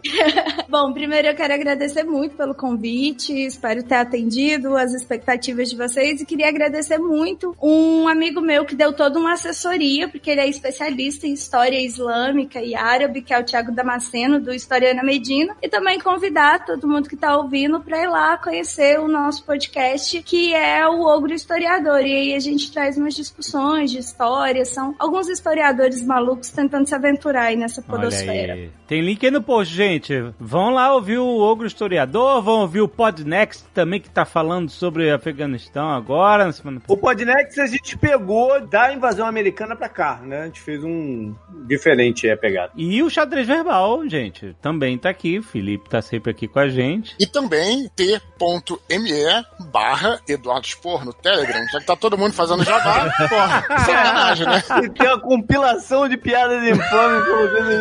[0.69, 3.33] bom, primeiro eu quero agradecer muito pelo convite.
[3.33, 8.75] Espero ter atendido as expectativas de vocês e queria agradecer muito um amigo meu que
[8.75, 13.39] deu toda uma assessoria, porque ele é especialista em história islâmica e árabe, que é
[13.39, 18.01] o Tiago Damasceno, do Historiana Medina, e também convidar todo mundo que tá ouvindo para
[18.01, 22.01] ir lá conhecer o nosso podcast que é o Ogro Historiador.
[22.01, 26.95] E aí a gente traz umas discussões de história, são alguns historiadores malucos tentando se
[26.95, 28.53] aventurar aí nessa podosfera.
[28.53, 28.71] Aí.
[28.87, 30.13] Tem link aí no post, gente.
[30.39, 35.11] Vão lá ouvir o Ogro Historiador, vão ouvir o Podnext também, que tá falando sobre
[35.11, 36.45] Afeganistão agora.
[36.45, 40.41] Na semana o Podnext a gente pegou da invasão americana pra cá, né?
[40.41, 41.33] A gente fez um
[41.67, 42.73] diferente é pegado.
[42.75, 45.39] E o xadrez verbal, gente, também tá aqui.
[45.39, 47.15] O Felipe tá sempre aqui com a gente.
[47.19, 49.90] E também t.me barra
[50.27, 54.63] Eduardo Spor no Telegram, já que tá todo mundo fazendo jabá, porra, sacanagem, né?
[54.83, 57.71] E tem uma compilação de piadas infames colocando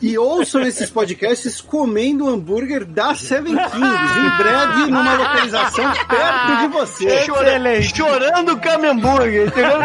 [0.00, 6.68] E ouçam esses podcasts comendo hambúrguer da Seven Kings, em breve numa localização perto de
[6.68, 7.26] você.
[7.26, 9.84] Chora, chorando Cam Hambúrguer, chegando